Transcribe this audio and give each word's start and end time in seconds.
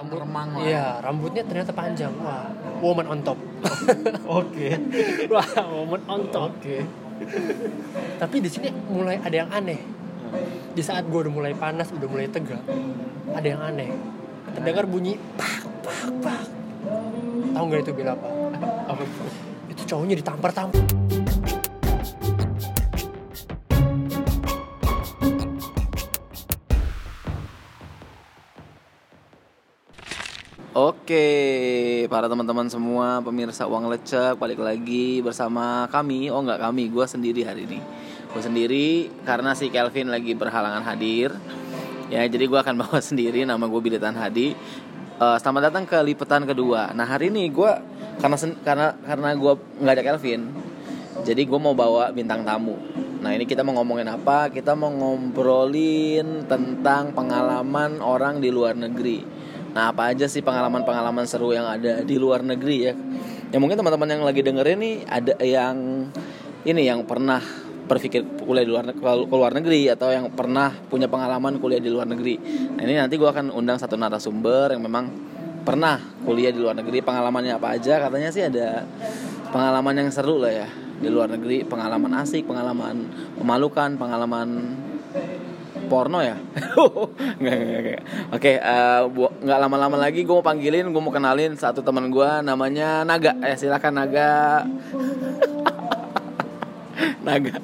rambut. 0.00 0.18
Remang. 0.24 0.48
Lah. 0.56 0.64
iya 0.64 0.84
rambutnya 1.04 1.42
ternyata 1.44 1.72
panjang. 1.76 2.12
Wah. 2.24 2.48
Woman 2.80 3.06
on 3.12 3.20
top. 3.20 3.38
Oke. 4.40 4.68
wah 5.28 5.48
woman 5.68 6.02
on 6.08 6.22
top. 6.32 6.56
Oke. 6.56 6.88
tapi 8.16 8.40
di 8.40 8.48
sini 8.48 8.72
mulai 8.88 9.20
ada 9.20 9.44
yang 9.44 9.50
aneh. 9.52 9.80
Di 10.72 10.80
saat 10.80 11.04
gue 11.04 11.20
udah 11.20 11.32
mulai 11.32 11.52
panas 11.52 11.92
udah 11.92 12.08
mulai 12.08 12.32
tegang 12.32 12.64
ada 13.36 13.44
yang 13.44 13.60
aneh. 13.60 13.92
Terdengar 14.56 14.88
bunyi 14.88 15.20
pak 15.36 15.68
pak 15.84 16.08
pak. 16.24 16.44
Tahu 17.52 17.64
nggak 17.68 17.80
itu 17.84 17.92
bila 17.92 18.16
apa? 18.16 18.28
Apa? 18.88 19.04
itu 19.70 19.86
cowoknya 19.86 20.18
ditampar-tampar 20.18 20.99
Oke, 31.10 32.06
para 32.06 32.30
teman-teman 32.30 32.70
semua, 32.70 33.18
pemirsa 33.18 33.66
uang 33.66 33.90
lecek, 33.90 34.38
balik 34.38 34.62
lagi 34.62 35.18
bersama 35.18 35.90
kami. 35.90 36.30
Oh 36.30 36.38
nggak 36.38 36.62
kami, 36.62 36.86
gue 36.86 37.02
sendiri 37.02 37.42
hari 37.42 37.66
ini. 37.66 37.82
Gue 38.30 38.38
sendiri 38.38 39.10
karena 39.26 39.50
si 39.58 39.74
Kelvin 39.74 40.06
lagi 40.06 40.38
berhalangan 40.38 40.86
hadir. 40.86 41.34
Ya, 42.14 42.22
jadi 42.30 42.46
gue 42.46 42.54
akan 42.54 42.78
bawa 42.86 43.02
sendiri. 43.02 43.42
Nama 43.42 43.58
gue 43.58 43.80
Bilitan 43.82 44.14
Hadi. 44.14 44.54
Eh, 45.18 45.36
selamat 45.42 45.74
datang 45.74 45.82
ke 45.82 45.98
liputan 45.98 46.46
kedua. 46.46 46.94
Nah 46.94 47.10
hari 47.10 47.34
ini 47.34 47.50
gue 47.50 47.72
karena 48.22 48.38
karena 48.62 48.86
karena 49.02 49.28
gue 49.34 49.52
nggak 49.82 49.94
ada 49.98 50.04
Kelvin, 50.14 50.46
jadi 51.26 51.42
gue 51.42 51.58
mau 51.58 51.74
bawa 51.74 52.14
bintang 52.14 52.46
tamu. 52.46 52.78
Nah 53.18 53.34
ini 53.34 53.50
kita 53.50 53.66
mau 53.66 53.82
ngomongin 53.82 54.06
apa? 54.14 54.46
Kita 54.46 54.78
mau 54.78 54.94
ngobrolin 54.94 56.46
tentang 56.46 57.10
pengalaman 57.18 57.98
orang 57.98 58.38
di 58.38 58.54
luar 58.54 58.78
negeri. 58.78 59.39
Nah 59.70 59.94
apa 59.94 60.10
aja 60.10 60.26
sih 60.26 60.42
pengalaman-pengalaman 60.42 61.24
seru 61.26 61.54
yang 61.54 61.66
ada 61.66 62.02
di 62.02 62.16
luar 62.18 62.42
negeri 62.42 62.76
ya? 62.90 62.94
Ya 63.50 63.58
mungkin 63.58 63.78
teman-teman 63.78 64.08
yang 64.10 64.22
lagi 64.22 64.42
dengerin 64.42 64.78
nih 64.78 64.96
ada 65.06 65.34
yang 65.42 65.76
ini 66.62 66.82
yang 66.86 67.02
pernah 67.06 67.42
berpikir 67.90 68.22
kuliah 68.46 68.62
di 68.62 68.70
luar 68.70 68.86
ke 68.94 69.02
luar 69.34 69.50
negeri 69.50 69.90
atau 69.90 70.14
yang 70.14 70.30
pernah 70.30 70.70
punya 70.70 71.10
pengalaman 71.10 71.58
kuliah 71.58 71.82
di 71.82 71.90
luar 71.90 72.06
negeri. 72.06 72.38
Nah 72.78 72.82
ini 72.86 72.94
nanti 72.94 73.18
gue 73.18 73.26
akan 73.26 73.50
undang 73.50 73.82
satu 73.82 73.98
narasumber 73.98 74.78
yang 74.78 74.86
memang 74.86 75.10
pernah 75.66 75.98
kuliah 76.22 76.54
di 76.54 76.62
luar 76.62 76.78
negeri. 76.78 77.02
Pengalamannya 77.02 77.58
apa 77.58 77.74
aja? 77.74 77.98
Katanya 77.98 78.30
sih 78.30 78.46
ada 78.46 78.86
pengalaman 79.50 80.06
yang 80.06 80.08
seru 80.14 80.38
lah 80.38 80.54
ya 80.54 80.68
di 81.02 81.10
luar 81.10 81.34
negeri. 81.34 81.66
Pengalaman 81.66 82.14
asik, 82.22 82.46
pengalaman 82.46 83.10
memalukan, 83.42 83.98
pengalaman 83.98 84.78
porno 85.90 86.22
ya? 86.22 86.38
nggak, 87.42 87.56
nggak, 87.58 87.80
nggak. 87.82 88.02
Oke, 88.30 88.52
nggak 89.42 89.58
lama-lama 89.58 89.98
lagi 89.98 90.22
gue 90.22 90.30
mau 90.30 90.46
panggilin, 90.46 90.94
gue 90.94 91.02
mau 91.02 91.10
kenalin 91.10 91.58
satu 91.58 91.82
teman 91.82 92.06
gue 92.14 92.30
namanya 92.46 93.02
Naga. 93.02 93.34
Eh 93.42 93.58
silakan 93.58 93.98
Naga. 93.98 94.62
Naga. 97.26 97.54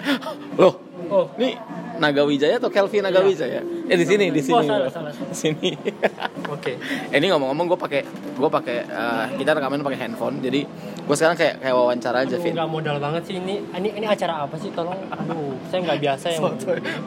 Loh, 0.58 0.74
oh 1.06 1.30
ini 1.38 1.54
Naga 1.96 2.22
Wijaya 2.22 2.56
atau 2.56 2.68
Kelvin 2.68 3.00
Naga 3.00 3.18
Iya. 3.18 3.26
Wijaya? 3.26 3.60
Eh 3.86 3.94
di 3.94 4.04
sini, 4.04 4.28
di 4.28 4.40
sini. 4.40 4.52
Oh, 4.52 4.62
salah, 4.62 4.88
salah, 4.88 5.10
salah. 5.10 5.30
Di 5.30 5.36
sini. 5.36 5.70
oke 6.54 6.72
Eh, 7.08 7.16
ini 7.16 7.26
ngomong-ngomong 7.28 7.66
gue 7.68 7.78
pakai 7.78 8.00
gue 8.32 8.50
pakai 8.50 8.76
eh, 8.82 9.24
kita 9.36 9.50
rekaman 9.52 9.80
pakai 9.80 9.98
handphone. 10.00 10.38
Jadi 10.38 10.60
gue 11.06 11.14
sekarang 11.14 11.34
kayak 11.34 11.60
kayak 11.60 11.72
wawancara 11.72 12.18
aja, 12.20 12.34
Vin. 12.36 12.50
nggak 12.52 12.66
modal 12.66 12.96
banget 12.98 13.22
sih 13.24 13.34
ini 13.36 13.62
ini 13.72 13.88
ini 13.94 14.06
acara 14.06 14.42
apa 14.42 14.58
sih 14.58 14.70
tolong 14.70 14.98
aduh 15.06 15.54
saya 15.66 15.80
nggak 15.82 16.00
biasa 16.00 16.26
yang 16.34 16.42
Oh 16.42 16.50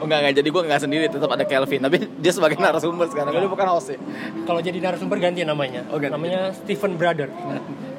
enggak 0.02 0.18
enggak 0.20 0.34
jadi 0.36 0.48
gue 0.48 0.62
enggak 0.64 0.80
sendiri 0.80 1.04
tetap 1.06 1.28
ada 1.28 1.44
Kelvin 1.44 1.80
tapi 1.80 1.96
dia 2.24 2.32
sebagai 2.32 2.56
narasumber 2.56 3.06
sekarang 3.06 3.30
dia 3.30 3.44
bukan 3.44 3.66
host 3.68 3.92
ya. 3.92 3.98
kalau 4.42 4.58
jadi 4.58 4.80
narasumber 4.80 5.20
ganti 5.20 5.44
namanya 5.44 5.84
Oh, 5.88 6.00
ganti. 6.00 6.16
namanya 6.16 6.48
Stephen 6.54 6.96
Brother 6.96 7.28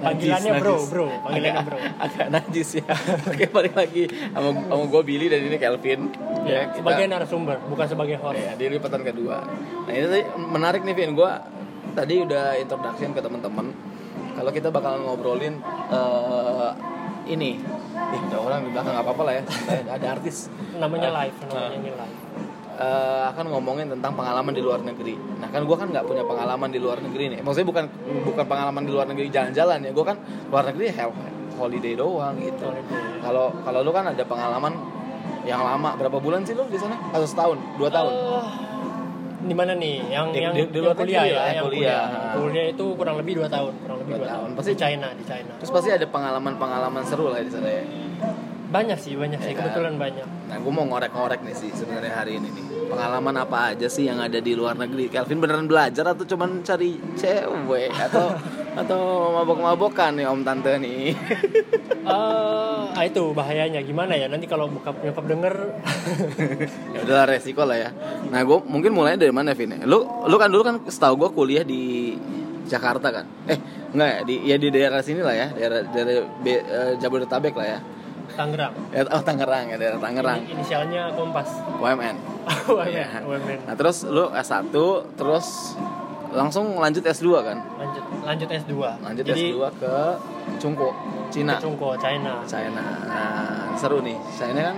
panggilannya 0.01 0.51
Najis, 0.51 0.59
bro 0.59 0.73
najis. 0.73 0.89
bro 0.89 1.05
panggilannya 1.19 1.51
agak, 1.53 1.63
bro 1.63 1.77
agak 1.99 2.27
najis 2.29 2.69
ya. 2.75 2.87
Oke 3.29 3.45
balik 3.47 3.73
lagi 3.73 4.03
sama 4.27 4.49
sama 4.59 4.83
gue 4.87 5.01
Billy 5.03 5.25
dan 5.27 5.41
ini 5.41 5.55
Kelvin. 5.55 6.01
ya, 6.43 6.59
kita- 6.67 6.77
sebagai 6.77 7.05
narasumber 7.05 7.57
bukan 7.63 7.85
sebagai 7.85 8.17
host 8.17 8.37
Ya, 8.37 8.53
di 8.53 8.65
liputan 8.67 9.01
kedua. 9.01 9.45
Nah 9.83 9.91
ini 9.91 10.05
tadi 10.05 10.21
menarik 10.35 10.81
nih 10.81 10.93
Vin, 10.93 11.13
gue 11.13 11.31
tadi 11.91 12.15
udah 12.19 12.55
introduction 12.55 13.11
ke 13.11 13.19
teman-teman. 13.19 13.69
Kalau 14.31 14.49
kita 14.49 14.67
bakalan 14.67 15.03
ngobrolin 15.03 15.59
eh, 15.87 16.69
ini, 17.27 17.61
ada 18.09 18.37
orang 18.37 18.65
di 18.65 18.69
belakang 18.69 18.91
nggak 18.91 19.05
apa-apa 19.05 19.23
lah 19.23 19.33
ya, 19.35 19.43
ada 19.91 20.07
artis. 20.11 20.49
namanya 20.73 21.07
Eh, 21.07 21.17
live 21.21 21.37
namanya 21.43 21.77
ini 21.77 21.91
live 21.91 22.19
eh, 22.81 23.23
akan 23.29 23.45
ngomongin 23.47 23.87
tentang 23.89 24.11
pengalaman 24.11 24.49
di 24.49 24.59
luar 24.59 24.81
negeri. 24.81 25.13
Nah 25.37 25.47
kan 25.47 25.61
gue 25.61 25.77
kan 25.77 25.87
nggak 25.87 26.01
punya 26.03 26.23
pengalaman 26.23 26.67
di 26.67 26.79
luar 26.79 26.97
negeri 26.97 27.29
nih. 27.29 27.39
Maksudnya 27.39 27.67
bukan 27.67 27.85
bukan 28.23 28.45
pengalaman 28.45 28.81
di 28.81 28.91
luar 28.91 29.05
negeri 29.05 29.29
jalan-jalan 29.29 29.77
ya. 29.79 29.91
Gue 29.91 30.03
kan 30.03 30.17
luar 30.49 30.63
negeri 30.65 30.89
hell 30.89 31.13
holiday 31.53 31.93
doang 31.93 32.35
gitu. 32.37 32.65
Kalau 33.19 33.53
kalau 33.61 33.79
lu 33.79 33.91
kan 33.91 34.09
ada 34.09 34.23
pengalaman 34.23 34.73
yang 35.41 35.59
lama 35.59 35.93
berapa 35.95 36.17
bulan 36.17 36.41
sih 36.41 36.53
lu 36.53 36.65
di 36.65 36.75
sana? 36.75 36.97
Atau 37.09 37.23
setahun, 37.23 37.57
dua 37.75 37.89
tahun? 37.89 38.11
Eh, 38.11 38.45
di 39.41 39.53
mana 39.53 39.73
nih 39.73 40.05
yang 40.07 40.29
Di- 40.29 40.37
yang, 40.39 40.53
di- 40.53 40.63
di 40.63 40.69
yang 40.71 40.85
luar 40.85 40.95
kuliah 40.95 41.21
negeri 41.21 41.33
ya 41.33 41.41
yang 41.51 41.65
kuliah. 41.65 42.01
kuliah 42.05 42.33
kuliah 42.37 42.65
itu 42.67 42.85
kurang 42.93 43.15
lebih 43.17 43.33
dua 43.35 43.47
tahun 43.47 43.73
kurang 43.75 43.97
lebih 43.99 44.13
Dua 44.13 44.19
dua, 44.19 44.29
tahun. 44.29 44.41
tahun 44.45 44.49
Pasti- 44.53 44.69
di 44.69 44.77
China 44.77 45.07
di 45.11 45.23
China 45.25 45.51
Terus 45.57 45.71
pasti 45.71 45.89
ada 45.91 46.05
pengalaman-pengalaman 46.05 47.01
seru 47.03 47.25
lah 47.27 47.41
di 47.41 47.49
sana 47.49 47.65
ya. 47.67 47.83
banyak 48.69 48.97
sih 48.97 49.13
banyak 49.17 49.39
sih 49.41 49.51
Ya 49.51 49.57
kan? 49.57 49.61
kebetulan 49.65 49.93
banyak 49.97 50.27
Nah, 50.45 50.57
gue 50.57 50.71
mau 50.71 50.85
ngorek-ngorek 50.85 51.41
nih 51.41 51.55
sih 51.57 51.69
sebenarnya 51.71 52.13
hari 52.13 52.37
ini 52.37 52.49
nih. 52.49 52.63
Pengalaman 52.91 53.35
apa 53.39 53.71
aja 53.71 53.87
sih 53.87 54.03
yang 54.03 54.19
ada 54.19 54.43
di 54.43 54.51
luar 54.51 54.75
negeri? 54.75 55.07
Kelvin 55.07 55.39
beneran 55.39 55.63
belajar 55.63 56.11
atau 56.11 56.27
cuman 56.27 56.59
cari 56.59 56.99
cewek 57.15 57.87
atau 57.95 58.35
atau 58.75 59.31
mabok-mabokan 59.39 60.19
nih 60.19 60.27
om 60.27 60.43
tante 60.43 60.75
nih? 60.75 61.15
Eh, 62.03 62.81
ah 62.99 63.03
itu 63.07 63.31
bahayanya 63.31 63.79
gimana 63.79 64.19
ya 64.19 64.27
nanti 64.27 64.43
kalau 64.43 64.67
buka 64.67 64.91
nyokap 64.91 65.23
denger 65.23 65.55
ya 66.95 66.99
udahlah 67.07 67.31
resiko 67.31 67.63
lah 67.63 67.79
ya. 67.79 67.89
Nah, 68.27 68.43
gue 68.43 68.59
mungkin 68.67 68.91
mulainya 68.91 69.23
dari 69.23 69.31
mana, 69.31 69.55
Vin? 69.55 69.71
Lu 69.87 70.03
lu 70.27 70.35
kan 70.35 70.51
dulu 70.51 70.63
kan 70.67 70.75
setahu 70.83 71.15
gue 71.15 71.29
kuliah 71.31 71.63
di 71.63 72.11
Jakarta 72.67 73.07
kan? 73.07 73.25
Eh, 73.47 73.59
enggak 73.95 74.09
ya, 74.11 74.19
di 74.27 74.35
ya 74.51 74.55
di 74.59 74.67
daerah 74.67 74.99
sini 74.99 75.23
lah 75.23 75.35
ya, 75.35 75.47
daerah 75.55 75.79
daerah 75.87 76.27
Be- 76.43 76.65
eh, 76.67 76.93
Jabodetabek 76.99 77.55
lah 77.55 77.67
ya. 77.67 77.79
Tangerang 78.31 78.73
Ya, 78.89 79.01
Oh, 79.07 79.19
Tangerang 79.19 79.65
ya, 79.67 79.75
daerah 79.75 79.97
Tangerang. 79.97 80.39
Ini- 80.39 80.53
inisialnya 80.53 81.11
Kompas 81.11 81.49
UMN. 81.73 82.15
UMN 82.65 82.87
Iya. 82.93 83.05
UMN. 83.21 83.59
Nah, 83.63 83.75
terus 83.75 84.03
lu 84.05 84.27
S1 84.29 84.73
terus 85.13 85.47
langsung 86.29 86.75
lanjut 86.75 87.01
S2 87.01 87.27
kan? 87.41 87.57
lanjut 87.75 88.03
lanjut 88.21 88.47
S2 88.47 88.73
Lanjut 89.01 89.23
jadi 89.25 89.43
S2 89.51 89.59
ke 89.77 89.95
Cungko, 90.57 90.89
Cina. 91.27 91.55
ke 91.55 91.61
Cungko 91.61 91.89
China 91.95 92.39
China. 92.45 92.83
Nah, 93.03 93.75
seru 93.75 93.99
nih. 93.99 94.15
China 94.31 94.61
kan 94.65 94.77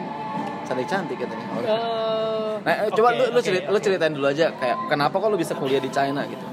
cantik-cantik 0.63 1.17
katanya. 1.19 1.45
Eh, 1.61 2.53
Nah, 2.59 2.73
eh, 2.79 2.89
coba 2.89 3.11
lu 3.11 3.27
lu 3.27 3.35
oke, 3.35 3.43
cerit, 3.43 3.67
lu 3.67 3.75
oke. 3.75 3.83
ceritain 3.83 4.09
dulu 4.09 4.25
aja 4.25 4.47
kayak 4.53 4.87
kenapa 4.87 5.13
kok 5.13 5.27
lu 5.27 5.35
bisa 5.35 5.53
kuliah 5.53 5.77
di 5.77 5.89
China 5.89 6.23
gitu. 6.23 6.45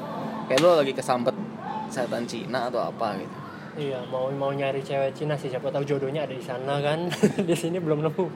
Kayak 0.44 0.58
lu 0.58 0.70
lagi 0.76 0.92
kesambet 0.92 1.36
setan 1.86 2.26
Cina 2.26 2.66
atau 2.66 2.82
apa 2.82 3.14
gitu. 3.16 3.36
Iya, 3.78 4.02
mau 4.10 4.26
mau 4.34 4.50
nyari 4.50 4.82
cewek 4.82 5.14
Cina 5.14 5.38
sih, 5.38 5.46
siapa 5.46 5.70
tahu 5.70 5.86
jodohnya 5.86 6.26
ada 6.26 6.34
di 6.34 6.42
sana 6.42 6.82
kan. 6.82 7.06
di 7.48 7.54
sini 7.54 7.78
belum 7.78 8.02
nemu. 8.02 8.26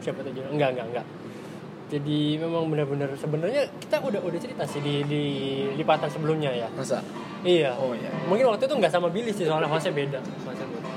Siapa 0.00 0.24
tahu 0.24 0.32
jodoh. 0.32 0.50
Enggak, 0.54 0.72
enggak, 0.72 0.86
enggak. 0.88 1.06
Jadi 1.88 2.36
memang 2.36 2.68
benar-benar 2.68 3.08
sebenarnya 3.16 3.64
kita 3.80 3.96
udah 4.00 4.20
udah 4.20 4.40
cerita 4.40 4.64
sih 4.68 4.80
di 4.84 5.00
di 5.08 5.22
lipatan 5.76 6.08
sebelumnya 6.08 6.52
ya. 6.52 6.68
Masa? 6.72 7.00
Iya. 7.44 7.76
Oh 7.80 7.92
iya. 7.96 8.12
Mungkin 8.28 8.48
waktu 8.48 8.68
itu 8.68 8.74
nggak 8.76 8.92
sama 8.92 9.08
Billy 9.08 9.32
sih 9.32 9.48
soalnya 9.48 9.68
hostnya 9.68 9.92
beda. 9.96 10.20
Hostnya 10.44 10.68
beda. 10.68 10.88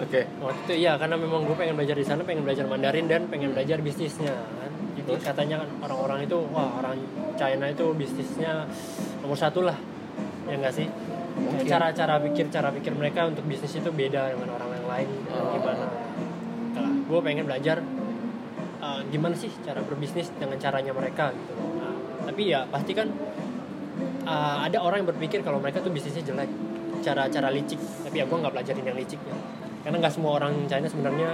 Oke. 0.00 0.20
Waktu 0.40 0.60
itu 0.64 0.74
iya 0.88 0.96
karena 0.96 1.20
memang 1.20 1.44
gue 1.44 1.56
pengen 1.56 1.76
belajar 1.76 1.96
di 1.96 2.04
sana, 2.04 2.24
pengen 2.24 2.48
belajar 2.48 2.64
Mandarin 2.64 3.08
dan 3.08 3.28
pengen 3.28 3.52
belajar 3.52 3.80
bisnisnya 3.84 4.32
kan. 4.32 4.72
Jadi 4.96 5.12
katanya 5.20 5.56
kan 5.64 5.68
orang-orang 5.84 6.24
itu 6.24 6.36
wah 6.48 6.80
orang 6.80 6.96
China 7.36 7.68
itu 7.68 7.92
bisnisnya 7.92 8.64
nomor 9.20 9.36
satu 9.36 9.64
lah. 9.64 9.76
Ya 10.48 10.56
enggak 10.56 10.72
sih? 10.72 10.88
Cara-cara 11.64 12.20
pikir 12.20 12.52
cara 12.52 12.68
pikir 12.74 12.92
mereka 12.92 13.28
untuk 13.28 13.46
bisnis 13.48 13.72
itu 13.78 13.88
beda 13.88 14.34
dengan 14.34 14.48
orang 14.56 14.68
yang 14.76 14.88
lain 14.88 15.08
Oh. 15.32 15.56
gimana. 15.56 15.86
Nah, 16.76 16.90
gue 17.08 17.20
pengen 17.24 17.44
belajar 17.48 17.80
uh, 18.82 19.00
gimana 19.08 19.34
sih 19.36 19.48
cara 19.64 19.80
berbisnis 19.80 20.28
dengan 20.36 20.60
caranya 20.60 20.92
mereka 20.92 21.32
gitu. 21.32 21.52
Nah, 21.56 21.92
tapi 22.28 22.52
ya 22.52 22.68
pasti 22.68 22.92
kan 22.92 23.08
uh, 24.28 24.56
ada 24.66 24.78
orang 24.82 25.04
yang 25.04 25.08
berpikir 25.14 25.40
kalau 25.40 25.60
mereka 25.62 25.80
tuh 25.80 25.92
bisnisnya 25.92 26.22
jelek 26.32 26.50
cara-cara 27.02 27.50
licik 27.50 27.80
tapi 28.06 28.22
ya 28.22 28.24
gue 28.30 28.38
nggak 28.38 28.54
pelajarin 28.54 28.84
yang 28.86 28.94
licik 28.94 29.18
ya 29.26 29.34
karena 29.82 29.96
nggak 29.98 30.14
semua 30.14 30.38
orang 30.38 30.54
China 30.70 30.86
sebenarnya 30.86 31.30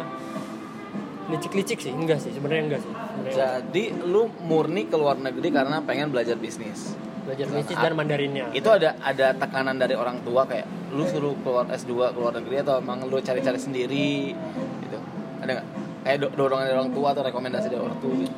licik-licik 1.28 1.76
sih 1.84 1.92
enggak 1.92 2.24
sih 2.24 2.32
sebenarnya 2.32 2.62
enggak 2.72 2.80
sih 2.80 2.88
Sebenarnya 2.88 3.60
Jadi 3.68 3.84
lu 4.08 4.32
murni 4.46 4.88
ke 4.88 4.96
luar 4.96 5.20
negeri 5.20 5.48
karena 5.52 5.82
pengen 5.84 6.08
belajar 6.08 6.38
bisnis. 6.38 6.96
Belajar 7.28 7.44
bisnis 7.46 7.76
dan 7.76 7.92
Mandarinnya 7.92 8.46
Itu 8.50 8.68
ada 8.68 8.96
ada 8.98 9.26
tekanan 9.32 9.76
dari 9.76 9.92
orang 9.92 10.18
tua 10.20 10.42
kayak 10.42 10.64
lu 10.88 11.04
suruh 11.04 11.36
keluar 11.38 11.68
S2 11.68 11.92
ke 12.08 12.16
luar 12.16 12.32
negeri 12.34 12.56
atau 12.58 12.80
emang 12.80 13.04
lu 13.04 13.20
cari-cari 13.20 13.56
sendiri 13.56 14.32
gitu. 14.80 14.98
Ada 15.38 15.50
nggak? 15.52 15.66
Kayak 16.00 16.18
do- 16.18 16.34
dorongan 16.34 16.64
dari 16.64 16.76
orang 16.76 16.90
tua 16.90 17.08
atau 17.10 17.22
rekomendasi 17.22 17.66
dari 17.68 17.82
orang 17.82 17.98
tua 17.98 18.12
gitu. 18.16 18.32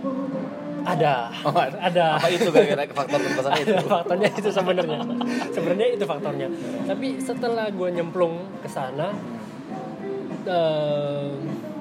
ada 0.81 1.29
Oh, 1.41 1.53
ada. 1.53 1.77
ada 1.79 2.05
Apa 2.17 2.27
itu 2.29 2.49
gara-gara 2.49 2.83
faktor 2.91 3.21
terbesarnya 3.21 3.63
itu? 3.63 3.75
faktornya 3.95 4.29
itu 4.33 4.49
sebenarnya 4.51 4.99
sebenarnya 5.51 5.87
itu 5.93 6.05
faktornya 6.05 6.49
tapi 6.85 7.07
setelah 7.21 7.69
gue 7.69 7.89
nyemplung 7.93 8.35
ke 8.59 8.67
sana 8.67 9.13
eh, 10.43 11.29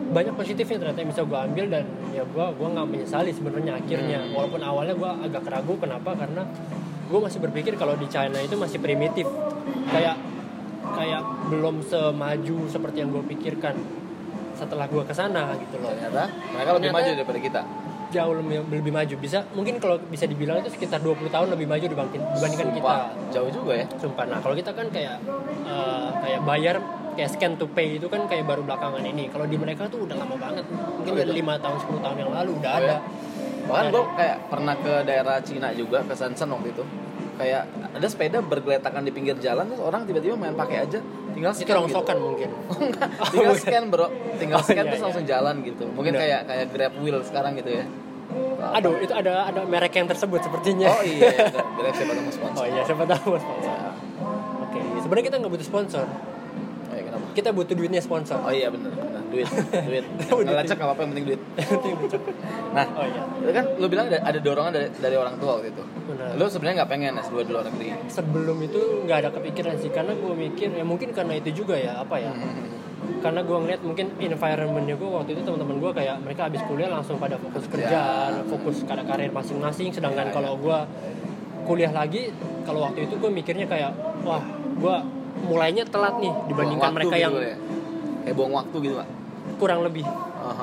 banyak 0.10 0.34
positifnya 0.34 0.78
ternyata 0.80 1.00
yang 1.00 1.10
bisa 1.10 1.24
gue 1.24 1.40
ambil 1.40 1.66
dan 1.70 1.86
ya 2.10 2.26
gue 2.26 2.46
gua 2.52 2.68
nggak 2.68 2.88
menyesali 2.90 3.30
sebenarnya 3.30 3.78
akhirnya 3.78 4.20
Hmm. 4.20 4.34
walaupun 4.34 4.60
awalnya 4.60 4.92
gue 4.94 5.12
agak 5.24 5.44
ragu 5.48 5.74
kenapa 5.78 6.12
karena 6.12 6.44
gue 7.10 7.20
masih 7.20 7.40
berpikir 7.40 7.74
kalau 7.74 7.94
di 7.94 8.06
China 8.06 8.38
itu 8.38 8.54
masih 8.54 8.78
primitif 8.78 9.26
kayak 9.88 10.16
kayak 10.92 11.22
belum 11.48 11.82
semaju 11.82 12.58
seperti 12.66 12.98
yang 13.00 13.10
gue 13.10 13.24
pikirkan 13.28 13.76
setelah 14.54 14.86
gue 14.86 15.02
ke 15.02 15.12
sana 15.12 15.56
gitu 15.58 15.76
loh 15.78 15.90
Ternyata 15.90 16.24
mereka 16.50 16.70
lebih 16.72 16.80
Ternyata- 16.84 16.96
maju 16.96 17.10
daripada 17.16 17.40
kita. 17.42 17.62
jauh 18.10 18.34
lebih, 18.36 18.58
lebih 18.74 18.90
maju 18.92 19.16
bisa 19.20 19.46
mungkin 19.52 19.78
kalau 19.78 20.02
bisa 20.04 20.26
dibilang 20.26 20.58
itu 20.58 20.70
sekitar 20.72 20.98
20 20.98 21.30
tahun 21.30 21.46
lebih 21.48 21.68
maju 21.68 21.86
dibandingkan, 21.88 22.26
dibandingkan 22.34 22.70
kita 22.74 22.90
Wah, 22.90 23.06
jauh 23.30 23.52
juga 23.52 23.74
ya. 23.76 23.86
sumpah 23.96 24.26
nah 24.26 24.40
kalau 24.40 24.54
kita 24.54 24.74
kan 24.74 24.90
kayak 24.90 25.22
eh, 25.64 26.10
kayak 26.20 26.42
bayar 26.42 26.76
kayak 27.14 27.30
scan 27.30 27.54
to 27.54 27.70
pay 27.70 27.96
itu 27.96 28.08
kan 28.08 28.26
kayak 28.26 28.44
baru 28.44 28.66
belakangan 28.66 29.04
ini 29.04 29.30
kalau 29.30 29.46
di 29.46 29.54
mereka 29.56 29.86
tuh 29.86 30.10
udah 30.10 30.18
lama 30.18 30.34
banget 30.36 30.66
mungkin 30.66 31.06
Oh, 31.06 31.18
dari 31.18 31.28
gitu? 31.28 31.38
lima 31.38 31.54
tahun 31.56 31.78
10 31.78 32.02
tahun 32.02 32.18
yang 32.18 32.32
lalu 32.34 32.52
udah 32.56 32.72
Oh, 32.72 32.80
ada 32.80 32.90
ya? 32.90 32.98
Bahkan 33.70 33.86
gue 33.94 34.04
kayak 34.18 34.38
pernah 34.50 34.76
ke 34.76 34.94
daerah 35.06 35.38
Cina 35.40 35.70
juga 35.72 36.02
ke 36.02 36.14
Shenzhen 36.18 36.50
waktu 36.50 36.74
itu. 36.74 36.84
Kayak 37.40 37.72
ada 37.96 38.08
sepeda 38.10 38.44
bergeletakan 38.44 39.06
di 39.06 39.16
pinggir 39.16 39.38
jalan 39.40 39.70
terus 39.72 39.80
orang 39.80 40.04
tiba-tiba 40.04 40.36
main 40.36 40.52
pakai 40.54 40.84
aja 40.84 41.00
tinggal 41.32 41.56
itu 41.56 41.64
scan 41.64 41.72
gitu. 41.72 41.80
rongsokan 41.80 42.18
mungkin. 42.20 42.50
Tinggal 43.32 43.56
scan 43.56 43.84
bro. 43.88 44.08
Tinggal 44.36 44.60
Oh, 44.60 44.66
scan 44.66 44.76
iya, 44.76 44.90
terus 44.92 45.00
iya. 45.00 45.06
langsung 45.08 45.24
jalan 45.24 45.56
gitu. 45.64 45.86
Mungkin 45.96 46.14
kayak 46.18 46.42
kayak 46.52 46.66
grab 46.74 46.94
wheel 47.00 47.24
sekarang 47.24 47.56
gitu 47.56 47.72
ya. 47.80 47.86
Aduh 48.76 49.00
itu 49.00 49.14
ada 49.16 49.48
ada 49.48 49.64
merek 49.64 49.96
yang 49.96 50.06
tersebut 50.06 50.44
sepertinya. 50.44 50.92
Oh 50.92 51.00
iya 51.00 51.32
ya, 51.32 51.48
grab 51.80 51.94
siapa 51.96 52.12
tahu 52.12 52.30
sponsor. 52.30 52.60
Oh 52.60 52.68
iya 52.68 52.82
siapa 52.84 53.04
tahu 53.08 53.32
sponsor. 53.40 53.72
Ya. 53.72 53.92
oke 54.60 54.80
sebenarnya 55.00 55.26
kita 55.32 55.36
nggak 55.40 55.52
butuh 55.56 55.68
sponsor. 55.70 56.06
Oh 56.06 56.94
iya 56.94 57.04
kenapa? 57.08 57.26
Kita 57.32 57.50
butuh 57.56 57.74
duitnya 57.74 58.02
sponsor. 58.04 58.38
Oh 58.44 58.52
iya 58.52 58.68
bener 58.68 58.92
duit 59.30 59.48
duit 59.86 60.06
ngelacak 60.42 60.78
apa 60.78 60.92
apa 60.92 61.00
yang 61.00 61.12
penting 61.12 61.26
duit 61.28 61.42
Yang 61.60 61.70
penting 61.72 61.94
duit. 62.00 62.22
nah 62.70 62.86
oh 62.92 63.06
iya 63.06 63.24
itu 63.40 63.52
kan 63.52 63.66
lu 63.76 63.86
bilang 63.88 64.06
ada, 64.08 64.20
ada 64.22 64.40
dorongan 64.40 64.72
dari, 64.72 64.88
dari 64.94 65.16
orang 65.16 65.36
tua 65.38 65.52
waktu 65.56 65.70
itu 65.70 65.84
Benar. 66.06 66.30
lu 66.34 66.46
sebenarnya 66.46 66.76
nggak 66.80 66.90
pengen 66.90 67.14
S2 67.20 67.36
di 67.40 67.52
luar 67.52 67.66
negeri 67.66 67.88
sebelum 68.08 68.58
itu 68.60 68.80
nggak 69.04 69.18
ada 69.18 69.30
kepikiran 69.32 69.74
sih 69.78 69.90
karena 69.90 70.14
gue 70.14 70.34
mikir 70.36 70.70
ya 70.72 70.84
mungkin 70.84 71.10
karena 71.10 71.34
itu 71.36 71.50
juga 71.56 71.76
ya 71.76 71.98
apa 71.98 72.18
ya 72.18 72.32
Hmm. 73.00 73.24
karena 73.24 73.42
gue 73.42 73.58
ngeliat 73.58 73.82
mungkin 73.82 74.12
environmentnya 74.14 74.94
gue 74.94 75.08
waktu 75.10 75.32
itu 75.32 75.42
teman-teman 75.42 75.80
gue 75.80 75.92
kayak 75.94 76.20
mereka 76.20 76.46
habis 76.46 76.60
kuliah 76.64 76.88
langsung 76.88 77.16
pada 77.16 77.36
fokus 77.36 77.64
Kerja. 77.66 77.88
kerjaan 77.88 78.32
fokus 78.46 78.84
pada 78.84 79.02
karir 79.02 79.32
masing-masing 79.32 79.88
sedangkan 79.90 80.28
Ya, 80.28 80.34
kalau 80.36 80.56
gue 80.56 80.78
kuliah 81.64 81.90
lagi 81.90 82.36
kalau 82.64 82.84
waktu 82.84 83.08
itu 83.08 83.16
gue 83.16 83.32
mikirnya 83.32 83.66
kayak 83.66 83.96
wah 84.22 84.44
gue 84.76 84.96
mulainya 85.42 85.84
telat 85.86 86.20
nih 86.20 86.34
dibandingkan 86.48 86.92
mereka 86.92 87.12
gitu 87.12 87.24
yang 87.24 87.34
ya. 87.36 87.56
kayak 88.22 88.36
buang 88.36 88.54
waktu 88.54 88.76
gitu 88.82 88.96
pak 88.98 89.08
kurang 89.60 89.84
lebih. 89.84 90.08
Oh, 90.40 90.56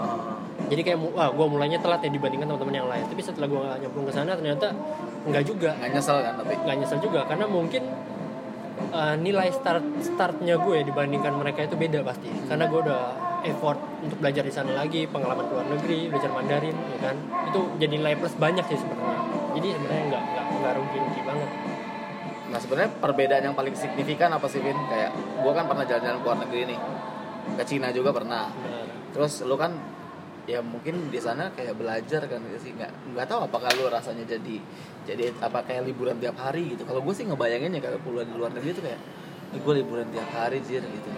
jadi 0.66 0.80
kayak 0.82 0.98
wah 1.14 1.30
gue 1.30 1.46
mulainya 1.46 1.78
telat 1.78 2.02
ya 2.02 2.10
dibandingkan 2.10 2.48
teman-teman 2.50 2.74
yang 2.74 2.88
lain. 2.90 3.04
Tapi 3.06 3.22
setelah 3.22 3.46
gue 3.46 3.62
nyemplung 3.86 4.06
ke 4.08 4.12
sana 4.14 4.34
ternyata 4.34 4.74
nggak 5.28 5.44
juga. 5.46 5.76
Nggak 5.78 5.90
nyesel 5.94 6.16
kan 6.24 6.34
tapi? 6.42 6.54
Nggak 6.58 6.76
nyesel 6.82 6.98
juga 6.98 7.20
karena 7.28 7.46
mungkin 7.46 7.82
uh, 8.90 9.14
nilai 9.20 9.48
start 9.54 9.84
startnya 10.02 10.58
gue 10.58 10.78
dibandingkan 10.90 11.32
mereka 11.38 11.68
itu 11.68 11.78
beda 11.78 12.02
pasti. 12.02 12.32
Karena 12.50 12.64
gue 12.66 12.80
udah 12.82 13.02
effort 13.46 13.78
untuk 14.02 14.18
belajar 14.18 14.42
di 14.42 14.50
sana 14.50 14.74
lagi 14.74 15.06
pengalaman 15.06 15.46
luar 15.46 15.66
negeri 15.70 16.10
belajar 16.10 16.34
Mandarin 16.34 16.74
ya 16.74 16.98
kan? 17.12 17.16
Itu 17.46 17.60
jadi 17.78 17.94
nilai 18.02 18.18
plus 18.18 18.34
banyak 18.34 18.64
sih 18.66 18.78
sebenarnya. 18.80 19.20
Jadi 19.54 19.68
sebenarnya 19.70 20.04
nggak 20.10 20.22
nggak 20.34 20.44
nggak 20.50 20.72
rugi 20.82 20.96
rugi 20.98 21.20
banget. 21.22 21.50
Nah 22.46 22.58
sebenarnya 22.58 22.90
perbedaan 22.98 23.42
yang 23.52 23.54
paling 23.54 23.74
signifikan 23.78 24.34
apa 24.34 24.50
sih 24.50 24.58
Vin? 24.58 24.78
Kayak 24.90 25.14
gue 25.14 25.52
kan 25.54 25.64
pernah 25.70 25.84
jalan-jalan 25.86 26.18
ke 26.18 26.26
luar 26.26 26.38
negeri 26.42 26.62
nih. 26.74 26.78
Ke 27.54 27.62
Cina 27.62 27.94
juga 27.94 28.10
pernah. 28.10 28.50
Terus 29.16 29.48
lu 29.48 29.56
kan 29.56 29.72
ya 30.44 30.60
mungkin 30.60 31.08
di 31.08 31.16
sana 31.16 31.48
kayak 31.56 31.80
belajar 31.80 32.28
kan 32.28 32.44
sih? 32.60 32.76
Nggak 32.76 33.16
nggak 33.16 33.26
tahu 33.32 33.48
apakah 33.48 33.72
lu 33.80 33.88
rasanya 33.88 34.28
jadi 34.28 34.60
jadi 35.08 35.32
apa 35.40 35.64
kayak 35.64 35.88
liburan 35.88 36.20
tiap 36.20 36.36
hari 36.36 36.76
gitu. 36.76 36.84
Kalau 36.84 37.00
gue 37.00 37.14
sih 37.16 37.24
ngebayanginnya 37.24 37.80
kalau 37.80 37.96
kuliah 38.04 38.28
di 38.28 38.36
luar 38.36 38.52
negeri 38.52 38.76
itu 38.76 38.82
kayak 38.84 39.00
gue 39.56 39.74
liburan 39.80 40.04
tiap 40.12 40.28
hari 40.36 40.60
jir 40.60 40.84
gitu. 40.84 41.08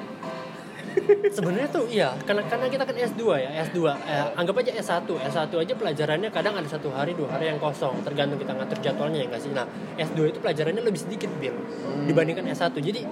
Sebenarnya 1.34 1.68
tuh 1.74 1.90
iya 1.90 2.14
karena 2.22 2.46
karena 2.46 2.70
kita 2.70 2.86
kan 2.86 2.94
S2 2.94 3.22
ya 3.42 3.50
S2 3.66 3.78
eh, 3.86 4.26
anggap 4.38 4.54
aja 4.62 4.72
S1 4.78 5.10
S1 5.10 5.50
aja 5.50 5.74
pelajarannya 5.74 6.30
kadang 6.30 6.54
ada 6.54 6.68
satu 6.70 6.94
hari 6.94 7.18
dua 7.18 7.34
hari 7.34 7.50
yang 7.50 7.58
kosong. 7.58 7.98
Tergantung 8.06 8.38
kita 8.38 8.54
ngatur 8.54 8.78
jadwalnya 8.78 9.26
ya 9.26 9.26
nggak 9.26 9.42
sih? 9.42 9.50
Nah 9.50 9.66
S2 9.98 10.30
itu 10.30 10.38
pelajarannya 10.38 10.86
lebih 10.86 11.02
sedikit 11.02 11.34
bil 11.42 11.58
dibandingkan 12.06 12.46
S1 12.54 12.78
jadi 12.78 13.02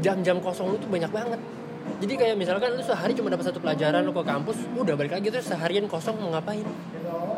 jam-jam 0.00 0.40
kosong 0.40 0.72
lu 0.72 0.76
tuh 0.80 0.88
banyak 0.88 1.12
banget 1.12 1.40
jadi 1.98 2.14
kayak 2.14 2.34
misalkan 2.38 2.70
lu 2.78 2.82
sehari 2.84 3.12
cuma 3.18 3.28
dapat 3.32 3.50
satu 3.50 3.58
pelajaran 3.58 4.06
lu 4.06 4.12
ke 4.14 4.22
kampus 4.22 4.56
udah 4.78 4.94
balik 4.94 5.12
lagi 5.18 5.26
terus 5.32 5.50
seharian 5.50 5.90
kosong 5.90 6.16
mau 6.20 6.30
ngapain 6.30 6.64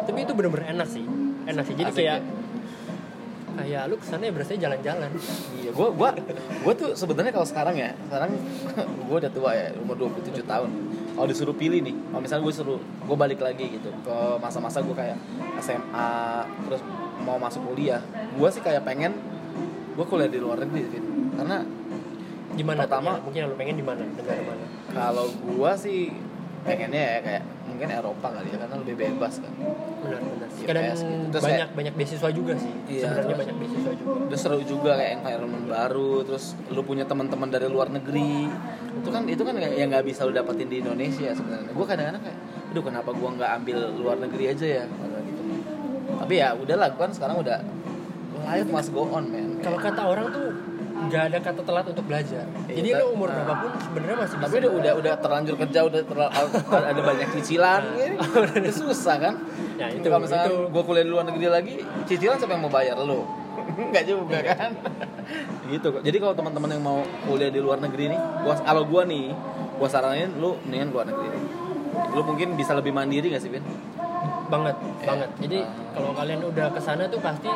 tapi 0.04 0.19
itu 0.26 0.32
bener-bener 0.37 0.76
enak 0.76 0.88
sih 0.90 1.04
enak 1.49 1.64
sih 1.64 1.75
jadi 1.78 1.90
Asik 1.90 1.99
kayak 2.02 2.19
ya? 2.20 2.43
kayak 3.52 3.82
lu 3.93 3.94
ke 4.00 4.06
sana 4.08 4.22
ya 4.28 4.32
berarti 4.32 4.56
jalan-jalan 4.56 5.10
Iya, 5.60 5.70
gue 5.70 5.88
gua 5.94 6.10
gua 6.64 6.72
tuh 6.75 6.90
sebenarnya 6.99 7.31
kalau 7.31 7.46
sekarang 7.46 7.76
ya, 7.78 7.94
sekarang 8.10 8.34
gue 9.08 9.16
udah 9.22 9.31
tua 9.31 9.50
ya, 9.54 9.70
umur 9.78 9.94
27 9.94 10.43
tahun. 10.43 10.70
Kalau 11.12 11.28
disuruh 11.28 11.54
pilih 11.54 11.84
nih, 11.84 11.94
kalau 12.10 12.20
misalnya 12.25 12.43
gue 12.49 12.54
suruh 12.56 12.81
gue 12.82 13.16
balik 13.16 13.38
lagi 13.44 13.78
gitu 13.78 13.93
ke 14.02 14.16
masa-masa 14.43 14.82
gue 14.82 14.96
kayak 14.96 15.14
SMA, 15.62 16.12
terus 16.66 16.82
mau 17.22 17.38
masuk 17.38 17.62
kuliah, 17.69 18.02
gue 18.34 18.49
sih 18.50 18.58
kayak 18.58 18.82
pengen 18.82 19.14
gue 19.93 20.04
kuliah 20.08 20.26
di 20.26 20.40
luar 20.40 20.58
negeri, 20.64 20.82
Vin. 20.88 21.04
karena 21.37 21.62
di 22.52 22.62
mana 22.64 22.84
Pertama-? 22.84 23.16
Ya, 23.16 23.22
mungkin 23.25 23.38
yang 23.44 23.50
lu 23.50 23.56
pengen 23.56 23.76
di 23.81 23.84
mana 23.84 24.02
negara 24.04 24.43
mana 24.44 24.64
kalau 24.93 25.26
gue 25.32 25.72
sih 25.81 26.12
pengennya 26.62 27.02
ya 27.02 27.20
kayak 27.26 27.43
mungkin 27.66 27.88
Eropa 27.90 28.28
kali 28.38 28.54
ya, 28.54 28.56
karena 28.62 28.76
lebih 28.78 28.94
bebas 28.94 29.34
kan. 29.43 29.52
benar-benar 29.99 30.49
Iya, 30.52 30.66
kadang 30.70 30.84
PS 30.87 31.00
gitu. 31.02 31.25
Terus 31.34 31.43
banyak 31.43 31.69
banyak 31.75 31.94
beasiswa 31.99 32.28
juga 32.31 32.52
sih 32.54 32.72
Iya, 32.87 33.02
sebenarnya 33.02 33.37
banyak 33.43 33.56
beasiswa 33.58 33.93
juga 33.99 34.12
Terus 34.31 34.40
seru 34.46 34.60
juga 34.62 34.90
kayak 34.94 35.12
environment 35.19 35.64
baru, 35.66 36.14
terus 36.22 36.44
lu 36.70 36.82
punya 36.87 37.02
teman-teman 37.02 37.49
dari 37.50 37.66
luar 37.66 37.90
negeri. 37.90 38.46
Itu 39.02 39.08
kan 39.10 39.26
itu 39.26 39.43
kan 39.43 39.54
yang 39.58 39.90
nggak 39.90 40.06
bisa 40.06 40.22
lu 40.22 40.31
dapetin 40.31 40.69
di 40.70 40.78
Indonesia 40.84 41.34
sebenarnya. 41.34 41.72
Gue 41.75 41.87
kadang-kadang 41.88 42.22
kayak, 42.22 42.38
aduh 42.70 42.82
kenapa 42.87 43.10
gua 43.10 43.31
nggak 43.34 43.50
ambil 43.58 43.78
luar 43.99 44.16
negeri 44.22 44.44
aja 44.54 44.66
ya, 44.81 44.84
Kayak 44.87 45.22
gitu. 45.26 45.43
Tapi 46.22 46.34
ya 46.38 46.49
udahlah, 46.54 46.88
gua 46.94 47.10
kan 47.10 47.12
sekarang 47.16 47.37
udah 47.43 47.58
life 48.46 48.70
must 48.70 48.90
go 48.94 49.06
on, 49.10 49.25
man. 49.31 49.58
kalau 49.62 49.78
kata 49.78 50.02
orang 50.02 50.26
tuh 50.34 50.50
nggak 51.02 51.22
ada 51.28 51.38
kata 51.38 51.60
telat 51.62 51.87
untuk 51.87 52.04
belajar 52.04 52.44
Iya, 52.64 52.75
jadi 52.75 52.88
lu 52.97 53.06
umur 53.12 53.28
nah. 53.28 53.37
berapapun 53.38 53.71
sebenarnya 53.76 54.16
masih 54.18 54.35
bisa 54.35 54.44
Tapi 54.44 54.56
udah 54.59 54.71
udah 54.73 54.92
udah 54.97 55.14
terlanjur 55.18 55.54
kerja, 55.56 55.78
udah 55.82 56.00
terla- 56.02 56.32
ada 56.85 57.00
banyak 57.00 57.28
cicilan, 57.32 57.82
gitu. 57.94 58.16
udah 58.61 58.73
susah 58.73 59.16
kan? 59.18 59.35
ya 59.75 59.87
itu 59.88 60.04
Kalau 60.04 60.21
misalnya 60.21 60.47
itu 60.47 60.56
gue 60.68 60.82
kuliah 60.82 61.04
di 61.04 61.11
luar 61.11 61.25
negeri 61.25 61.47
lagi, 61.49 61.75
cicilan 62.04 62.37
siapa 62.37 62.52
yang 62.52 62.62
mau 62.62 62.73
bayar 62.73 62.97
lu? 62.99 63.21
Enggak 63.82 64.04
juga 64.04 64.38
kan? 64.42 64.71
gitu 65.64 65.87
kok. 65.90 66.02
Jadi 66.02 66.16
kalau 66.18 66.35
teman-teman 66.35 66.71
yang 66.71 66.82
mau 66.82 66.99
kuliah 67.25 67.49
di 67.49 67.59
luar 67.59 67.78
negeri 67.78 68.11
nih, 68.11 68.21
gua 68.42 68.54
kalau 68.59 68.82
gua 68.85 69.02
nih, 69.04 69.32
gua 69.76 69.88
saranin 69.88 70.28
lu 70.37 70.59
mendingan 70.62 70.88
luar 70.90 71.06
negeri. 71.06 71.28
nih. 71.30 71.42
Lu 72.12 72.21
mungkin 72.23 72.49
bisa 72.54 72.73
lebih 72.73 72.90
mandiri 72.90 73.28
gak 73.28 73.40
sih, 73.40 73.49
Vin? 73.49 73.64
banget 74.44 74.76
Ya. 75.00 75.06
banget 75.09 75.30
jadi 75.40 75.59
kalau 75.97 76.12
kalian 76.12 76.44
udah 76.44 76.68
ke 76.68 76.76
sana 76.76 77.09
tuh 77.09 77.16
pasti 77.18 77.49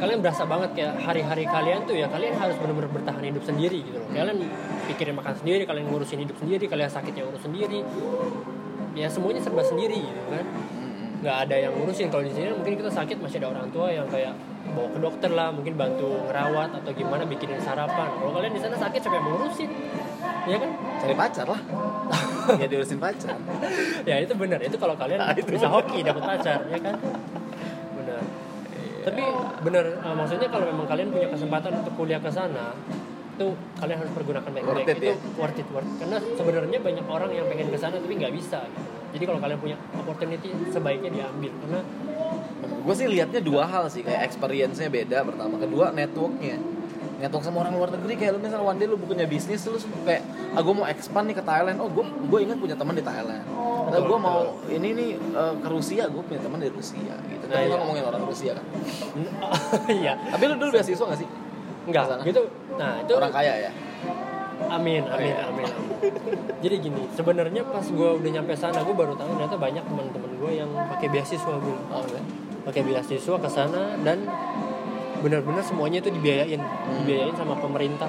kalian 0.00 0.18
berasa 0.24 0.42
banget 0.48 0.70
kayak 0.72 0.94
hari-hari 1.04 1.44
kalian 1.44 1.84
tuh 1.84 1.94
ya 1.94 2.08
kalian 2.08 2.34
harus 2.40 2.56
benar-benar 2.56 2.90
bertahan 2.90 3.22
hidup 3.22 3.44
sendiri 3.44 3.84
gitu 3.84 4.00
loh. 4.00 4.08
Kalian 4.08 4.36
pikirin 4.88 5.14
makan 5.14 5.34
sendiri 5.36 5.62
kalian 5.68 5.86
ngurusin 5.92 6.18
hidup 6.24 6.36
sendiri 6.40 6.64
kalian 6.66 6.88
sakitnya 6.88 7.22
urus 7.28 7.44
sendiri. 7.44 7.84
Ya 8.96 9.06
semuanya 9.12 9.44
serba 9.44 9.60
sendiri 9.62 10.00
gitu 10.00 10.22
kan. 10.32 10.44
Nggak 11.20 11.36
ada 11.46 11.56
yang 11.68 11.72
ngurusin. 11.76 12.08
Kalau 12.08 12.24
di 12.24 12.32
sini 12.32 12.48
mungkin 12.56 12.74
kita 12.80 12.90
sakit 12.90 13.16
masih 13.20 13.38
ada 13.44 13.48
orang 13.52 13.68
tua 13.68 13.92
yang 13.92 14.08
kayak 14.08 14.32
bawa 14.72 14.88
ke 14.88 14.98
dokter 14.98 15.30
lah 15.30 15.48
mungkin 15.52 15.76
bantu 15.76 16.08
ngerawat 16.26 16.80
atau 16.80 16.90
gimana 16.96 17.22
bikinin 17.28 17.60
sarapan. 17.60 18.08
Kalau 18.16 18.32
kalian 18.32 18.52
di 18.56 18.60
sana 18.64 18.80
sakit 18.80 18.98
siapa 19.04 19.20
yang 19.20 19.26
ngurusin? 19.28 19.70
Ya 20.48 20.56
kan? 20.56 20.70
Cari 21.04 21.14
pacar 21.14 21.46
lah. 21.46 21.60
ya 22.60 22.66
diurusin 22.66 22.98
pacar. 22.98 23.36
ya 24.08 24.16
itu 24.18 24.32
benar 24.34 24.58
itu 24.64 24.76
kalau 24.80 24.96
kalian 24.96 25.20
Nah, 25.20 25.36
itu 25.36 25.50
bisa 25.52 25.68
hoki 25.68 26.00
dapat 26.02 26.22
pacar 26.24 26.58
ya 26.66 26.78
kan 26.80 26.96
tapi 29.10 29.22
benar 29.66 29.84
eh, 29.90 30.14
maksudnya 30.14 30.48
kalau 30.48 30.64
memang 30.70 30.86
kalian 30.86 31.08
punya 31.10 31.28
kesempatan 31.28 31.72
untuk 31.82 31.92
kuliah 31.98 32.20
ke 32.22 32.30
sana 32.30 32.72
itu 33.40 33.56
kalian 33.80 33.98
harus 34.04 34.12
pergunakan 34.12 34.50
baik-baik 34.52 34.76
Worth 34.84 34.92
it, 34.92 34.98
itu 35.00 35.06
ya? 35.08 35.16
worth 35.40 35.58
it 35.58 35.68
worth 35.72 35.88
it. 35.88 35.96
karena 36.04 36.18
sebenarnya 36.36 36.78
banyak 36.84 37.06
orang 37.08 37.30
yang 37.32 37.46
pengen 37.48 37.68
ke 37.72 37.78
sana 37.80 37.96
tapi 37.96 38.14
nggak 38.20 38.34
bisa 38.36 38.60
gitu. 38.68 38.88
jadi 39.16 39.24
kalau 39.26 39.40
kalian 39.40 39.58
punya 39.58 39.76
opportunity 39.96 40.48
sebaiknya 40.70 41.10
diambil 41.10 41.52
karena 41.66 41.80
Gue 42.80 42.94
sih 42.96 43.04
liatnya 43.12 43.44
dua 43.44 43.68
hal 43.68 43.92
sih, 43.92 44.00
kayak 44.00 44.24
experience-nya 44.24 44.88
beda 44.88 45.20
pertama, 45.20 45.60
kedua 45.60 45.92
networknya. 45.92 46.56
Network 47.20 47.44
sama 47.44 47.62
orang 47.62 47.76
luar 47.76 47.92
negeri 47.92 48.16
kayak 48.16 48.32
lu 48.34 48.40
misalnya 48.40 48.64
one 48.64 48.78
day 48.80 48.88
lu 48.88 48.96
punya 48.96 49.28
bisnis 49.28 49.60
lu 49.64 49.76
kayak 50.02 50.24
ah 50.56 50.60
gue 50.60 50.74
mau 50.74 50.86
expand 50.88 51.28
nih 51.28 51.36
ke 51.36 51.44
Thailand 51.44 51.76
oh 51.78 51.86
gue 51.86 52.00
gue 52.02 52.38
ingat 52.40 52.56
punya 52.56 52.74
teman 52.74 52.96
di 52.96 53.04
Thailand 53.04 53.44
atau 53.44 53.92
Betul, 53.92 54.08
gue 54.08 54.18
mau 54.18 54.40
ini 54.66 54.88
nih 54.96 55.10
eh, 55.16 55.54
ke 55.60 55.68
Rusia 55.68 56.04
gue 56.08 56.22
punya 56.24 56.40
teman 56.40 56.58
di 56.58 56.70
Rusia 56.72 57.14
gitu 57.20 57.44
Nah, 57.50 57.58
kan 57.58 57.66
iya. 57.66 57.76
ngomongin 57.76 58.04
orang 58.06 58.22
Rusia 58.24 58.52
kan 58.54 58.64
iya 60.00 60.12
tapi 60.16 60.42
lu 60.46 60.54
dulu 60.54 60.70
beasiswa 60.72 61.04
gak 61.04 61.18
sih 61.18 61.28
enggak 61.84 62.04
Ke 62.06 62.10
sana. 62.14 62.22
gitu 62.22 62.42
nah 62.74 62.92
itu 63.02 63.12
orang 63.12 63.32
kaya 63.34 63.52
ya 63.68 63.72
amin 64.70 65.02
Oh, 65.02 65.16
amin 65.16 65.32
iya. 65.34 65.48
amin, 65.48 65.66
amin. 65.66 65.96
jadi 66.60 66.76
gini 66.78 67.02
sebenarnya 67.10 67.62
pas 67.64 67.82
gue 67.82 68.10
udah 68.22 68.30
nyampe 68.30 68.52
sana 68.54 68.80
gue 68.80 68.92
baru 68.92 69.16
tahu 69.16 69.34
ternyata 69.34 69.56
banyak 69.56 69.82
teman-teman 69.82 70.30
gue 70.36 70.50
yang 70.52 70.70
pakai 70.88 71.08
beasiswa 71.08 71.54
gue 71.58 71.76
oh, 71.90 72.04
iya. 72.06 72.20
pakai 72.62 72.82
beasiswa 72.84 73.36
ke 73.40 73.48
sana 73.48 73.82
dan 74.04 74.28
benar-benar 75.20 75.60
semuanya 75.60 75.98
itu 75.98 76.10
dibiayain 76.10 76.58
Hmm. 76.58 76.96
dibiayain 77.02 77.34
sama 77.34 77.54
pemerintah. 77.54 78.08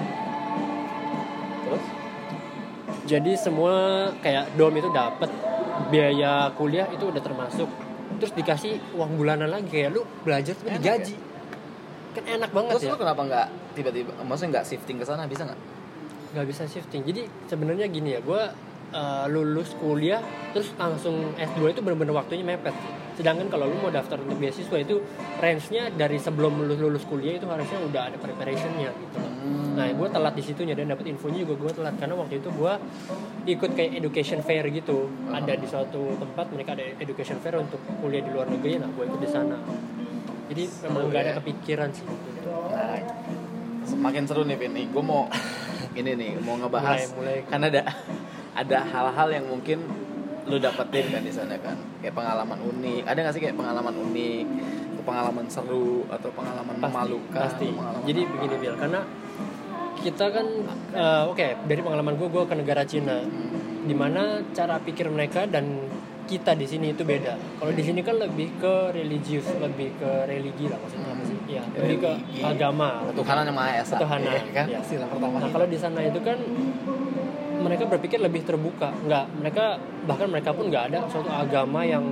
Terus? 1.62 1.84
Jadi 3.04 3.32
semua 3.34 3.74
kayak 4.18 4.54
dom 4.54 4.72
itu 4.72 4.88
dapat 4.88 5.28
biaya 5.88 6.48
kuliah 6.54 6.86
itu 6.88 7.04
udah 7.04 7.18
termasuk. 7.18 7.68
Terus 8.16 8.32
dikasih 8.32 8.78
uang 8.94 9.16
bulanan 9.16 9.48
lagi 9.48 9.68
kayak 9.68 9.90
lu 9.90 10.02
belajar 10.22 10.54
Enak 10.58 10.78
digaji. 10.78 11.16
kan 12.12 12.24
enak 12.28 12.52
banget 12.52 12.76
terus 12.76 12.84
ya. 12.84 12.92
lu 12.92 13.00
kenapa 13.00 13.20
nggak 13.24 13.46
tiba-tiba 13.72 14.12
maksudnya 14.20 14.60
nggak 14.60 14.66
shifting 14.68 15.00
ke 15.00 15.04
sana 15.04 15.24
bisa 15.24 15.48
nggak? 15.48 15.60
Nggak 16.32 16.46
bisa 16.46 16.62
shifting. 16.68 17.02
Jadi 17.02 17.24
sebenarnya 17.46 17.88
gini 17.88 18.12
ya 18.12 18.20
gue 18.20 18.42
lulus 19.26 19.72
kuliah 19.76 20.20
terus 20.52 20.68
langsung 20.76 21.32
S2 21.34 21.72
itu 21.72 21.80
bener-bener 21.80 22.12
waktunya 22.12 22.44
mepet 22.44 22.76
sedangkan 23.12 23.46
kalau 23.46 23.68
lu 23.68 23.76
mau 23.78 23.92
daftar 23.92 24.16
untuk 24.18 24.38
beasiswa 24.38 24.76
itu 24.76 25.00
range-nya 25.38 25.92
dari 25.92 26.16
sebelum 26.16 26.56
lulus 26.58 26.78
lulus 26.80 27.04
kuliah 27.04 27.36
itu 27.36 27.44
harusnya 27.44 27.78
udah 27.82 28.02
ada 28.08 28.16
preparationnya 28.16 28.90
gitu 28.90 29.16
loh. 29.18 29.30
Hmm. 29.32 29.72
Nah, 29.72 29.88
gue 29.88 30.08
telat 30.08 30.34
di 30.34 30.42
situnya 30.42 30.72
dan 30.72 30.88
dapat 30.88 31.08
infonya 31.08 31.44
juga 31.44 31.54
gue 31.56 31.72
telat 31.76 31.94
karena 31.96 32.14
waktu 32.14 32.40
itu 32.40 32.48
gue 32.48 32.72
ikut 33.48 33.70
kayak 33.72 33.90
education 33.98 34.40
fair 34.40 34.64
gitu. 34.68 35.08
Ada 35.28 35.52
di 35.56 35.66
suatu 35.66 36.16
tempat 36.16 36.46
mereka 36.52 36.72
ada 36.72 36.84
education 36.96 37.36
fair 37.38 37.56
untuk 37.56 37.80
kuliah 38.00 38.20
di 38.20 38.30
luar 38.30 38.48
negeri. 38.48 38.80
Nah, 38.80 38.88
gue 38.88 39.04
ikut 39.04 39.20
di 39.20 39.28
sana. 39.28 39.56
Jadi 40.48 40.64
memang 40.84 41.08
nggak 41.08 41.22
ada 41.24 41.32
ya. 41.32 41.36
kepikiran 41.40 41.88
sih. 41.90 42.04
Nah, 42.04 43.00
semakin 43.84 44.22
seru 44.24 44.44
nih 44.44 44.56
Vin. 44.56 44.76
Gue 44.88 45.04
mau 45.04 45.28
ini 45.98 46.12
nih 46.12 46.30
mau 46.40 46.56
ngebahas 46.56 47.12
Mulai- 47.12 47.42
mulai. 47.42 47.50
kan 47.50 47.60
ada 47.60 47.82
ada 48.52 48.78
hal-hal 48.84 49.28
yang 49.32 49.46
mungkin 49.48 49.80
lu 50.42 50.56
dapetin 50.58 51.06
kan 51.08 51.22
di 51.22 51.30
sana 51.30 51.54
kan 51.58 51.78
kayak 52.02 52.12
pengalaman 52.12 52.58
unik 52.58 53.02
ada 53.06 53.18
nggak 53.22 53.34
sih 53.34 53.42
kayak 53.42 53.54
pengalaman 53.54 53.94
unik 53.94 54.46
atau 54.92 55.02
pengalaman 55.04 55.46
seru 55.46 56.02
atau 56.10 56.30
pengalaman 56.34 56.74
memalukan 56.78 57.42
Pasti. 57.46 57.70
pengalaman 57.70 58.02
Jadi 58.02 58.20
apa? 58.22 58.30
begini 58.34 58.54
Bill, 58.58 58.74
karena 58.76 59.00
kita 60.02 60.24
kan 60.30 60.46
eh, 60.92 61.22
oke 61.30 61.46
dari 61.62 61.80
pengalaman 61.80 62.14
gue 62.18 62.28
gue 62.28 62.44
ke 62.44 62.54
negara 62.58 62.82
Cina 62.82 63.22
Hmm. 63.22 63.86
di 63.86 63.94
mana 63.98 64.38
cara 64.50 64.78
pikir 64.78 65.10
mereka 65.10 65.42
dan 65.46 65.90
kita 66.22 66.54
di 66.54 66.64
sini 66.64 66.94
itu 66.94 67.02
beda. 67.02 67.34
Kalau 67.58 67.74
di 67.74 67.82
sini 67.82 67.98
kan 68.00 68.14
lebih 68.14 68.54
ke 68.56 68.94
religius, 68.94 69.42
lebih 69.58 69.90
ke 69.98 70.10
religi 70.24 70.70
lah 70.70 70.78
maksudnya 70.78 71.10
apa 71.10 71.22
sih? 71.26 71.36
Ya, 71.50 71.62
lebih 71.76 71.98
ke 71.98 72.10
agama. 72.40 73.02
Ketuhanan 73.10 73.50
yang 73.50 73.56
Maha 73.58 73.82
Esa 73.82 73.98
Ketuhanan, 73.98 74.30
ya 74.30 74.52
kan 74.54 74.66
ya. 74.70 74.80
pertama 74.80 75.36
Nah 75.42 75.50
kalau 75.50 75.66
di 75.66 75.76
sana 75.76 75.98
itu 75.98 76.20
kan 76.22 76.38
mereka 77.62 77.86
berpikir 77.86 78.18
lebih 78.18 78.42
terbuka, 78.42 78.90
nggak 78.92 79.24
mereka 79.38 79.78
bahkan 80.04 80.26
mereka 80.26 80.50
pun 80.50 80.66
nggak 80.68 80.84
ada 80.92 80.98
suatu 81.06 81.30
agama 81.30 81.82
yang 81.82 82.02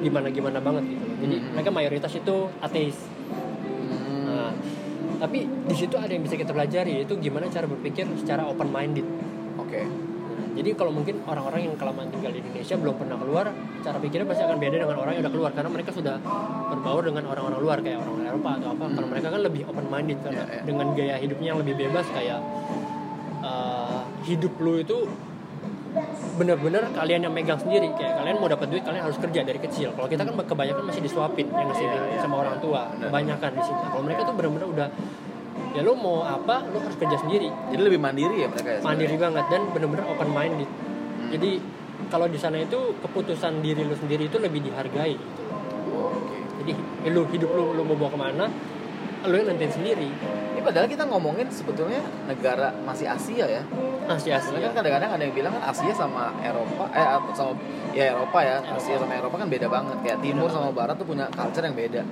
gimana 0.00 0.32
gimana 0.32 0.58
banget 0.58 0.84
gitu. 0.88 1.04
Jadi 1.20 1.36
Hmm. 1.36 1.48
mereka 1.52 1.70
mayoritas 1.70 2.12
itu 2.14 2.34
ateis. 2.58 2.96
Hmm. 2.96 4.24
Nah, 4.26 4.50
tapi 5.20 5.44
di 5.44 5.74
situ 5.76 5.92
ada 5.94 6.08
yang 6.08 6.24
bisa 6.24 6.34
kita 6.34 6.50
pelajari 6.50 6.96
yaitu 6.96 7.20
gimana 7.20 7.44
cara 7.46 7.68
berpikir 7.68 8.08
secara 8.16 8.48
open 8.48 8.68
minded. 8.68 9.04
oke 9.56 9.82
Jadi 10.50 10.74
kalau 10.74 10.90
mungkin 10.90 11.22
orang-orang 11.24 11.62
yang 11.62 11.74
kelamaan 11.78 12.10
tinggal 12.10 12.34
di 12.34 12.42
Indonesia 12.42 12.74
belum 12.74 12.98
pernah 12.98 13.16
keluar, 13.16 13.46
cara 13.80 13.96
pikirnya 13.96 14.26
pasti 14.26 14.42
akan 14.42 14.58
beda 14.58 14.76
dengan 14.82 14.98
orang 14.98 15.12
yang 15.14 15.22
udah 15.22 15.32
keluar 15.32 15.50
karena 15.54 15.70
mereka 15.70 15.90
sudah 15.94 16.18
berbaur 16.68 17.06
dengan 17.06 17.22
orang-orang 17.30 17.60
luar 17.62 17.78
kayak 17.80 18.02
orang 18.02 18.26
Eropa 18.26 18.50
atau 18.58 18.68
apa. 18.74 18.84
Kalau 18.90 19.08
mereka 19.08 19.28
kan 19.30 19.40
lebih 19.40 19.62
open 19.70 19.86
minded 19.86 20.18
kan 20.20 20.32
Ya, 20.34 20.44
ya. 20.50 20.60
dengan 20.66 20.86
gaya 20.92 21.16
hidupnya 21.16 21.48
yang 21.54 21.60
lebih 21.62 21.74
bebas 21.78 22.02
kayak 22.10 22.40
eh, 23.40 23.79
hidup 24.24 24.52
lu 24.60 24.78
itu 24.78 25.08
bener-bener 26.38 26.86
kalian 26.94 27.26
yang 27.26 27.34
megang 27.34 27.58
sendiri. 27.58 27.90
Kayak 27.98 28.22
kalian 28.22 28.36
mau 28.38 28.48
dapat 28.48 28.66
duit 28.70 28.82
kalian 28.82 29.02
harus 29.04 29.18
kerja 29.18 29.40
dari 29.42 29.58
kecil. 29.58 29.92
Kalau 29.92 30.08
kita 30.08 30.22
kan 30.22 30.34
kebanyakan 30.38 30.84
masih 30.86 31.02
disuapin 31.02 31.50
yang 31.50 31.68
ngasih 31.68 31.84
Iya, 31.84 32.02
iya. 32.14 32.20
sama 32.22 32.46
orang 32.46 32.56
tua. 32.62 32.88
Kebanyakan 32.96 33.50
di 33.58 33.62
sini. 33.62 33.80
Kalau 33.90 34.02
mereka 34.02 34.20
tuh 34.24 34.34
bener-bener 34.38 34.68
udah 34.70 34.88
ya 35.70 35.86
lu 35.86 35.94
mau 35.94 36.22
apa 36.22 36.66
lu 36.70 36.78
harus 36.78 36.96
kerja 36.96 37.16
sendiri. 37.18 37.50
Jadi 37.70 37.82
lebih 37.82 38.00
mandiri 38.00 38.42
ya 38.42 38.48
mereka 38.48 38.70
ya 38.74 38.80
mandiri 38.80 39.14
banget 39.14 39.44
dan 39.50 39.62
bener-bener 39.70 40.04
open 40.06 40.30
minded 40.30 40.70
Hmm. 41.20 41.28
jadi 41.36 41.60
kalau 42.08 42.26
di 42.26 42.40
sana 42.40 42.56
itu 42.58 42.96
keputusan 43.04 43.60
diri 43.60 43.84
lu 43.84 43.92
sendiri 43.92 44.26
itu 44.26 44.40
lebih 44.40 44.64
dihargai 44.64 45.14
gitu. 45.14 45.42
Oh, 45.92 46.16
oke. 46.16 46.36
Jadi 46.64 46.72
ya 47.04 47.10
lu 47.12 47.28
hidup 47.28 47.52
lu 47.52 47.76
lu 47.76 47.84
mau 47.84 47.94
bawa 47.94 48.10
ke 48.10 48.18
mana 48.18 48.44
lu 49.20 49.34
yang 49.36 49.52
nentuin 49.52 49.68
sendiri 49.68 50.08
ini 50.60 50.68
padahal 50.68 50.92
kita 50.92 51.08
ngomongin 51.08 51.48
sebetulnya 51.48 52.04
negara 52.28 52.68
masih 52.84 53.08
Asia 53.08 53.48
ya. 53.48 53.64
Masih 54.04 54.36
asli 54.36 54.52
Soalnya 54.52 54.76
kan 54.76 54.84
kadang-kadang 54.84 55.10
ada 55.16 55.22
yang 55.24 55.32
bilang 55.32 55.56
kan 55.56 55.72
Asia 55.72 55.88
sama 55.96 56.36
Eropa 56.44 56.84
eh 56.92 57.00
atau 57.00 57.32
sama 57.32 57.52
ya 57.96 58.12
Eropa 58.12 58.44
ya. 58.44 58.60
Asia 58.76 59.00
sama 59.00 59.16
Eropa 59.16 59.40
kan 59.40 59.48
beda 59.48 59.72
banget. 59.72 59.96
Kayak 60.04 60.20
Timur 60.20 60.52
sama 60.52 60.68
Barat 60.68 61.00
tuh 61.00 61.08
punya 61.08 61.32
culture 61.32 61.64
yang 61.64 61.72
beda. 61.72 62.04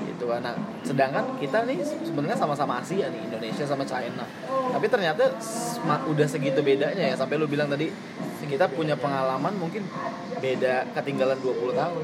Gitu. 0.00 0.24
Kan 0.24 0.40
nah 0.40 0.56
sedangkan 0.80 1.36
kita 1.36 1.68
nih 1.68 1.76
sebenarnya 1.84 2.40
sama-sama 2.40 2.80
Asia 2.80 3.12
nih. 3.12 3.20
Indonesia 3.28 3.68
sama 3.68 3.84
China. 3.84 4.24
Tapi 4.48 4.86
ternyata 4.88 5.36
udah 6.08 6.24
segitu 6.24 6.64
bedanya 6.64 7.04
ya. 7.04 7.14
Sampai 7.20 7.36
lu 7.36 7.44
bilang 7.44 7.68
tadi 7.68 7.92
kita 8.48 8.64
punya 8.72 8.96
pengalaman 8.96 9.52
mungkin 9.60 9.84
beda 10.40 10.88
ketinggalan 10.96 11.36
20 11.36 11.76
tahun. 11.76 12.02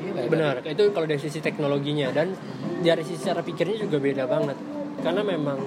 Gila, 0.00 0.20
ya, 0.24 0.30
benar. 0.32 0.54
Itu 0.64 0.88
kalau 0.96 1.04
dari 1.04 1.20
sisi 1.20 1.44
teknologinya. 1.44 2.08
Dan 2.16 2.32
dari 2.80 3.02
sisi 3.04 3.22
cara 3.24 3.40
pikirnya 3.40 3.76
juga 3.78 3.96
beda 3.96 4.24
banget 4.24 4.56
karena 5.00 5.22
memang 5.22 5.58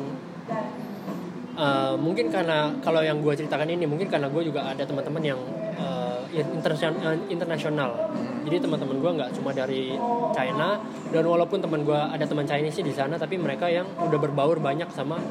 eh, 1.57 1.95
mungkin 1.97 2.29
karena 2.29 2.73
kalau 2.81 3.01
yang 3.01 3.21
gue 3.21 3.33
ceritakan 3.33 3.69
ini 3.69 3.85
mungkin 3.85 4.09
karena 4.09 4.27
gue 4.29 4.43
juga 4.43 4.65
ada 4.65 4.83
teman-teman 4.83 5.23
yang 5.23 5.39
eh, 5.77 6.19
internasional 6.33 7.13
internasional 7.29 7.91
jadi 8.43 8.57
teman-teman 8.59 8.97
gue 8.99 9.11
nggak 9.21 9.29
cuma 9.37 9.53
dari 9.53 9.95
China 10.33 10.81
dan 11.13 11.23
walaupun 11.23 11.61
teman 11.61 11.85
gue 11.85 11.95
ada 11.95 12.25
teman 12.25 12.43
Chinese 12.43 12.75
sih 12.75 12.85
di 12.85 12.91
sana 12.91 13.15
tapi 13.15 13.37
mereka 13.37 13.69
yang 13.69 13.85
udah 14.01 14.19
berbaur 14.19 14.57
banyak 14.59 14.89
sama 14.91 15.21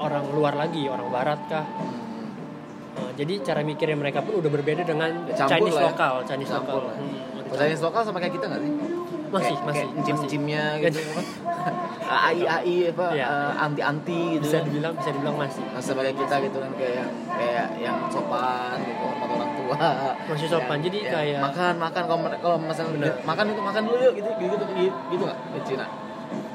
orang 0.00 0.28
luar 0.32 0.54
lagi 0.56 0.84
orang 0.86 1.08
Barat 1.08 1.40
kah 1.48 1.66
jadi 3.16 3.36
cara 3.44 3.60
mikirnya 3.60 3.96
mereka 4.00 4.24
pun 4.24 4.40
udah 4.40 4.48
berbeda 4.48 4.80
dengan 4.80 5.12
Ya, 5.28 5.44
campur 5.44 5.68
Chinese 5.68 5.76
ya. 5.76 5.84
lokal 5.92 6.14
Chinese 6.24 6.50
Campur 6.52 6.80
lokal 6.80 6.88
lah. 6.88 6.96
Hmm, 6.96 7.52
Chinese 7.52 7.82
lokal 7.84 8.02
sama 8.04 8.16
kayak 8.16 8.34
kita 8.40 8.44
nggak 8.48 8.60
sih? 8.64 8.72
Masih, 9.30 9.54
kayak, 9.54 9.62
masih, 9.64 9.86
kayak 9.86 10.04
cim-cimnya 10.04 10.62
masih. 10.74 10.82
gitu. 10.84 11.00
AI 12.04 12.38
AI 12.56 12.74
apa? 12.90 13.06
Iya. 13.10 13.26
anti 13.56 13.80
anti 13.80 14.18
gitu. 14.34 14.44
Bisa 14.44 14.58
dibilang 14.62 14.92
bisa 14.94 15.10
dibilang 15.10 15.36
masih. 15.36 15.62
Nah, 15.64 15.78
sebagai 15.78 16.12
kita 16.14 16.34
gitu 16.42 16.58
kan 16.58 16.70
kayak 16.74 16.94
yang 16.96 17.10
kayak 17.30 17.66
yang 17.78 17.96
sopan 18.08 18.76
gitu 18.80 19.00
hormat 19.00 19.28
orang 19.30 19.50
tua. 19.54 19.74
Masih 20.26 20.46
sopan, 20.46 20.76
Yang- 20.76 20.84
jadi 20.86 20.98
kayak- 21.08 21.42
makan 21.42 21.74
makan. 21.78 22.02
Kalau 22.04 22.18
kalau 22.36 22.56
misalnya 22.58 22.92
Bener. 22.92 23.14
makan 23.22 23.44
itu 23.48 23.60
makan 23.60 23.82
dulu 23.84 23.96
yuk 24.02 24.14
gitu 24.18 24.28
gitu 24.36 24.54
gitu 24.74 24.96
gitu 25.08 25.22
nggak? 25.22 25.38
Di 25.54 25.60
Cina 25.64 25.86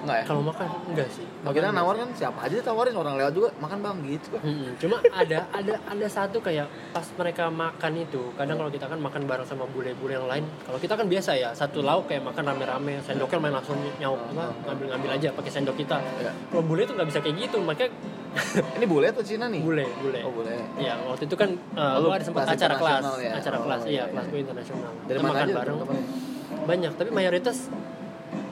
nggak 0.05 0.17
ya? 0.21 0.25
Kalau 0.25 0.41
makan 0.41 0.67
enggak 0.87 1.09
sih. 1.09 1.25
Kalau 1.25 1.53
kita 1.53 1.67
nawar 1.69 1.95
kan 1.95 2.09
siapa 2.11 2.39
aja 2.41 2.55
tawarin 2.61 2.93
orang 2.93 3.15
lewat 3.17 3.33
juga 3.33 3.49
makan 3.57 3.77
bang 3.81 3.97
gitu. 4.07 4.29
Mm-mm. 4.37 4.71
cuma 4.77 4.97
ada 5.09 5.39
ada 5.49 5.73
ada 5.81 6.07
satu 6.07 6.37
kayak 6.39 6.65
pas 6.91 7.05
mereka 7.15 7.49
makan 7.49 7.91
itu 7.97 8.21
kadang 8.33 8.55
kalau 8.55 8.69
kita 8.69 8.85
kan 8.85 8.97
makan 8.97 9.25
bareng 9.25 9.43
sama 9.43 9.65
bule-bule 9.65 10.13
yang 10.13 10.25
lain 10.25 10.45
kalau 10.61 10.77
kita 10.77 10.93
kan 10.93 11.05
biasa 11.05 11.31
ya 11.33 11.49
satu 11.51 11.81
lauk 11.81 12.05
kayak 12.05 12.21
makan 12.21 12.45
rame-rame 12.45 13.01
sendoknya 13.01 13.37
main 13.39 13.53
langsung 13.53 13.77
nyauk 13.97 14.19
apa 14.31 14.45
ngambil-ngambil 14.65 15.09
aja 15.11 15.29
pakai 15.31 15.51
sendok 15.51 15.75
kita. 15.75 15.97
Ya. 16.17 16.31
kalau 16.47 16.61
bule 16.61 16.83
itu 16.83 16.93
nggak 16.93 17.07
bisa 17.07 17.19
kayak 17.19 17.35
gitu 17.41 17.57
makanya 17.59 17.89
ini 18.77 18.85
bule 18.85 19.07
atau 19.07 19.23
Cina 19.23 19.47
nih? 19.47 19.63
Bule 19.63 19.87
bule. 19.97 20.19
Oh 20.21 20.31
bule. 20.31 20.55
Ya 20.75 20.99
waktu 21.01 21.23
itu 21.23 21.35
kan 21.35 21.49
uh, 21.73 21.95
Oh, 21.95 22.03
lu 22.03 22.07
ada 22.11 22.19
sempat 22.19 22.43
kelas 22.43 22.57
acara 22.59 22.75
kelas 22.75 23.03
ya? 23.17 23.31
acara 23.33 23.55
Oh, 23.55 23.63
kelas 23.63 23.81
iya, 23.81 23.89
iya 23.89 23.95
iya. 23.95 24.11
kelas 24.11 24.25
gue 24.27 24.39
internasional. 24.43 24.91
Dari 25.01 25.15
Kita 25.15 25.23
mana 25.23 25.31
makan 25.31 25.45
aja 25.47 25.55
bareng. 25.55 25.77
teman-teman? 25.79 26.33
banyak 26.65 26.91
tapi 26.93 27.09
mayoritas 27.09 27.57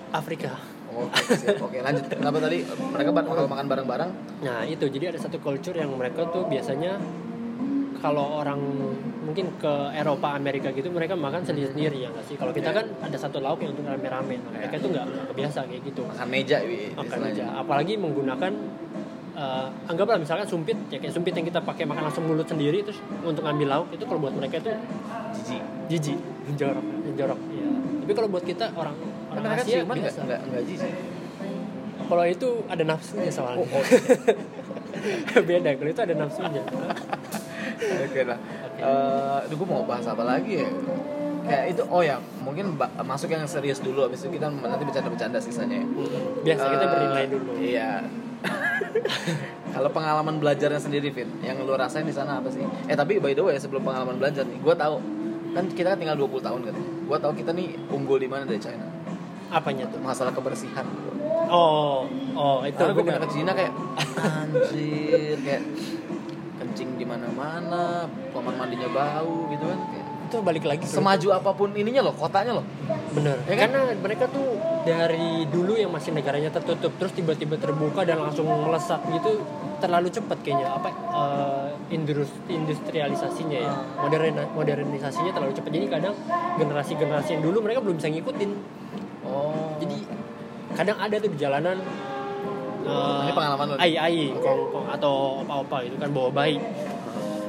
Afrika 0.10 0.54
Oke, 0.94 1.34
siap. 1.36 1.58
Oke, 1.60 1.78
lanjut. 1.82 2.06
Kenapa 2.10 2.38
tadi 2.38 2.58
mereka 2.64 3.10
kalau 3.12 3.50
makan 3.50 3.66
bareng-bareng? 3.66 4.10
Nah 4.46 4.62
itu 4.66 4.86
jadi 4.90 5.10
ada 5.10 5.20
satu 5.20 5.38
culture 5.42 5.74
yang 5.74 5.90
mereka 5.98 6.30
tuh 6.30 6.46
biasanya 6.46 7.02
kalau 8.04 8.44
orang 8.44 8.60
mungkin 9.24 9.48
ke 9.56 9.74
Eropa 9.96 10.36
Amerika 10.36 10.76
gitu 10.76 10.92
mereka 10.92 11.16
makan 11.16 11.40
sendiri 11.48 11.72
sendiri 11.72 12.04
ya 12.04 12.12
nggak 12.12 12.26
sih 12.28 12.36
kalau 12.36 12.52
kita 12.52 12.76
Iya. 12.76 12.84
kan 12.84 12.86
ada 13.00 13.16
satu 13.16 13.40
lauk 13.40 13.64
yang 13.64 13.72
untuk 13.72 13.88
rame-rame 13.88 14.44
nah, 14.44 14.60
mereka 14.60 14.76
tuh 14.76 14.92
nggak 14.92 15.08
kebiasa 15.32 15.60
kayak 15.72 15.82
gitu 15.88 16.04
Makan 16.12 16.28
meja, 16.28 16.58
makan 17.00 17.20
aja 17.32 17.46
apalagi 17.64 17.96
menggunakan 17.96 18.52
eh, 19.40 19.68
anggaplah 19.88 20.20
misalkan 20.20 20.44
sumpit 20.44 20.76
ya 20.92 21.00
kayak 21.00 21.16
sumpit 21.16 21.32
yang 21.32 21.48
kita 21.48 21.64
pakai 21.64 21.88
makan 21.88 22.12
langsung 22.12 22.28
mulut 22.28 22.44
sendiri 22.44 22.84
terus 22.84 23.00
untuk 23.24 23.48
ngambil 23.48 23.68
lauk 23.72 23.88
itu 23.96 24.04
kalau 24.04 24.20
buat 24.20 24.36
mereka 24.36 24.60
itu 24.60 24.72
Jijik. 25.40 25.64
jijik 25.88 26.20
jorok 26.60 26.86
jorok 27.16 27.40
ya 27.56 27.66
tapi 28.04 28.12
kalau 28.12 28.28
buat 28.28 28.44
kita 28.44 28.68
orang 28.76 29.00
orang 29.34 29.44
mereka 29.50 29.64
Asia 29.64 29.80
nggak 29.80 29.98
biasa 29.98 30.20
nggak 30.24 30.42
nggak 30.46 30.64
jijik. 30.66 30.94
kalau 32.04 32.26
itu 32.26 32.50
ada 32.68 32.84
nafsunya 32.84 33.32
soalnya 33.32 33.64
Oh, 33.64 33.68
oh. 33.74 33.84
beda 35.50 35.70
kalau 35.76 35.90
itu 35.90 36.02
ada 36.02 36.16
nafsunya 36.16 36.62
Oke 37.84 38.22
lah. 38.24 38.40
Eh, 38.80 39.38
aduh, 39.44 39.56
gue 39.60 39.68
mau 39.68 39.84
bahas 39.84 40.08
apa 40.08 40.24
lagi 40.24 40.56
ya? 40.56 40.68
Kayak 41.44 41.66
itu, 41.76 41.84
oh 41.84 42.00
ya, 42.00 42.16
mungkin 42.40 42.80
masuk 42.80 43.28
yang 43.28 43.44
serius 43.44 43.84
dulu, 43.84 44.08
habis 44.08 44.24
itu 44.24 44.40
kita 44.40 44.48
nanti 44.48 44.88
bercanda-bercanda 44.88 45.36
sisanya. 45.38 45.84
ya. 45.84 45.88
biasa 46.48 46.64
kita 46.64 46.80
Eh, 46.80 46.90
bernilai 46.90 47.26
dulu 47.28 47.52
Iya. 47.60 48.08
Kalau 49.76 49.90
pengalaman 49.90 50.40
belajarnya 50.40 50.80
sendiri, 50.80 51.12
Vin, 51.12 51.28
yang 51.42 51.60
lu 51.60 51.76
rasain 51.76 52.08
di 52.08 52.16
sana 52.16 52.40
apa 52.40 52.48
sih? 52.48 52.64
Eh 52.88 52.96
tapi 52.96 53.20
by 53.20 53.36
the 53.36 53.44
way, 53.44 53.56
sebelum 53.58 53.84
pengalaman 53.84 54.16
belajar 54.16 54.48
nih, 54.48 54.56
gue 54.56 54.76
tahu 54.78 54.96
kan 55.52 55.64
kita 55.68 55.88
kan 55.92 56.00
tinggal 56.00 56.16
20 56.16 56.40
tahun 56.40 56.62
kan. 56.64 56.76
Gue 57.04 57.18
tahu 57.20 57.34
kita 57.36 57.52
nih 57.52 57.68
unggul 57.90 58.16
di 58.16 58.30
mana 58.32 58.48
dari 58.48 58.62
China. 58.62 58.86
Apanya 59.54 59.86
tuh 59.86 60.00
Masalah 60.00 60.32
kebersihan. 60.32 60.86
oh 61.48 62.10
oh 62.34 62.58
itu 62.64 62.74
Karena 62.76 62.92
gue 62.92 63.04
pernah 63.04 63.22
ke 63.22 63.30
Cina 63.30 63.52
kayak 63.52 63.74
anjir 64.18 65.38
kayak 65.40 65.64
kencing 66.56 66.90
di 66.96 67.04
mana-mana, 67.04 68.06
kamar 68.30 68.54
mandinya 68.56 68.88
bau 68.88 69.46
gitu 69.48 69.64
kan. 69.64 69.80
Kayak, 69.84 70.06
itu 70.24 70.38
balik 70.40 70.64
lagi 70.64 70.86
semaju 70.88 71.28
apa 71.32 71.52
pun 71.52 71.70
ininya 71.72 72.02
loh, 72.02 72.16
kotanya 72.16 72.58
loh. 72.58 72.66
bener 73.12 73.38
Ya 73.46 73.54
kan? 73.56 73.70
karena 73.70 73.80
mereka 73.96 74.26
tuh 74.28 74.58
dari 74.82 75.46
dulu 75.46 75.76
yang 75.76 75.94
masih 75.94 76.10
negaranya 76.12 76.50
tertutup 76.50 76.90
terus 76.98 77.14
tiba-tiba 77.14 77.54
terbuka 77.56 78.02
dan 78.02 78.18
langsung 78.20 78.50
melesat 78.50 78.98
gitu 79.08 79.46
terlalu 79.78 80.10
cepat 80.10 80.42
kayaknya 80.42 80.72
apa 80.72 80.90
eh, 80.90 81.68
indus- 81.92 82.42
industrialisasinya 82.48 83.60
ya 83.60 83.70
Ah. 83.70 84.02
modern 84.02 84.34
modernisasinya 84.50 85.30
terlalu 85.30 85.54
cepat 85.54 85.70
jadi 85.72 85.88
kadang 85.92 86.16
generasi-generasi 86.58 87.30
yang 87.32 87.44
dulu 87.44 87.62
mereka 87.62 87.80
belum 87.80 87.96
bisa 87.96 88.10
ngikutin 88.10 88.50
Oh. 89.34 89.74
jadi 89.82 89.98
kadang 90.74 90.98
ada 90.98 91.16
tuh 91.18 91.30
di 91.30 91.38
jalanan 91.38 91.78
eh, 92.84 93.20
Ini 93.26 93.32
pengalaman 93.34 93.66
lo 93.66 93.74
ai 93.78 93.94
ai 93.96 94.30
kongkong 94.32 94.88
atau 94.90 95.42
apa-apa 95.42 95.76
gitu 95.86 95.96
kan 95.98 96.10
bawa 96.10 96.30
bayi 96.30 96.58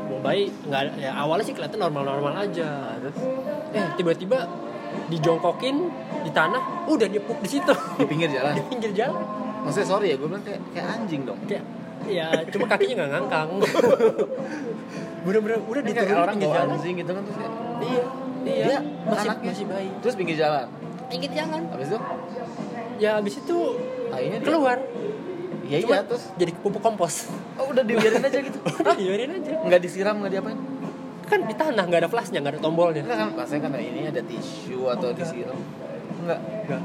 bawa 0.05 0.21
bayi 0.23 0.49
nggak 0.65 0.83
ya 0.97 1.13
awalnya 1.15 1.45
sih 1.45 1.53
kelihatan 1.53 1.81
normal-normal 1.81 2.33
aja 2.41 2.97
Terus 3.01 3.19
eh 3.73 3.87
tiba-tiba 3.95 4.39
dijongkokin 5.05 5.77
di 6.23 6.31
tanah 6.31 6.87
udah 6.87 7.05
dia 7.05 7.21
pup 7.21 7.37
di 7.39 7.51
situ 7.51 7.75
di 7.99 8.07
pinggir 8.07 8.31
jalan. 8.37 8.55
di 8.55 8.63
pinggir 8.65 8.93
jalan 8.93 9.21
Maksudnya 9.65 9.89
sorry 9.89 10.13
ya, 10.13 10.21
gue 10.21 10.29
bilang 10.29 10.45
kayak 10.45 10.61
kayak 10.77 10.87
anjing 10.93 11.25
dong. 11.25 11.41
kayak 11.49 11.65
ya 12.05 12.29
cuma 12.53 12.69
kakinya 12.69 12.95
nggak 13.01 13.11
ngangkang 13.17 13.49
bener-bener 15.25 15.57
udah 15.65 15.81
Kan 15.81 15.89
diturunin 15.89 16.19
orang 16.21 16.37
pinggir 16.37 16.53
jalan 16.53 16.69
anjing 16.71 16.95
gitu 17.01 17.11
kan 17.11 17.23
terus 17.25 17.39
kayak 17.41 17.53
iya 17.81 18.05
iya 18.45 18.65
Dia 18.69 18.79
masih 19.09 19.29
anaknya. 19.29 19.51
masih 19.51 19.65
bayi 19.67 19.89
terus 19.99 20.15
pinggir 20.15 20.37
jalan. 20.37 20.67
Pinggir 21.15 21.31
jalan 21.31 21.63
Habis 21.71 21.95
itu 21.95 21.99
ya 22.99 23.11
habis 23.23 23.35
itu 23.39 23.59
akhirnya 24.11 24.39
dia 24.43 24.49
keluar 24.51 24.79
Iya 25.65 25.79
iya 25.81 25.99
terus 26.05 26.29
jadi 26.35 26.53
pupuk 26.59 26.83
kompos 26.83 27.31
oh 27.57 27.71
udah 27.71 27.87
dibiarin 27.87 28.21
aja 28.21 28.39
gitu. 28.43 28.59
udah 28.59 28.95
biarin 29.01 29.31
aja 29.39 29.53
Nggak 29.63 29.81
disiram 29.81 30.19
nggak 30.21 30.33
diapain? 30.35 30.59
kan 31.25 31.41
di 31.49 31.57
tanah 31.57 31.89
nggak 31.89 32.01
ada 32.05 32.11
flashnya 32.13 32.45
nggak 32.45 32.59
ada 32.59 32.61
tombolnya 32.61 33.01
Enggak 33.01 33.17
kan 33.17 33.29
rasanya 33.33 33.61
kan 33.65 33.81
ini 33.81 34.13
ada 34.13 34.21
tisu 34.21 34.93
atau 34.93 35.09
disiram. 35.17 35.57
Enggak. 36.21 36.37
Nggak. 36.69 36.83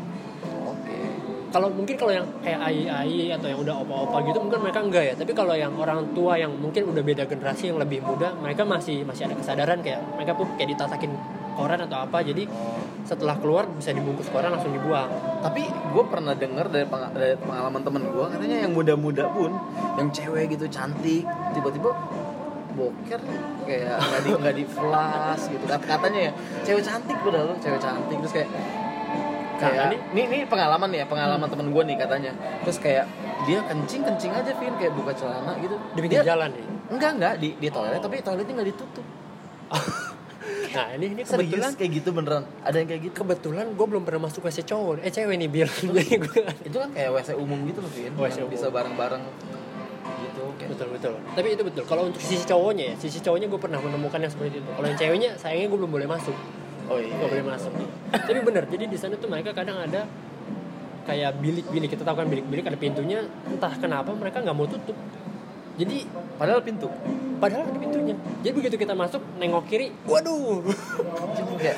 Oke. 0.64 0.96
kalau 1.52 1.68
mungkin 1.74 1.96
kalau 2.00 2.14
yang 2.16 2.28
kayak 2.40 2.60
ai 2.62 2.88
ai 2.88 3.36
atau 3.36 3.52
yang 3.52 3.60
udah 3.60 3.84
opa-opa 3.84 4.22
gitu 4.32 4.40
mungkin 4.40 4.60
mereka 4.64 4.80
enggak 4.80 5.04
ya 5.12 5.14
tapi 5.18 5.32
kalau 5.36 5.58
yang 5.58 5.76
orang 5.76 6.14
tua 6.16 6.40
yang 6.40 6.56
mungkin 6.56 6.88
udah 6.88 7.04
beda 7.04 7.28
generasi 7.28 7.74
yang 7.74 7.82
lebih 7.84 8.00
muda 8.00 8.32
mereka 8.40 8.64
masih 8.64 9.02
masih 9.04 9.28
ada 9.28 9.36
kesadaran 9.36 9.84
kayak 9.84 10.00
mereka 10.16 10.38
pun 10.40 10.48
kayak 10.56 10.78
ditatakin 10.78 11.12
koran 11.54 11.80
atau 11.80 11.98
apa. 12.02 12.20
Jadi 12.20 12.46
Oh. 12.46 12.78
setelah 13.02 13.36
keluar 13.36 13.66
bisa 13.68 13.90
dibungkus 13.90 14.28
koran 14.28 14.50
langsung 14.50 14.70
dibuang. 14.70 15.10
Tapi 15.40 15.64
gue 15.66 16.04
pernah 16.06 16.34
denger 16.34 16.66
dari, 16.68 16.86
peng- 16.86 17.10
dari 17.12 17.34
pengalaman 17.36 17.82
temen 17.82 18.04
gue 18.06 18.26
katanya 18.28 18.58
yang 18.62 18.72
muda-muda 18.72 19.26
pun, 19.30 19.52
yang 19.96 20.10
cewek 20.10 20.52
gitu 20.52 20.66
cantik, 20.68 21.24
tiba-tiba 21.52 21.90
boker 22.70 23.20
kayak 23.64 23.98
nggak 23.98 24.22
di 24.22 24.30
nggak 24.32 24.56
di 24.56 24.66
flash 24.66 25.44
gitu. 25.48 25.64
Kat- 25.66 25.84
katanya 25.84 26.20
ya 26.28 26.32
cewek 26.62 26.82
cantik 26.82 27.18
padahal 27.20 27.46
lo 27.48 27.56
cewek 27.58 27.80
cantik. 27.80 28.18
Terus 28.20 28.34
kayak 28.36 28.50
kayak 29.60 29.76
Nah, 29.76 29.92
ini 30.14 30.22
ini 30.24 30.38
pengalaman 30.46 30.88
ya 30.90 31.04
pengalaman 31.04 31.48
temen 31.48 31.68
gue 31.70 31.84
nih 31.86 31.98
katanya. 31.98 32.32
Terus 32.64 32.78
kayak 32.80 33.06
dia 33.44 33.60
kencing 33.64 34.04
kencing 34.04 34.32
aja 34.32 34.52
Vin 34.54 34.76
kayak 34.76 34.94
buka 34.94 35.12
celana 35.12 35.56
gitu. 35.58 35.76
Di 35.92 36.00
pinggir 36.00 36.24
jalan 36.24 36.52
nih 36.52 36.66
enggak 36.90 37.12
enggak 37.16 37.34
di 37.38 37.50
di 37.56 37.70
toilet 37.70 38.02
tapi 38.02 38.18
toiletnya 38.20 38.54
nggak 38.56 38.70
ditutup 38.74 39.06
nah 40.76 40.88
ini 40.96 41.06
ini 41.12 41.22
serius 41.28 41.52
kebetulan 41.52 41.72
kayak 41.76 41.92
gitu 42.02 42.10
beneran? 42.16 42.44
Ada 42.64 42.76
yang 42.80 42.88
kayak 42.88 43.02
gitu? 43.10 43.14
Kebetulan 43.24 43.66
gue 43.76 43.86
belum 43.86 44.04
pernah 44.08 44.22
masuk 44.28 44.42
WC 44.48 44.64
cowok. 44.64 45.04
Eh 45.04 45.12
cewek 45.12 45.36
nih 45.36 45.50
biar 45.52 45.68
jadi 45.98 46.16
gue 46.16 46.42
itu 46.64 46.78
kan 46.80 46.90
kayak 46.96 47.10
WC 47.12 47.30
umum 47.36 47.60
gitu 47.68 47.80
loh 47.84 47.92
Vin. 47.92 48.12
WC 48.16 48.38
umum. 48.44 48.52
bisa 48.52 48.68
bareng-bareng 48.72 49.24
gitu 50.20 50.44
kayak 50.56 50.70
betul 50.76 50.88
betul. 50.96 51.14
Tapi 51.36 51.48
itu 51.54 51.64
betul. 51.68 51.84
Kalau 51.86 52.04
untuk 52.08 52.22
sisi 52.24 52.44
cowoknya 52.48 52.84
ya 52.92 52.96
sisi 52.96 53.20
cowoknya 53.20 53.48
gue 53.52 53.60
pernah 53.60 53.80
menemukan 53.84 54.20
yang 54.20 54.32
seperti 54.32 54.64
itu. 54.64 54.70
Kalau 54.72 54.88
yang 54.88 55.00
ceweknya 55.00 55.30
sayangnya 55.36 55.68
gue 55.68 55.80
belum 55.80 55.92
boleh 55.92 56.08
masuk. 56.08 56.38
Oh 56.90 56.98
iya. 56.98 57.14
Nggak 57.14 57.30
boleh 57.30 57.46
masuk. 57.46 57.72
Tapi 58.10 58.40
bener 58.42 58.64
jadi 58.66 58.86
di 58.88 58.98
sana 58.98 59.16
tuh 59.20 59.30
mereka 59.30 59.52
kadang 59.52 59.78
ada 59.84 60.08
kayak 61.04 61.32
bilik-bilik. 61.42 61.90
Kita 61.92 62.04
tahu 62.08 62.16
kan 62.16 62.28
bilik-bilik 62.30 62.64
ada 62.64 62.80
pintunya 62.80 63.26
entah 63.50 63.74
kenapa 63.76 64.14
mereka 64.16 64.40
nggak 64.40 64.56
mau 64.56 64.70
tutup 64.70 64.96
jadi 65.80 66.04
padahal 66.36 66.60
pintu. 66.60 66.92
Padahal 67.40 67.72
ada 67.72 67.80
pintunya. 67.80 68.16
Jadi 68.44 68.52
begitu 68.52 68.76
kita 68.76 68.92
masuk 68.92 69.24
nengok 69.40 69.64
kiri 69.72 69.96
waduh. 70.04 70.60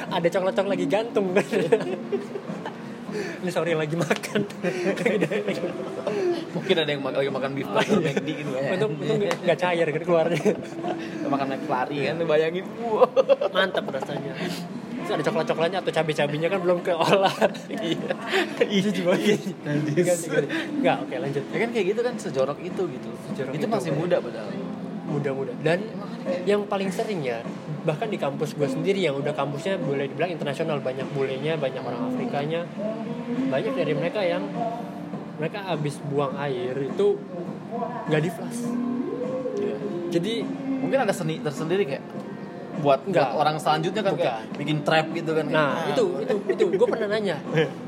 Ada 0.09 0.25
coklat-coklat 0.25 0.73
lagi 0.73 0.85
gantung. 0.89 1.37
Kan 1.37 1.45
ini 3.45 3.51
sorry 3.53 3.77
lagi 3.77 3.93
makan. 3.93 4.41
Mungkin 6.57 6.75
ada 6.81 6.89
yang 6.89 7.05
lagi 7.05 7.29
makan 7.29 7.51
beef 7.53 7.69
burger 7.69 8.01
McD 8.01 8.29
gitu 8.41 8.49
kan 8.57 8.73
untung 8.75 8.91
untung 8.97 9.21
nggak 9.21 9.59
cair 9.61 9.87
kan 9.87 10.03
keluarnya 10.03 10.51
makan 11.29 11.47
McFlurry 11.53 12.09
kan 12.09 12.17
bayangin. 12.25 12.65
Mantap 13.53 13.85
rasanya 13.85 14.33
Terus 15.01 15.11
ada 15.17 15.23
coklat-coklatnya 15.25 15.79
atau 15.81 15.91
cabai-cabainya 15.91 16.47
kan 16.47 16.59
belum 16.61 16.79
keolah. 16.85 17.35
Iya. 17.71 18.13
Iya 18.61 18.89
juga 18.93 19.17
nggak 20.81 20.97
oke 21.07 21.15
lanjut. 21.17 21.43
Ya 21.49 21.57
kan 21.57 21.69
kayak 21.73 21.85
gitu 21.95 22.01
kan 22.05 22.13
sejorok 22.19 22.59
itu 22.61 22.81
gitu. 22.87 23.09
Sejorok 23.31 23.53
itu 23.57 23.65
itu. 23.65 23.73
masih 23.73 23.91
muda 23.97 24.17
padahal. 24.21 24.49
Mudah-mudah 25.11 25.55
dan 25.65 25.79
yang 26.45 26.63
paling 26.69 26.87
sering 26.93 27.25
ya 27.25 27.41
bahkan 27.81 28.07
di 28.07 28.15
kampus 28.21 28.53
gue 28.53 28.69
sendiri 28.69 29.01
yang 29.01 29.17
udah 29.17 29.33
kampusnya 29.33 29.81
boleh 29.81 30.07
dibilang 30.07 30.31
internasional. 30.31 30.77
Banyak 30.79 31.09
bulenya 31.11 31.57
banyak 31.57 31.81
orang 31.81 32.13
Afrikanya. 32.13 32.61
Banyak 33.49 33.73
dari 33.73 33.93
mereka 33.97 34.21
yang 34.21 34.45
mereka 35.41 35.65
habis 35.65 35.97
buang 36.05 36.37
air 36.37 36.77
itu 36.77 37.17
nggak 38.05 38.21
di 38.21 38.29
flash 38.29 38.61
Iya. 39.57 39.75
jadi 40.13 40.33
mungkin 40.81 40.99
ada 41.01 41.13
seni 41.13 41.41
tersendiri 41.41 41.83
kayak 41.89 42.03
buat 42.81 42.99
Enggak. 43.05 43.29
buat 43.29 43.39
orang 43.39 43.55
selanjutnya 43.55 44.01
kan 44.01 44.13
kayak 44.13 44.35
Bukan. 44.41 44.57
bikin 44.57 44.77
trap 44.81 45.05
gitu 45.11 45.31
kan. 45.31 45.45
Nah 45.47 45.69
Ah. 45.71 45.89
itu 45.93 46.03
itu 46.19 46.35
itu. 46.49 46.63
Gue 46.73 46.87
pernah 46.89 47.07
nanya. 47.07 47.37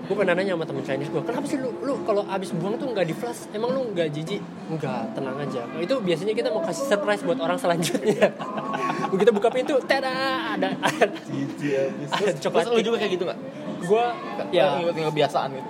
Gue 0.03 0.15
pernah 0.15 0.33
nanya 0.33 0.53
sama 0.53 0.65
temen 0.65 0.83
Chinese 0.83 1.09
gue 1.09 1.21
kenapa 1.21 1.45
sih 1.45 1.57
lu 1.57 1.69
lu 1.79 1.93
kalau 2.03 2.21
habis 2.23 2.53
buang 2.53 2.77
tuh 2.77 2.87
nggak 2.87 3.05
di 3.05 3.15
flash 3.15 3.49
emang 3.51 3.73
lu 3.73 3.91
nggak 3.91 4.07
jijik? 4.09 4.41
Enggak 4.69 5.11
tenang 5.11 5.35
aja. 5.35 5.61
Itu 5.75 5.95
biasanya 5.99 6.33
kita 6.33 6.47
mau 6.49 6.61
kasih 6.61 6.85
surprise 6.85 7.21
buat 7.21 7.37
orang 7.37 7.57
selanjutnya. 7.57 8.29
Begitu 9.11 9.29
buka 9.29 9.49
pintu 9.49 9.75
tada 9.83 10.13
ada 10.53 10.69
Jijik 11.29 11.91
abis. 11.91 12.09
Terus, 12.37 12.67
lu 12.69 12.81
juga 12.81 12.97
kayak 13.01 13.11
gitu 13.13 13.23
nggak? 13.25 13.39
Gue 13.83 14.05
ya. 14.51 14.77
ngikut 14.77 14.95
kebiasaan 15.11 15.49
gitu? 15.53 15.69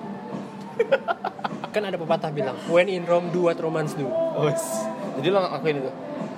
Kan 1.70 1.82
ada 1.82 1.98
pepatah 1.98 2.30
bilang 2.30 2.54
when 2.68 2.86
in 2.86 3.02
Rome 3.04 3.34
do 3.34 3.50
what 3.50 3.58
Romans 3.58 3.98
do. 3.98 4.06
Oh, 4.06 4.46
jadi 5.14 5.28
lo 5.30 5.42
ngakuin 5.44 5.78
itu 5.80 5.92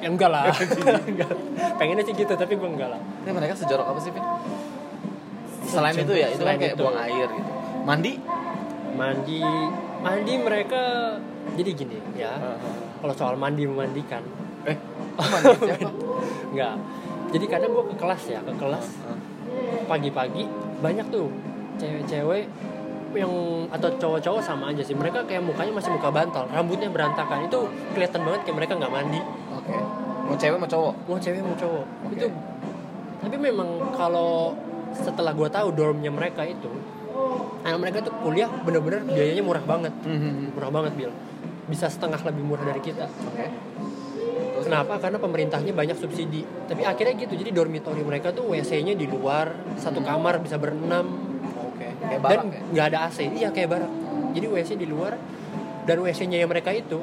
ya 0.06 0.08
enggak 0.08 0.30
lah 0.30 0.46
Enggak. 1.10 1.34
pengennya 1.76 2.06
sih 2.06 2.14
gitu 2.14 2.30
tapi 2.32 2.54
gue 2.54 2.70
enggak 2.70 2.94
lah 2.94 3.02
Ini 3.26 3.32
mereka 3.32 3.58
sejorok 3.58 3.90
apa 3.90 4.00
sih, 4.00 4.14
Vin? 4.14 4.22
Selain 5.66 5.98
itu 5.98 6.14
ya, 6.14 6.30
itu 6.30 6.40
kan 6.40 6.56
kayak 6.56 6.78
itu. 6.78 6.84
buang 6.86 6.98
air 7.00 7.26
gitu. 7.28 7.52
Mandi? 7.84 8.14
mandi 8.96 9.44
mandi 10.00 10.34
mereka 10.38 10.82
jadi 11.52 11.72
gini 11.74 11.98
ya 12.16 12.32
kalau 12.96 13.12
soal 13.12 13.36
mandi 13.36 13.66
memandikan 13.66 14.24
Eh, 14.64 14.78
mandi 15.34 15.52
siapa? 15.60 15.90
enggak 16.48 16.74
jadi 17.30 17.46
kadang 17.50 17.72
gue 17.74 17.86
ke 17.90 17.96
kelas 17.98 18.24
ya 18.30 18.40
ke 18.40 18.54
kelas 18.56 18.88
pagi-pagi 19.84 20.48
banyak 20.80 21.06
tuh 21.10 21.28
cewek-cewek 21.76 22.48
yang 23.16 23.32
atau 23.68 23.90
cowok-cowok 23.96 24.40
sama 24.40 24.72
aja 24.72 24.80
sih 24.80 24.92
mereka 24.92 25.24
kayak 25.24 25.40
mukanya 25.40 25.72
masih 25.74 25.92
muka 25.92 26.08
bantal 26.08 26.48
rambutnya 26.48 26.88
berantakan 26.88 27.48
itu 27.48 27.60
kelihatan 27.92 28.24
banget 28.24 28.42
kayak 28.44 28.58
mereka 28.58 28.74
nggak 28.76 28.92
mandi. 28.92 29.20
Mau 30.26 30.36
cewek 30.36 30.58
mau 30.58 30.66
cowok? 30.66 30.94
mau 31.06 31.18
cewek 31.18 31.40
mau 31.40 31.54
cowok 31.54 31.86
Oke. 32.04 32.16
itu 32.16 32.28
tapi 33.16 33.42
memang 33.42 33.68
kalau 33.92 34.54
setelah 34.94 35.32
gue 35.32 35.48
tahu 35.48 35.68
dormnya 35.72 36.10
mereka 36.10 36.42
itu 36.42 36.70
anak 37.62 37.80
mereka 37.80 37.98
tuh 38.02 38.14
kuliah 38.20 38.46
bener-bener 38.60 39.02
biayanya 39.04 39.42
murah 39.42 39.64
banget 39.64 39.94
murah 40.52 40.70
banget 40.70 40.94
bil 40.96 41.12
bisa 41.66 41.88
setengah 41.88 42.22
lebih 42.22 42.44
murah 42.44 42.62
dari 42.64 42.78
kita 42.80 43.10
Oke. 43.10 43.46
Terus? 43.46 44.66
kenapa 44.66 45.00
karena 45.00 45.18
pemerintahnya 45.18 45.74
banyak 45.74 45.96
subsidi 45.96 46.46
tapi 46.66 46.84
akhirnya 46.84 47.18
gitu 47.18 47.34
jadi 47.36 47.50
dormitory 47.52 48.02
mereka 48.02 48.30
tuh 48.30 48.46
WC-nya 48.48 48.94
di 48.94 49.06
luar 49.06 49.52
satu 49.76 49.98
Hmm. 49.98 50.10
kamar 50.12 50.38
bisa 50.40 50.56
berenam 50.56 51.06
Oke. 51.66 51.88
Kayak 51.98 52.20
dan 52.20 52.22
barak 52.22 52.46
ya? 52.48 52.62
nggak 52.70 52.86
ada 52.86 52.98
AC 53.06 53.18
iya 53.32 53.50
kayak 53.50 53.70
barak 53.72 53.92
jadi 54.32 54.46
WC 54.46 54.70
di 54.76 54.86
luar 54.86 55.18
dan 55.84 55.98
WC-nya 55.98 56.38
yang 56.38 56.52
mereka 56.52 56.70
itu 56.70 57.02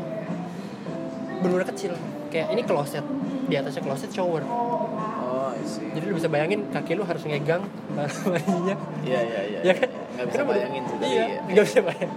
benar 1.41 1.67
kecil 1.67 1.99
kayak 2.33 2.49
ini 2.51 2.63
kloset. 2.65 3.05
Di 3.45 3.55
atasnya 3.55 3.85
kloset 3.85 4.09
shower. 4.09 4.41
Oh 4.41 5.53
I 5.53 5.61
see. 5.63 5.85
Jadi 5.93 6.05
lu 6.09 6.17
bisa 6.17 6.27
bayangin 6.27 6.65
kaki 6.67 6.97
lu 6.97 7.05
harus 7.05 7.21
ngegang 7.23 7.61
bajunya 8.25 8.75
iya 9.05 9.21
iya 9.21 9.41
iya 9.45 9.59
ya 9.63 9.75
kan? 9.77 9.89
Nggak 9.93 10.27
bisa 10.27 10.35
Kenapa? 10.35 10.51
bayangin 10.51 10.83
sih 10.83 10.97
iya 11.05 11.25
ya. 11.29 11.41
nggak 11.45 11.65
bisa 11.69 11.81
bayangin. 11.83 12.11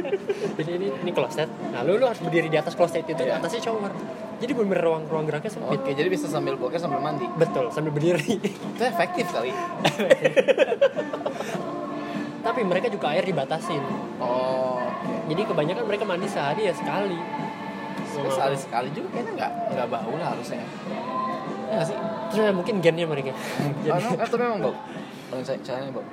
Jadi 0.58 0.70
ini 0.74 0.86
ini 0.94 1.10
kloset. 1.10 1.48
Nah 1.72 1.80
lu, 1.80 1.96
lu 1.96 2.04
harus 2.04 2.20
berdiri 2.20 2.46
di 2.46 2.54
atas 2.54 2.76
kloset 2.76 3.02
itu 3.02 3.16
Iya. 3.16 3.40
atasnya 3.40 3.60
shower. 3.62 3.90
Jadi 4.36 4.52
bener 4.52 4.76
ruang 4.78 5.08
ruang 5.08 5.24
geraknya 5.24 5.48
sempit. 5.48 5.80
Oke, 5.80 5.96
jadi 5.96 6.12
bisa 6.12 6.28
sambil 6.28 6.60
boker 6.60 6.76
sambil 6.76 7.00
mandi. 7.00 7.24
betul 7.34 7.72
sambil 7.72 7.88
berdiri. 7.88 8.36
Itu 8.76 8.82
efektif 8.84 9.32
kali. 9.32 9.48
tapi 12.42 12.60
mereka 12.62 12.86
juga 12.86 13.10
air 13.10 13.24
dibatasin. 13.24 13.80
Oh, 14.20 14.78
oke. 14.78 15.14
jadi 15.26 15.40
kebanyakan 15.42 15.84
mereka 15.84 16.04
mandi 16.04 16.28
sehari 16.28 16.62
ya 16.64 16.74
sekali 16.74 17.16
Terus 18.18 18.32
sekali 18.32 18.56
sekali 18.56 18.88
juga 18.90 19.08
kayaknya 19.10 19.32
nggak 19.34 19.52
nggak 19.72 19.86
bau 19.88 20.12
lah 20.16 20.28
harusnya. 20.32 20.64
Ya 21.66 21.80
sih? 21.82 21.96
terus 22.26 22.42
ya, 22.42 22.50
mungkin 22.50 22.74
gennya 22.78 23.04
mereka 23.04 23.30
jadi 23.84 24.02
atau 24.16 24.36
memang 24.36 24.58
bau? 24.60 24.74
Orang 25.28 25.42
saya 25.42 25.58
caranya 25.60 25.90
bau. 25.90 26.06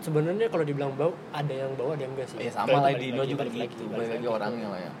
sebenarnya 0.00 0.46
kalau 0.48 0.64
dibilang 0.64 0.92
bau 0.94 1.12
ada 1.30 1.52
yang 1.52 1.74
bau 1.74 1.92
ada 1.92 2.00
yang 2.00 2.12
enggak 2.14 2.26
sih 2.26 2.36
Ya 2.38 2.48
sama 2.48 2.72
Kalau 2.72 2.82
lah 2.82 2.92
di 2.94 3.06
Indo 3.08 3.22
juga 3.22 3.44
gitu. 3.44 3.84
Balik 3.86 4.10
lagi 4.10 4.26
orangnya 4.26 4.68
lah 4.68 4.80
ya. 4.80 4.92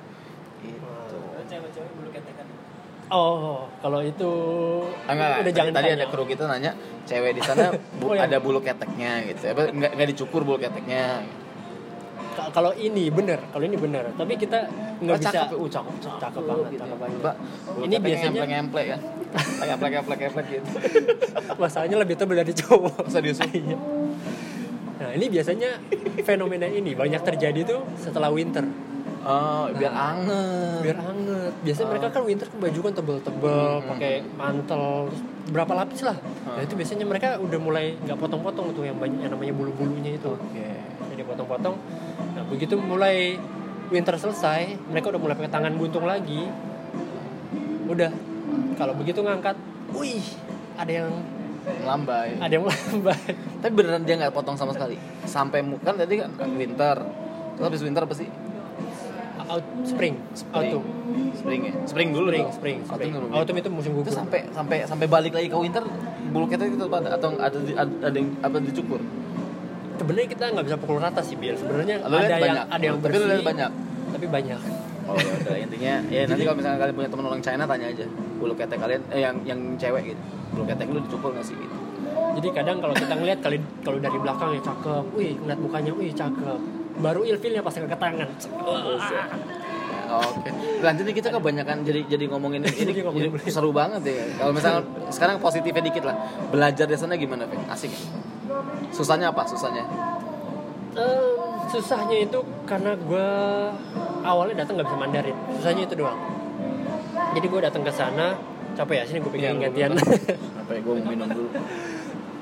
Gitu. 0.60 1.18
cewek-cewek 1.42 1.90
bulu 1.94 2.10
ketekan 2.10 2.46
oh 3.08 3.66
kalau 3.80 4.00
itu 4.00 4.30
Ah, 5.02 5.12
enggak, 5.12 5.28
udah 5.32 5.42
tadi, 5.42 5.50
jangan 5.50 5.72
tadi 5.72 5.88
tanya. 5.88 5.96
ada 5.98 6.06
kru 6.06 6.24
kita 6.24 6.44
nanya 6.46 6.72
cewek 7.02 7.32
di 7.32 7.42
sana 7.42 7.64
bu- 7.98 8.06
Oh, 8.06 8.14
iya. 8.14 8.28
ada 8.28 8.38
bulu 8.38 8.60
keteknya 8.60 9.12
gitu. 9.26 9.42
Apa 9.48 9.62
enggak 9.66 9.90
enggak 9.94 10.08
dicukur 10.10 10.40
bulu 10.44 10.58
keteknya. 10.58 11.24
Kalau 12.50 12.72
ini 12.72 13.08
bener 13.08 13.38
kalau 13.48 13.64
ini 13.64 13.74
bener 13.74 14.10
tapi 14.12 14.34
kita 14.34 14.58
nggak 15.00 15.14
Oh, 15.14 15.20
bisa 15.20 15.30
cakep, 15.32 15.56
uh, 15.56 15.68
cakep, 15.68 15.94
cakep, 15.98 16.18
Cakep 16.20 16.42
banget, 16.44 16.66
gitu. 16.68 16.80
cakep 16.80 16.98
banget. 16.98 17.18
Mbak, 17.18 17.34
Ini 17.80 17.94
biasanya- 17.96 18.28
ngemplek-ngemplek 18.30 18.86
kan. 18.86 19.00
Ngemplek 19.60 19.90
ngemplek 19.90 20.18
ngemplek 20.20 20.46
gitu. 20.50 20.68
masalahnya 21.62 21.96
lebih 21.96 22.14
tebal 22.14 22.36
dari 22.36 22.52
cowok 22.52 23.06
Serius? 23.06 23.40
Iya. 23.50 23.76
nah 25.00 25.10
ini 25.10 25.26
biasanya 25.26 25.70
fenomena 26.20 26.68
ini 26.68 26.92
banyak 26.92 27.24
terjadi 27.24 27.60
tuh 27.64 27.80
setelah 27.96 28.28
winter 28.28 28.62
Oh, 29.20 29.68
biar 29.70 29.92
anget. 29.92 30.80
biar 30.80 30.98
anget 30.98 31.52
biasanya 31.60 31.88
mereka 31.88 32.06
kan 32.08 32.22
winter 32.24 32.48
baju 32.50 32.78
kan 32.80 32.92
tebel-tebel 32.94 33.68
Hmm. 33.76 33.88
pakai 33.90 34.12
mantel 34.32 34.84
terus 35.06 35.20
berapa 35.50 35.72
lapis 35.76 36.00
lah 36.02 36.16
nah 36.16 36.56
Hmm. 36.56 36.64
itu 36.64 36.72
biasanya 36.72 37.04
mereka 37.04 37.36
udah 37.36 37.58
mulai 37.58 38.00
nggak 38.00 38.16
potong-potong 38.16 38.72
tuh 38.72 38.82
yang 38.82 38.96
banyak 38.96 39.20
yang 39.20 39.32
namanya 39.32 39.52
bulu-bulunya 39.52 40.16
itu 40.16 40.30
Oke. 40.30 40.68
jadi 41.12 41.22
potong-potong 41.22 41.76
nah 42.32 42.42
begitu 42.46 42.74
mulai 42.74 43.36
winter 43.88 44.16
selesai 44.16 44.78
mereka 44.88 45.12
udah 45.12 45.20
mulai 45.20 45.34
pakai 45.34 45.50
tangan 45.50 45.72
buntung 45.74 46.06
lagi 46.06 46.48
udah 47.86 48.10
kalau 48.74 48.94
begitu 48.94 49.20
ngangkat 49.20 49.56
wih 49.90 50.22
ada 50.74 50.92
yang 50.96 51.10
Lambai. 51.84 52.40
ada 52.40 52.48
yang 52.50 52.64
lambat 52.64 53.20
Tapi 53.60 53.72
beneran 53.76 54.00
dia 54.00 54.16
nggak 54.16 54.32
potong 54.32 54.56
sama 54.56 54.72
sekali. 54.72 54.96
Sampai 55.22 55.60
kan 55.78 55.92
tadi 55.92 56.16
kan 56.16 56.32
winter. 56.50 56.96
Terus 57.52 57.64
habis 57.68 57.84
winter 57.84 58.00
apa 58.00 58.16
sih? 58.16 58.24
Out 59.50 59.64
spring, 59.82 60.14
Spring. 60.32 60.54
autumn 60.70 60.84
Spring 61.32 61.60
ya. 61.64 61.72
Spring 61.84 62.08
dulu 62.10 62.28
spring 62.28 62.46
spring 62.50 62.76
Autumn 62.80 62.94
spring 62.94 63.12
dulu. 63.12 63.26
autumn 63.32 63.56
itu 63.58 63.70
musim 63.70 63.90
Itu 63.92 63.98
gugur 64.00 64.12
sampai 64.12 64.40
sampai 64.48 64.76
sampai 64.84 65.06
balik 65.06 65.32
lagi 65.32 65.48
ke 65.48 65.56
winter 65.56 65.82
bulu 66.30 66.46
ketek 66.46 66.70
itu 66.70 66.86
atau 66.86 67.30
ada 67.36 67.58
di- 67.58 67.74
ada, 67.74 67.90
ada 68.00 68.14
yang 68.14 68.30
apa 68.38 68.56
dicukur? 68.60 69.00
sebenarnya 69.96 70.28
kita 70.28 70.44
nggak 70.48 70.64
bisa 70.64 70.76
pukul 70.78 70.96
rata 70.96 71.20
sih 71.20 71.34
biar 71.34 71.54
sebenarnya 71.54 72.00
ada 72.00 72.08
lihat 72.08 72.30
yang 72.30 72.40
banyak. 72.40 72.64
ada 72.66 72.80
yang 72.80 72.96
Tapi 72.96 73.04
bersih 73.04 73.26
lihat 73.26 73.44
banyak. 73.44 73.70
tapi 74.10 74.26
banyak 74.28 74.60
Oh 75.02 75.18
ya 75.18 75.32
udah 75.34 75.56
intinya 75.58 75.94
ya 76.06 76.20
nanti 76.22 76.42
kalau 76.44 76.56
misalnya 76.56 76.78
kalian 76.78 76.94
punya 76.94 77.10
teman 77.10 77.24
orang 77.26 77.42
China 77.42 77.64
tanya 77.66 77.86
aja 77.90 78.06
bulu 78.38 78.54
ketek 78.54 78.78
kalian 78.78 79.02
eh 79.10 79.20
yang 79.20 79.36
yang 79.42 79.58
cewek 79.74 80.02
gitu. 80.08 80.22
Bulu 80.50 80.64
ketek 80.64 80.86
lu 80.86 81.02
dicukur 81.02 81.34
nggak 81.34 81.42
sih 81.42 81.56
gitu? 81.56 81.76
jadi 82.30 82.48
kadang 82.54 82.78
kalau 82.78 82.94
kita 82.94 83.10
ngeliat 83.12 83.38
kali 83.40 83.58
kalau 83.82 83.98
dari 83.98 84.14
belakang 84.16 84.48
ya 84.52 84.60
cakep 84.62 85.04
wih 85.12 85.32
ngeliat 85.36 85.58
mukanya 85.58 85.92
wih 85.92 86.10
cakep 86.12 86.60
baru 87.00 87.20
ilfilnya 87.24 87.60
pas 87.60 87.72
ke 87.72 87.96
tangan 87.96 88.28
Ya, 90.10 90.18
Oke. 90.18 90.50
Lanjut 90.82 91.06
nih 91.06 91.14
kita 91.14 91.30
kebanyakan 91.30 91.86
jadi 91.86 92.02
jadi 92.02 92.26
ngomongin 92.26 92.66
ini 92.66 92.82
Jadi 92.82 93.06
ngomongin 93.06 93.30
jadi 93.30 93.46
seru 93.46 93.70
banget 93.70 94.02
ya. 94.02 94.26
Kalau 94.34 94.50
misalnya 94.50 94.82
sekarang 95.06 95.38
positifnya 95.38 95.86
dikit 95.86 96.02
lah. 96.02 96.18
Belajar 96.50 96.90
di 96.90 96.98
sana 96.98 97.14
gimana, 97.14 97.46
Vin? 97.46 97.62
Asik. 97.70 97.94
ya? 97.94 97.98
Susahnya 98.90 99.30
apa? 99.30 99.46
Susahnya? 99.46 99.86
Em, 100.90 101.22
susahnya 101.70 102.26
itu 102.26 102.38
karena 102.66 102.98
gue 102.98 103.28
awalnya 104.20 104.66
datang 104.66 104.74
nggak 104.74 104.90
bisa 104.90 104.98
Mandarin 104.98 105.36
susahnya 105.54 105.86
itu 105.86 105.94
doang 105.94 106.18
jadi 107.30 107.46
gue 107.46 107.60
datang 107.62 107.82
ke 107.86 107.92
sana 107.94 108.34
capek 108.74 108.94
ya 108.98 109.04
sini 109.06 109.18
gue 109.22 109.30
pengen 109.30 109.54
lu 109.54 109.62
gantian 109.62 109.90
Apa 109.94 110.70
ya 110.74 110.80
gue 110.82 110.92
mau 110.98 111.06
minum 111.06 111.28
dulu. 111.30 111.48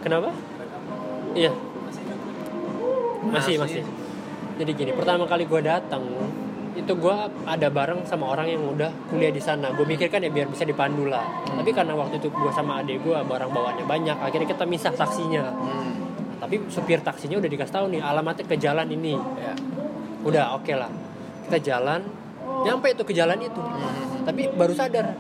kenapa 0.01 0.33
iya 1.37 1.53
masih 3.29 3.61
Masih. 3.61 3.61
masih 3.61 3.83
jadi 4.59 4.71
gini 4.73 4.91
pertama 4.93 5.25
kali 5.25 5.45
gue 5.45 5.61
datang 5.61 6.03
itu 6.75 6.93
gue 6.93 7.17
ada 7.45 7.69
bareng 7.69 8.03
sama 8.05 8.29
orang 8.29 8.47
yang 8.49 8.63
udah 8.65 8.91
kuliah 9.09 9.31
di 9.31 9.39
sana 9.39 9.71
gue 9.71 9.83
mikir 9.85 10.07
kan 10.07 10.19
ya 10.19 10.29
biar 10.29 10.47
bisa 10.47 10.63
dipandu 10.63 11.07
lah 11.07 11.23
Hmm. 11.45 11.59
tapi 11.59 11.71
karena 11.73 11.91
waktu 11.93 12.19
itu 12.19 12.29
gue 12.29 12.53
sama 12.53 12.79
adik 12.79 13.01
gue 13.01 13.17
barang 13.17 13.49
bawaannya 13.49 13.83
banyak 13.85 14.17
akhirnya 14.17 14.47
kita 14.47 14.65
misah 14.65 14.93
taksinya 14.93 15.43
Hmm. 15.49 15.95
tapi 16.39 16.63
supir 16.69 17.01
taksinya 17.01 17.35
udah 17.37 17.49
dikasih 17.49 17.73
tahu 17.73 17.87
nih 17.89 18.01
alamatnya 18.01 18.45
ke 18.45 18.57
jalan 18.57 18.87
ini 18.89 19.15
Ya. 19.37 19.55
udah 20.23 20.55
oke 20.55 20.71
lah 20.73 20.91
kita 21.45 21.59
jalan 21.65 22.07
nyampe 22.61 22.87
itu 22.89 23.03
ke 23.03 23.13
jalan 23.13 23.39
itu 23.41 23.59
Hmm. 23.59 24.23
tapi 24.23 24.47
baru 24.49 24.71
sadar 24.73 25.19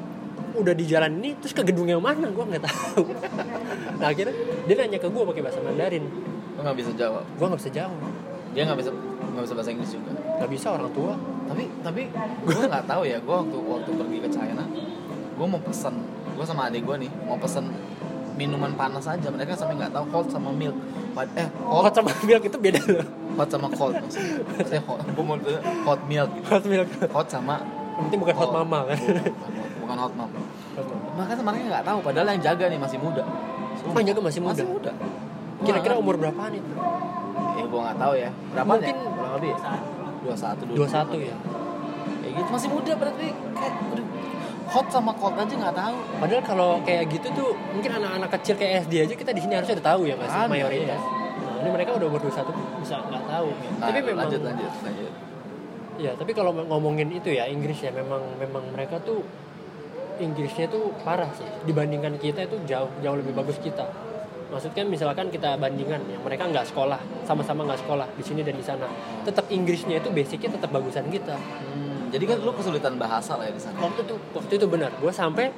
udah 0.54 0.72
di 0.72 0.84
jalan 0.84 1.10
ini 1.16 1.34
terus 1.36 1.52
ke 1.52 1.62
gedung 1.62 1.86
yang 1.86 1.98
mana 2.00 2.26
gue 2.26 2.44
nggak 2.44 2.62
tahu 2.64 3.02
nah 3.98 4.06
akhirnya 4.06 4.34
dia 4.64 4.74
nanya 4.76 4.96
ke 4.96 5.06
gue 5.06 5.22
pakai 5.24 5.42
bahasa 5.42 5.58
Mandarin 5.60 6.06
Lu 6.54 6.60
nggak 6.60 6.74
bisa 6.76 6.90
jawab. 6.92 7.22
gue 7.28 7.46
nggak 7.46 7.60
bisa 7.60 7.70
jawab 7.72 7.98
Dia 8.48 8.62
nggak 8.64 8.78
bisa 8.80 8.90
nggak 9.38 9.46
bisa 9.46 9.54
bahasa 9.54 9.70
Inggris 9.70 9.90
juga. 9.94 10.10
nggak 10.10 10.50
bisa 10.50 10.66
orang 10.68 10.90
tua 10.90 11.12
Tapi 11.46 11.64
tapi 11.80 12.02
gue 12.44 12.54
nggak 12.60 12.84
tahu 12.84 13.02
ya. 13.06 13.18
Gue 13.22 13.34
waktu 13.34 13.56
waktu 13.56 13.90
pergi 13.94 14.18
ke 14.20 14.28
China, 14.28 14.62
gue 15.32 15.46
mau 15.46 15.60
pesen. 15.62 15.94
Gue 16.36 16.44
sama 16.44 16.68
adik 16.68 16.82
gue 16.84 17.06
nih 17.06 17.10
mau 17.24 17.38
pesen 17.38 17.70
minuman 18.34 18.74
panas 18.74 19.06
aja. 19.06 19.28
Mereka 19.30 19.56
sampai 19.56 19.78
nggak 19.78 19.94
tahu 19.94 20.04
hot 20.12 20.26
sama 20.28 20.50
milk. 20.50 20.76
Eh 21.34 21.48
hot 21.64 21.88
hot 21.88 21.94
sama 21.94 22.10
milk 22.22 22.42
itu 22.44 22.58
beda 22.58 22.82
loh 22.84 23.06
hot 23.38 23.48
sama 23.48 23.68
cold 23.70 23.94
maksudnya. 23.96 24.42
Maksudnya 24.44 24.82
hot, 24.84 25.00
gue 25.06 25.24
mau 25.24 25.36
hot 25.86 26.00
milk 26.04 26.30
gitu. 26.34 26.46
hot 26.50 26.64
milk 26.66 26.88
Hot 27.14 27.28
sama 27.30 27.56
penting 27.98 28.18
bukan 28.18 28.34
hot 28.34 28.50
cold. 28.50 28.56
mama 28.60 28.78
kan 28.86 28.98
Bukan, 28.98 29.22
bukan 29.82 29.96
hot. 29.96 30.12
Hot 30.12 30.14
mama. 30.18 30.38
Makanya 31.16 31.42
mereka 31.42 31.64
nggak 31.70 31.84
tahu 31.86 31.98
padahal 32.02 32.26
yang 32.34 32.42
jaga 32.42 32.64
nih 32.66 32.78
masih 32.78 32.98
muda. 32.98 33.22
Oh, 33.88 33.94
yang 33.96 34.08
jaga 34.10 34.20
masih 34.20 34.40
muda? 34.42 34.52
Masih 34.52 34.66
muda. 34.68 34.92
kira-kira 35.58 35.94
umur 35.98 36.14
berapaan 36.14 36.54
itu 36.54 36.70
Ya 37.58 37.64
gue 37.66 37.80
nggak 37.82 37.98
tahu 37.98 38.14
ya. 38.14 38.30
Berapa 38.54 38.70
Mungkin- 38.70 38.94
ya? 38.94 39.17
Lebih 39.38 39.54
ya? 39.54 39.58
21 40.18 40.74
dua 40.74 40.88
satu 40.90 41.16
ya 41.16 41.36
Kayak 42.18 42.32
gitu 42.42 42.48
masih 42.50 42.68
muda 42.74 42.92
berarti 42.98 43.26
kayak 43.30 43.74
udah 43.94 44.04
hot 44.68 44.86
sama 44.92 45.16
cold 45.16 45.32
aja 45.32 45.54
nggak 45.56 45.76
tahu. 45.80 45.96
padahal 46.20 46.42
kalau 46.44 46.70
kayak 46.84 47.08
gitu 47.08 47.28
tuh 47.32 47.56
mungkin 47.72 47.88
anak-anak 47.88 48.28
kecil 48.36 48.54
kayak 48.60 48.84
SD 48.84 49.08
aja 49.08 49.14
kita 49.16 49.30
di 49.32 49.40
sini 49.40 49.56
harusnya 49.56 49.80
udah 49.80 49.88
tahu 49.96 50.00
ya 50.04 50.14
mas 50.20 50.28
Ada, 50.28 50.44
mayoritas 50.44 51.00
nah, 51.00 51.62
ini 51.64 51.68
mereka 51.72 51.90
udah 51.96 52.06
umur 52.12 52.20
21 52.20 52.84
bisa 52.84 52.94
nggak 53.00 53.24
tahu 53.24 53.48
Nah, 53.48 53.86
tapi 53.88 53.98
memang 54.04 54.28
lanjut 54.28 54.40
lanjut 54.44 54.72
lanjut. 54.84 55.12
Ya, 55.98 56.14
tapi 56.14 56.30
kalau 56.30 56.54
ngomongin 56.54 57.10
itu 57.10 57.34
ya 57.34 57.50
Inggris 57.50 57.82
ya 57.82 57.90
memang 57.90 58.22
memang 58.38 58.62
mereka 58.70 59.02
tuh 59.02 59.26
Inggrisnya 60.22 60.70
tuh 60.70 60.94
parah 61.02 61.30
sih 61.34 61.46
dibandingkan 61.66 62.18
kita 62.22 62.46
itu 62.46 62.58
jauh 62.66 62.90
jauh 63.02 63.16
lebih 63.18 63.34
bagus 63.34 63.58
kita. 63.58 63.86
Maksudnya 64.48 64.80
misalkan 64.88 65.28
kita 65.28 65.60
bandingan 65.60 66.00
ya 66.08 66.16
mereka 66.24 66.48
nggak 66.48 66.72
sekolah 66.72 66.96
sama-sama 67.28 67.68
nggak 67.68 67.84
sekolah 67.84 68.08
di 68.16 68.24
sini 68.24 68.40
dan 68.40 68.56
di 68.56 68.64
sana, 68.64 68.88
tetap 69.22 69.44
Inggrisnya 69.52 70.00
itu 70.00 70.08
basicnya 70.08 70.56
tetap 70.56 70.72
bagusan 70.72 71.04
kita. 71.12 71.36
Hmm, 71.36 72.08
jadi 72.08 72.24
kan 72.24 72.40
lu 72.40 72.52
kesulitan 72.56 72.96
bahasa 72.96 73.36
lah 73.36 73.44
ya 73.44 73.52
di 73.52 73.60
sana. 73.60 73.76
Waktu 73.76 74.08
itu 74.08 74.14
waktu 74.32 74.52
itu 74.56 74.66
benar, 74.66 74.90
gue 74.96 75.12
sampai 75.12 75.52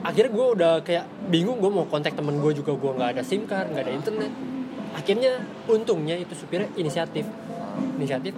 akhirnya 0.00 0.32
gue 0.32 0.46
udah 0.56 0.72
kayak 0.80 1.04
bingung 1.28 1.60
gue 1.60 1.68
mau 1.68 1.84
kontak 1.84 2.16
temen 2.16 2.40
gue 2.40 2.52
juga 2.56 2.72
gue 2.72 2.92
nggak 2.96 3.10
ada 3.20 3.22
sim 3.22 3.44
card 3.44 3.76
nggak 3.76 3.84
ada 3.84 3.92
internet. 3.92 4.32
Akhirnya 4.96 5.44
untungnya 5.68 6.16
itu 6.16 6.32
supirnya 6.32 6.72
inisiatif 6.80 7.28
inisiatif 8.00 8.34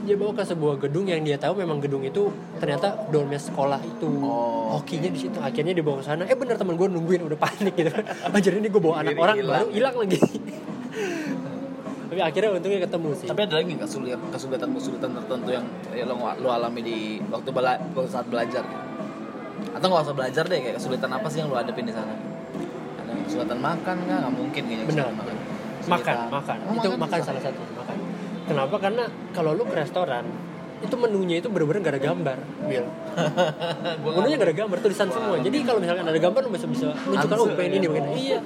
dia 0.00 0.16
bawa 0.16 0.32
ke 0.32 0.42
sebuah 0.48 0.74
gedung 0.80 1.04
yang 1.04 1.20
dia 1.20 1.36
tahu 1.36 1.60
memang 1.60 1.78
gedung 1.78 2.00
itu 2.00 2.32
ternyata 2.56 2.96
dormnya 3.12 3.36
sekolah 3.36 3.80
itu. 3.84 4.08
Oh, 4.08 4.80
hokinya 4.80 5.12
di 5.12 5.18
situ. 5.28 5.36
Akhirnya 5.36 5.76
dibawa 5.76 6.00
ke 6.00 6.04
sana. 6.08 6.24
Eh 6.24 6.36
bener 6.36 6.56
teman 6.56 6.74
gue 6.80 6.88
nungguin. 6.88 7.20
Udah 7.28 7.38
panik 7.38 7.74
gitu. 7.76 7.92
Oh 8.32 8.40
jadi 8.40 8.56
ini 8.62 8.68
gue 8.72 8.80
bawa 8.80 9.04
anak 9.04 9.18
orang 9.18 9.36
hilang. 9.36 9.56
baru 9.60 9.68
hilang 9.74 9.94
lagi. 10.00 10.18
Tapi 12.10 12.20
akhirnya 12.26 12.50
untungnya 12.58 12.80
ketemu 12.82 13.08
sih. 13.14 13.26
Tapi 13.30 13.40
ada 13.46 13.54
lagi 13.54 13.74
kesulitan 13.78 14.20
kesulitan 14.34 14.68
kesulitan 14.74 15.10
tertentu 15.14 15.50
yang 15.54 15.66
ya, 15.94 16.04
lo 16.08 16.18
lo 16.18 16.48
alami 16.50 16.80
di 16.82 16.98
waktu 17.30 17.50
bela, 17.54 17.78
waktu 17.94 18.10
saat 18.10 18.26
belajar? 18.26 18.66
Gitu? 18.66 18.86
Atau 19.78 19.86
nggak 19.86 20.02
usah 20.10 20.16
belajar 20.18 20.44
deh 20.50 20.58
kayak 20.58 20.76
kesulitan 20.82 21.10
apa 21.14 21.26
sih 21.30 21.38
yang 21.38 21.54
lo 21.54 21.56
hadapin 21.60 21.86
di 21.86 21.94
sana? 21.94 22.10
Ada 22.98 23.12
kesulitan 23.30 23.58
makan 23.62 23.96
nggak? 24.10 24.18
Nggak 24.26 24.34
mungkin 24.34 24.62
kayaknya 24.66 24.84
kesulitan 24.90 25.14
makan. 25.14 25.34
makan 25.86 26.16
makan. 26.34 26.56
Oh, 26.66 26.74
itu 26.74 26.88
makan 26.98 27.18
susah. 27.22 27.28
salah 27.30 27.42
satu. 27.46 27.60
Makan 27.78 27.89
kenapa? 28.50 28.76
Karena 28.82 29.04
kalau 29.30 29.54
lu 29.54 29.62
ke 29.64 29.78
restoran 29.78 30.26
itu 30.80 30.96
menunya 30.96 31.36
itu 31.44 31.48
bener-bener 31.52 31.80
gak 31.84 31.94
ada 31.96 32.02
gambar. 32.02 32.38
Bil. 32.64 32.84
Gua 34.02 34.10
menunya 34.16 34.36
gak 34.40 34.48
ada 34.48 34.56
gambar 34.64 34.78
tulisan 34.80 35.08
semua. 35.12 35.36
jadi 35.38 35.56
kalau 35.62 35.78
misalkan 35.78 36.04
ada 36.08 36.20
gambar 36.20 36.40
lu 36.48 36.50
bisa 36.56 36.66
bisa 36.66 36.86
menunjukkan 37.04 37.36
oh 37.36 37.46
Hanse, 37.46 37.58
pengen 37.60 37.72
ini 37.76 37.86
ya. 37.86 37.90
pengen 37.92 38.06
iya. 38.16 38.40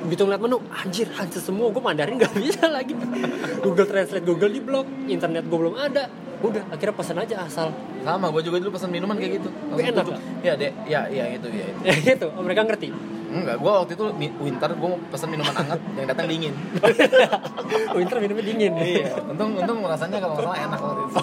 Begitu 0.00 0.22
ngeliat 0.26 0.42
menu 0.42 0.56
anjir 0.72 1.08
Hanse 1.14 1.38
semua 1.38 1.66
gue 1.70 1.82
Mandarin 1.82 2.16
gak 2.18 2.34
bisa 2.34 2.66
lagi. 2.66 2.92
Google 3.64 3.86
Translate 3.86 4.26
Google 4.26 4.50
di 4.50 4.60
blok 4.60 4.86
internet 5.06 5.46
gue 5.46 5.58
belum 5.58 5.76
ada. 5.78 6.10
Udah 6.40 6.62
akhirnya 6.74 6.94
pesan 6.96 7.16
aja 7.22 7.34
asal. 7.46 7.70
Sama 8.02 8.26
gue 8.34 8.42
juga 8.42 8.56
dulu 8.58 8.74
pesan 8.74 8.90
minuman 8.90 9.14
kayak 9.14 9.38
gitu. 9.38 9.48
Langsung 9.70 9.86
enak, 9.94 10.04
tutup. 10.10 10.20
Ya 10.42 10.52
dek. 10.58 10.72
Ya 10.90 11.00
ya 11.06 11.24
itu 11.38 11.46
ya 11.54 11.64
itu 11.70 11.80
ya 11.86 11.94
gitu 11.94 12.26
oh, 12.34 12.42
mereka 12.46 12.66
ngerti 12.66 12.90
enggak 13.30 13.56
gue 13.62 13.70
waktu 13.70 13.92
itu 13.94 14.04
winter 14.42 14.70
gue 14.74 14.90
pesan 15.14 15.28
minuman 15.30 15.54
hangat 15.54 15.80
yang 15.94 16.06
datang 16.10 16.26
dingin. 16.26 16.54
Winter 17.98 18.16
minumnya 18.18 18.44
dingin. 18.44 18.72
Iya 18.74 19.14
untung 19.30 19.54
untung 19.54 19.78
rasanya 19.86 20.18
kalau 20.18 20.34
nggak 20.34 20.46
salah 20.50 20.60
enak 20.66 20.78
waktu 20.82 21.02
itu. 21.06 21.22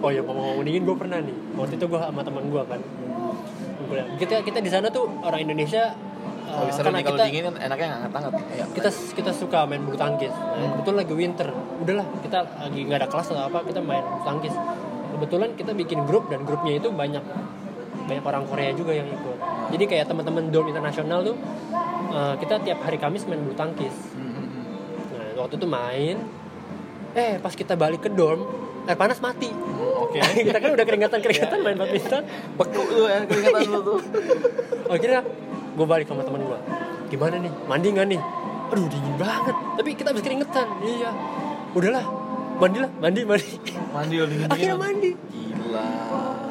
Oh 0.00 0.10
ya 0.10 0.20
ngomong-ngomong 0.24 0.64
dingin 0.64 0.82
gue 0.88 0.96
pernah 0.96 1.18
nih. 1.20 1.36
Waktu 1.60 1.74
itu 1.76 1.84
gue 1.84 2.00
sama 2.00 2.20
teman 2.24 2.44
gue 2.48 2.62
kan. 2.64 2.80
Kita 4.16 4.34
kita 4.42 4.58
di 4.64 4.70
sana 4.72 4.88
tuh 4.88 5.04
orang 5.20 5.44
Indonesia 5.44 5.92
uh, 6.48 6.64
kalau 6.64 6.72
seru 6.72 6.88
karena 6.88 6.98
nih 6.98 7.04
kalau 7.04 7.18
kita 7.20 7.26
dingin 7.28 7.44
kan 7.44 7.54
enaknya 7.68 7.88
hangat 8.00 8.10
hangat 8.16 8.32
ya 8.56 8.64
kita 8.72 8.88
kita 9.12 9.30
suka 9.36 9.58
main 9.68 9.82
bulu 9.84 9.96
tangkis. 10.00 10.32
Nah, 10.32 10.68
kebetulan 10.80 10.98
lagi 11.04 11.14
winter. 11.14 11.48
Udahlah 11.84 12.06
kita 12.24 12.38
lagi 12.48 12.80
nggak 12.80 12.98
ada 13.04 13.08
kelas 13.12 13.26
atau 13.36 13.44
apa 13.44 13.58
kita 13.68 13.80
main 13.84 14.04
bulu 14.04 14.22
tangkis. 14.24 14.54
Kebetulan 15.16 15.48
kita 15.52 15.72
bikin 15.76 16.08
grup 16.08 16.32
dan 16.32 16.48
grupnya 16.48 16.80
itu 16.80 16.88
banyak. 16.88 17.24
Banyak 18.06 18.24
orang 18.24 18.44
Korea 18.46 18.70
juga 18.70 18.94
yang 18.94 19.10
ikut 19.10 19.35
jadi 19.72 19.84
kayak 19.86 20.04
teman-teman 20.06 20.48
dorm 20.50 20.70
internasional 20.70 21.26
tuh 21.26 21.36
uh, 22.14 22.34
kita 22.38 22.62
tiap 22.62 22.78
hari 22.86 22.98
Kamis 23.00 23.26
main 23.26 23.42
bulu 23.42 23.56
tangkis. 23.58 23.94
Hmm, 24.14 24.46
nah 25.14 25.42
waktu 25.42 25.58
itu 25.58 25.66
main 25.66 26.16
eh 27.16 27.40
pas 27.40 27.56
kita 27.56 27.74
balik 27.74 28.06
ke 28.06 28.10
dorm 28.12 28.44
air 28.86 28.94
panas 28.94 29.18
mati. 29.18 29.50
Oke. 29.96 30.22
Kita 30.46 30.62
kan 30.62 30.70
udah 30.78 30.86
keringetan 30.86 31.18
keringetan 31.18 31.58
main 31.66 31.74
badminton 31.74 32.22
beku 32.54 32.82
tuh 32.86 33.10
ya 33.10 33.26
keringetan 33.26 33.66
lu 33.72 33.80
tuh. 33.82 34.00
Akhirnya 34.94 35.20
gue 35.74 35.86
balik 35.88 36.06
sama 36.06 36.22
teman 36.22 36.46
gue 36.46 36.58
gimana 37.10 37.40
nih? 37.42 37.52
Mandi 37.66 37.88
nggak 37.90 38.06
nih? 38.14 38.20
Aduh 38.70 38.86
dingin 38.86 39.14
banget. 39.18 39.56
Tapi 39.80 39.88
kita 39.98 40.08
habis 40.14 40.22
keringetan. 40.22 40.66
Iya. 40.84 41.10
Udahlah 41.74 42.04
mandilah. 42.62 42.90
Mandi 43.02 43.20
mandi. 43.26 43.50
Mandi 43.90 44.14
lu 44.20 44.26
dingin 44.30 44.46
akhirnya 44.46 44.78
mandi. 44.78 45.10
Gila. 45.16 45.88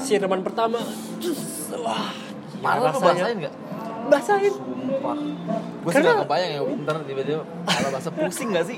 Siraman 0.02 0.42
pertama 0.44 0.84
cus, 1.24 1.72
wah 1.80 2.25
parah 2.66 2.92
lu 2.92 3.00
basahin 3.00 3.38
nggak? 3.46 3.54
Basahin 4.06 4.54
sumpah. 4.54 5.18
Gue 5.86 5.92
sih 5.92 5.98
Karena- 6.02 6.14
nggak 6.18 6.26
kebayang 6.26 6.52
ya 6.52 6.62
winter 6.66 6.96
tiba-tiba 7.06 7.44
kalau 7.66 7.90
basah 7.94 8.14
pusing 8.14 8.50
nggak 8.54 8.66
sih? 8.66 8.78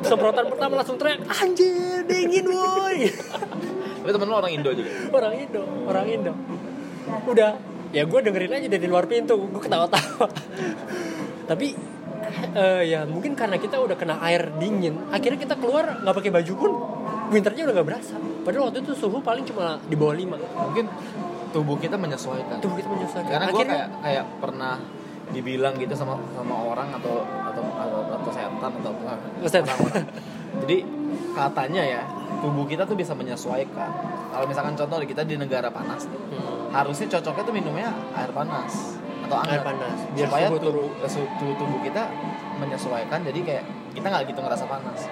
Semprotan 0.00 0.46
pertama 0.46 0.72
langsung 0.80 0.96
teriak 0.96 1.20
anjir 1.26 2.06
dingin 2.06 2.46
woi. 2.46 3.10
Tapi 4.00 4.10
temen 4.10 4.26
lu 4.30 4.34
orang 4.38 4.52
Indo 4.54 4.70
juga? 4.72 4.90
Orang 5.12 5.34
Indo 5.36 5.62
orang 5.90 6.06
Indo. 6.08 6.32
Udah 7.26 7.50
ya 7.90 8.06
gue 8.06 8.20
dengerin 8.22 8.54
aja 8.54 8.68
dari 8.70 8.86
luar 8.86 9.04
pintu 9.10 9.34
gue 9.36 9.62
ketawa-tawa. 9.62 10.30
Tapi 11.50 11.74
eh, 12.54 12.82
ya 12.86 13.02
mungkin 13.04 13.34
karena 13.34 13.58
kita 13.58 13.82
udah 13.82 13.98
kena 13.98 14.22
air 14.22 14.54
dingin 14.62 14.94
akhirnya 15.10 15.38
kita 15.42 15.54
keluar 15.58 15.98
nggak 15.98 16.14
pakai 16.14 16.30
baju 16.30 16.52
pun 16.54 16.70
winternya 17.34 17.66
udah 17.66 17.74
nggak 17.82 17.88
berasa. 17.90 18.14
Padahal 18.46 18.70
waktu 18.70 18.86
itu 18.86 18.92
suhu 18.94 19.18
paling 19.20 19.42
cuma 19.44 19.76
di 19.90 19.98
bawah 19.98 20.14
5 20.14 20.38
mungkin 20.38 20.86
tubuh 21.50 21.76
kita 21.76 21.94
menyesuaikan. 21.94 22.56
Tuh 22.58 22.72
kita 22.74 22.88
menyesuaikan. 22.88 23.30
Karena 23.30 23.46
gue 23.48 23.64
kayak 23.64 23.88
kayak 24.00 24.24
pernah 24.38 24.74
dibilang 25.30 25.74
gitu 25.78 25.94
sama 25.94 26.18
sama 26.34 26.54
orang 26.66 26.90
atau 26.92 27.22
atau 27.22 27.62
atau, 27.62 28.00
atau 28.18 28.30
setan 28.30 28.72
atau 28.72 28.90
apa. 29.06 29.46
Setan. 29.46 29.78
jadi 30.66 30.76
katanya 31.30 31.82
ya 31.82 32.02
tubuh 32.40 32.66
kita 32.66 32.82
tuh 32.82 32.94
bisa 32.94 33.14
menyesuaikan. 33.14 33.90
Kalau 34.30 34.46
misalkan 34.46 34.74
contoh 34.74 34.98
kita 35.02 35.22
di 35.22 35.34
negara 35.34 35.68
panas 35.68 36.06
Hmm, 36.06 36.70
harusnya 36.70 37.10
cocoknya 37.10 37.42
tuh 37.42 37.50
minumnya 37.52 37.90
air 38.14 38.30
panas 38.30 38.94
atau 39.26 39.42
air 39.42 39.58
hangat 39.58 39.66
panas 39.66 39.98
biar 40.14 40.30
supaya 40.30 40.46
tubuh, 40.48 40.86
su- 41.10 41.30
tubuh 41.36 41.54
tubuh 41.58 41.78
kita 41.82 42.06
menyesuaikan 42.56 43.18
jadi 43.20 43.40
kayak 43.42 43.64
kita 43.90 44.06
nggak 44.06 44.24
gitu 44.30 44.38
ngerasa 44.38 44.64
panas. 44.66 45.10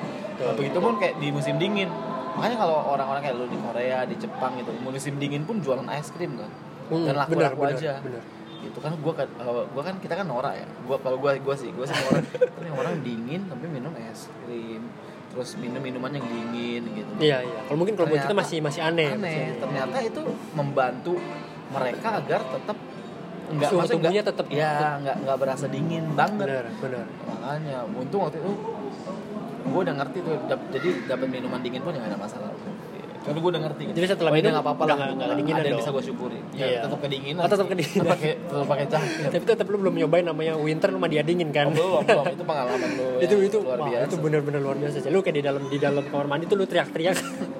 Begitu 0.55 0.79
pun 0.79 0.95
kayak 0.97 1.19
di 1.19 1.29
musim 1.31 1.59
dingin 1.59 1.91
makanya 2.39 2.57
kalau 2.57 2.79
orang-orang 2.89 3.21
kayak 3.21 3.35
lu 3.35 3.51
di 3.51 3.59
Korea 3.59 4.07
di 4.07 4.15
Jepang 4.15 4.55
gitu 4.55 4.71
musim 4.79 5.19
dingin 5.19 5.43
pun 5.43 5.59
jualan 5.59 5.83
es 5.91 6.15
krim 6.15 6.39
kan. 6.39 6.47
Hmm, 6.87 7.05
dan 7.05 7.19
laku-laku 7.19 7.67
benar, 7.67 7.75
aja. 7.75 7.93
benar. 7.99 8.23
itu 8.59 8.79
kan 8.79 8.91
gua 8.99 9.15
kan 9.15 9.29
kalau 9.35 9.63
gua 9.71 9.83
kan 9.83 9.95
kita 9.99 10.15
kan 10.15 10.27
norak 10.27 10.55
ya. 10.55 10.67
Gua 10.87 10.97
kalau 10.99 11.19
gua 11.19 11.35
gua 11.37 11.55
sih 11.55 11.75
gua 11.75 11.83
sih 11.83 11.95
norak. 11.95 12.23
Ini 12.63 12.71
orang 12.71 12.95
dingin 13.03 13.41
tapi 13.47 13.65
minum 13.67 13.91
es 13.99 14.31
krim 14.43 14.83
terus 15.29 15.55
minum 15.59 15.83
minuman 15.83 16.11
yang 16.11 16.25
dingin 16.25 16.83
gitu. 16.95 17.11
Iya 17.19 17.43
iya. 17.43 17.61
Kalau 17.67 17.79
mungkin 17.79 17.95
kalau 17.99 18.09
buat 18.09 18.23
kita 18.23 18.35
masih 18.35 18.59
masih 18.59 18.81
aneh, 18.81 19.13
aneh. 19.13 19.59
ternyata 19.59 19.97
itu 20.01 20.23
membantu 20.55 21.15
mereka 21.69 22.19
agar 22.19 22.41
tetap 22.49 22.79
enggak 23.49 23.71
Suhu 23.73 23.81
tubuhnya 23.81 24.21
nggak- 24.21 24.29
tetap- 24.29 24.49
ya 24.53 24.73
nggak 25.01 25.17
nggak 25.25 25.37
berasa 25.39 25.67
dingin 25.69 26.05
banget. 26.17 26.47
Benar 26.49 26.67
benar. 26.81 27.07
Makanya 27.29 27.77
untung 27.89 28.21
waktu 28.29 28.39
itu 28.41 28.53
gue 29.69 29.81
udah 29.81 29.95
ngerti 29.97 30.19
tuh 30.21 30.35
dap- 30.47 30.69
jadi 30.71 30.89
dapat 31.07 31.27
minuman 31.29 31.61
dingin 31.61 31.81
pun 31.81 31.93
ya 31.93 32.03
ada 32.03 32.17
masalah. 32.17 32.51
Karena 33.19 33.45
gue 33.45 33.51
udah 33.51 33.63
ngerti 33.63 33.83
Jadi 33.93 34.07
setelah 34.09 34.31
minum, 34.33 34.51
nggak 34.51 34.65
apa-apa 34.65 34.83
lah 34.87 34.97
nggak- 35.13 35.53
ada 35.53 35.69
yang 35.69 35.77
bisa 35.77 35.91
gue 35.91 36.01
syukuri. 36.03 36.39
Ya 36.55 36.65
Iya. 36.65 36.81
tetap 36.83 36.99
kedinginan. 36.99 37.41
Oh, 37.41 37.49
tetap 37.51 37.67
kedinginan. 37.69 38.01
tetap 38.01 38.15
pakai 38.15 38.33
tetap 38.41 38.67
pakai 38.67 38.87
jaket 38.89 39.29
tapi 39.29 39.45
tetap 39.45 39.67
lu 39.69 39.77
belum 39.79 39.95
nyobain 39.99 40.25
namanya 40.25 40.53
winter 40.57 40.89
sama 40.89 41.07
dia 41.07 41.21
dingin 41.21 41.49
kan? 41.51 41.69
Oh, 41.69 42.01
belum 42.01 42.09
belum. 42.09 42.25
Itu 42.31 42.45
pengalaman 42.47 42.89
lu 42.97 43.09
itu 43.25 43.35
itu. 43.45 43.59
luar 43.61 43.79
wah, 43.79 43.87
biasa. 43.87 44.05
itu 44.07 44.17
bener-bener 44.17 44.61
luar 44.63 44.77
biasa 44.79 44.97
sih. 44.99 45.11
Lu 45.11 45.21
kayak 45.21 45.35
di 45.35 45.43
dalam 45.45 45.63
di 45.67 45.77
dalam 45.77 46.03
kamar 46.03 46.27
mandi 46.27 46.45
tuh 46.47 46.57
lu 46.57 46.65
teriak-teriak. 46.65 47.17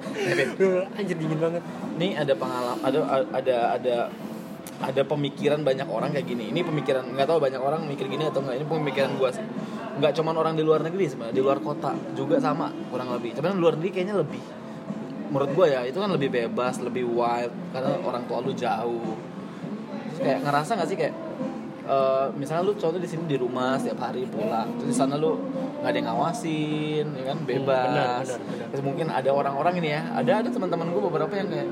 Lu 0.59 0.67
anjir 0.89 1.15
dingin 1.15 1.37
banget. 1.37 1.61
Ini 1.95 2.07
ada 2.17 2.33
pengalaman 2.33 2.79
ada 2.81 2.99
ada 3.29 3.57
ada 3.75 3.95
ada 4.79 5.01
pemikiran 5.03 5.59
banyak 5.61 5.87
orang 5.91 6.15
kayak 6.15 6.27
gini. 6.27 6.55
Ini 6.55 6.63
pemikiran 6.63 7.03
nggak 7.11 7.27
tahu 7.27 7.39
banyak 7.43 7.59
orang 7.59 7.83
mikir 7.83 8.07
gini 8.07 8.23
atau 8.27 8.39
enggak 8.39 8.63
ini 8.63 8.65
pemikiran 8.65 9.11
gua 9.19 9.29
sih. 9.35 9.43
Nggak 9.99 10.11
cuman 10.15 10.35
orang 10.39 10.53
di 10.55 10.63
luar 10.63 10.79
negeri 10.83 11.05
sebenarnya 11.11 11.35
di 11.35 11.43
luar 11.43 11.59
kota 11.59 11.91
juga 12.15 12.39
sama 12.39 12.71
kurang 12.87 13.11
lebih. 13.11 13.35
Cuman 13.35 13.59
luar 13.59 13.75
negeri 13.75 13.91
kayaknya 13.91 14.15
lebih 14.19 14.39
menurut 15.29 15.51
gua 15.53 15.67
ya 15.69 15.81
itu 15.85 15.99
kan 16.01 16.09
lebih 16.09 16.29
bebas 16.31 16.81
lebih 16.81 17.05
wild 17.05 17.53
karena 17.75 17.99
orang 18.01 18.23
tua 18.25 18.39
lu 18.39 18.55
jauh. 18.55 19.13
Terus 20.09 20.19
kayak 20.23 20.39
ngerasa 20.47 20.71
nggak 20.79 20.89
sih 20.89 20.97
kayak 20.97 21.13
eh, 21.85 22.25
misalnya 22.39 22.63
lu 22.65 22.73
contoh 22.79 22.97
di 22.97 23.09
sini 23.09 23.27
di 23.27 23.35
rumah 23.35 23.75
setiap 23.75 24.09
hari 24.09 24.23
pulang 24.25 24.79
terus 24.79 24.89
di 24.89 24.97
sana 24.97 25.19
lu 25.19 25.35
nggak 25.83 25.91
ada 25.91 25.97
yang 25.99 26.07
ngawasin 26.07 27.05
ya 27.19 27.23
kan? 27.29 27.37
Bebas 27.43 27.67
Hmm, 27.67 27.93
benar, 27.93 28.07
benar, 28.23 28.39
benar. 28.47 28.67
terus 28.71 28.83
mungkin 28.87 29.07
ada 29.11 29.29
orang-orang 29.29 29.73
ini 29.83 29.89
ya 29.91 30.01
ada 30.15 30.31
ada 30.39 30.49
teman-teman 30.49 30.87
gue 30.89 31.01
beberapa 31.03 31.33
yang 31.35 31.47
kayak 31.51 31.67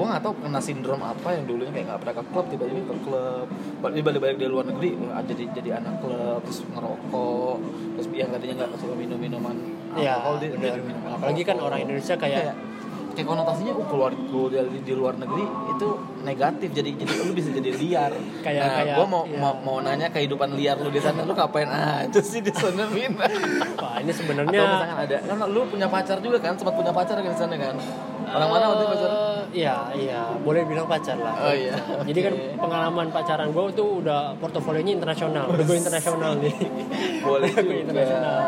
gue 0.00 0.06
nggak 0.08 0.22
tahu 0.24 0.32
kena 0.40 0.56
sindrom 0.56 1.00
apa 1.04 1.28
yang 1.36 1.44
dulunya 1.44 1.68
kayak 1.68 1.86
nggak 1.92 2.00
pernah 2.00 2.14
ke 2.16 2.24
klub 2.32 2.46
tiba-tiba 2.48 2.80
ke 2.88 2.94
klub. 3.04 3.46
Balik 3.84 4.00
balik 4.00 4.40
dari 4.40 4.48
luar 4.48 4.64
negeri 4.64 4.96
jadi 5.28 5.44
jadi 5.52 5.70
anak 5.76 6.00
klub 6.00 6.40
terus 6.40 6.64
ngerokok 6.66 7.56
terus 7.94 8.06
yang 8.16 8.32
tadinya 8.32 8.64
nggak 8.64 8.80
suka 8.80 8.96
minum 8.96 9.20
minuman 9.20 9.56
Iya, 9.92 10.22
alkohol 10.22 10.36
dia 10.40 10.56
minum 10.80 11.02
Apalagi 11.04 11.42
kan 11.44 11.54
alkohol. 11.54 11.68
orang 11.68 11.80
Indonesia 11.84 12.14
kayak- 12.16 12.40
kayak 12.40 12.56
kayak 13.10 13.26
konotasinya 13.26 13.74
oh 13.74 13.86
keluar 13.90 14.14
keluar 14.14 14.48
dari 14.54 14.78
di 14.80 14.94
luar 14.94 15.14
negeri 15.18 15.42
itu 15.74 15.88
negatif 16.22 16.68
jadi 16.70 16.90
jadi 16.94 17.12
lu 17.20 17.32
bisa 17.34 17.50
jadi 17.50 17.70
liar. 17.74 18.12
Kayak- 18.40 18.62
nah, 18.62 18.70
kayak, 18.80 18.96
gue 18.96 19.06
mau, 19.10 19.22
iya. 19.26 19.36
mau 19.36 19.52
mau 19.60 19.76
nanya 19.82 20.08
kehidupan 20.08 20.54
liar 20.54 20.78
lu 20.78 20.88
di 20.88 21.02
sana 21.02 21.26
lu 21.26 21.34
ngapain? 21.34 21.66
Aja 21.68 22.20
sih 22.22 22.40
di 22.40 22.54
sana 22.54 22.86
Min 22.88 23.18
wah 23.76 23.98
ini 23.98 24.12
sebenarnya 24.14 24.62
ada 24.94 25.16
kan 25.26 25.36
lu 25.50 25.66
punya 25.66 25.90
pacar 25.90 26.22
juga 26.22 26.38
kan 26.38 26.54
sempat 26.54 26.72
punya 26.72 26.94
pacar 26.94 27.18
kan 27.18 27.28
di 27.28 27.40
sana 27.40 27.54
kan 27.58 27.74
orang 28.36 28.48
mana 28.48 28.64
waktu 28.70 28.82
itu 28.82 28.92
pacar 28.94 29.10
Eh, 29.10 29.38
Iya, 29.50 29.76
iya, 29.98 30.22
boleh 30.46 30.62
bilang 30.62 30.86
pacar 30.86 31.18
lah. 31.18 31.34
Oh, 31.42 31.50
iya. 31.50 31.74
Jadi 32.06 32.20
kan 32.22 32.34
pengalaman 32.54 33.10
pacaran 33.10 33.50
gue 33.50 33.62
tuh 33.74 33.98
udah 33.98 34.38
portofolionya 34.38 34.94
internasional, 34.94 35.50
udah 35.50 35.64
gue 35.66 35.74
internasional 35.74 36.38
nih. 36.38 36.54
boleh 37.26 37.50
Gue 37.50 37.62
juga 37.66 37.76
internasional. 37.82 38.38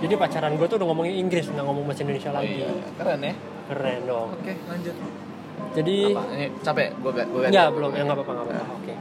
Jadi 0.00 0.14
pacaran 0.16 0.52
gue 0.56 0.66
tuh 0.66 0.76
udah 0.80 0.88
ngomongin 0.88 1.14
Inggris, 1.20 1.52
nggak 1.52 1.60
ngomong 1.60 1.84
bahasa 1.84 2.00
Indonesia 2.08 2.30
oh, 2.32 2.36
lagi. 2.40 2.56
iya. 2.56 2.68
keren 2.96 3.20
ya 3.20 3.34
Keren 3.68 4.00
dong. 4.08 4.28
oke 4.32 4.52
lanjut 4.70 4.96
Jadi 5.76 5.96
apa 6.14 6.22
ini 6.32 6.46
capek 6.64 6.88
gue 6.96 7.10
gak 7.12 7.26
gue 7.28 7.42
Enggak, 7.52 7.68
belum, 7.76 7.90
ya 7.92 8.02
nggak 8.08 8.16
apa-apa, 8.16 8.32
nggak 8.32 8.46
apa-apa. 8.48 8.74
Oke. 8.80 8.94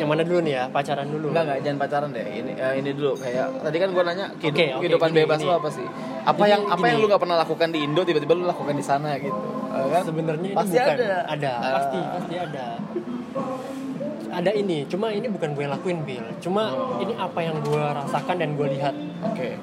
Yang 0.00 0.08
mana 0.08 0.22
dulu 0.24 0.38
nih 0.40 0.54
ya, 0.54 0.64
pacaran 0.66 1.06
dulu. 1.06 1.26
Enggak, 1.28 1.44
enggak, 1.44 1.58
jangan 1.60 1.78
pacaran 1.78 2.08
deh. 2.10 2.24
Ini 2.24 2.52
eh, 2.54 2.72
ini 2.74 2.90
dulu 2.90 3.12
kayak 3.14 3.46
tadi 3.60 3.76
kan 3.76 3.88
gue 3.90 4.02
nanya 4.02 4.26
kehidup- 4.34 4.56
Oke, 4.56 4.64
oke, 4.66 4.80
kehidupan 4.80 5.08
gini, 5.08 5.18
bebas 5.20 5.38
gini. 5.38 5.52
apa 5.52 5.68
sih? 5.70 5.86
Apa 6.22 6.36
Jadi 6.38 6.50
yang 6.50 6.62
apa 6.66 6.80
yang 6.82 6.96
gini. 6.96 7.02
lu 7.02 7.10
nggak 7.10 7.22
pernah 7.22 7.36
lakukan 7.38 7.68
di 7.68 7.78
Indo 7.80 8.00
tiba-tiba 8.02 8.32
lu 8.32 8.44
lakukan 8.44 8.72
di 8.72 8.82
sana 8.82 9.10
gitu. 9.16 9.40
Eh, 9.70 9.86
kan? 9.86 10.02
Sebenarnya 10.02 10.48
pasti 10.50 10.74
bukan 10.74 10.96
ada. 10.96 11.10
ada, 11.28 11.52
Ah. 11.54 11.72
pasti 11.76 11.98
pasti 12.10 12.34
ada. 12.34 12.66
Ada 14.30 14.50
ini, 14.52 14.86
cuma 14.86 15.10
ini 15.10 15.26
bukan 15.26 15.52
gue 15.52 15.62
yang 15.62 15.74
lakuin, 15.74 15.98
Bill. 16.00 16.22
Cuma 16.38 16.70
Oh. 16.70 16.98
ini 16.98 17.12
apa 17.12 17.40
yang 17.40 17.58
gue 17.60 17.82
rasakan 17.82 18.36
dan 18.36 18.54
gue 18.54 18.68
lihat. 18.70 18.94
Oke. 19.24 19.58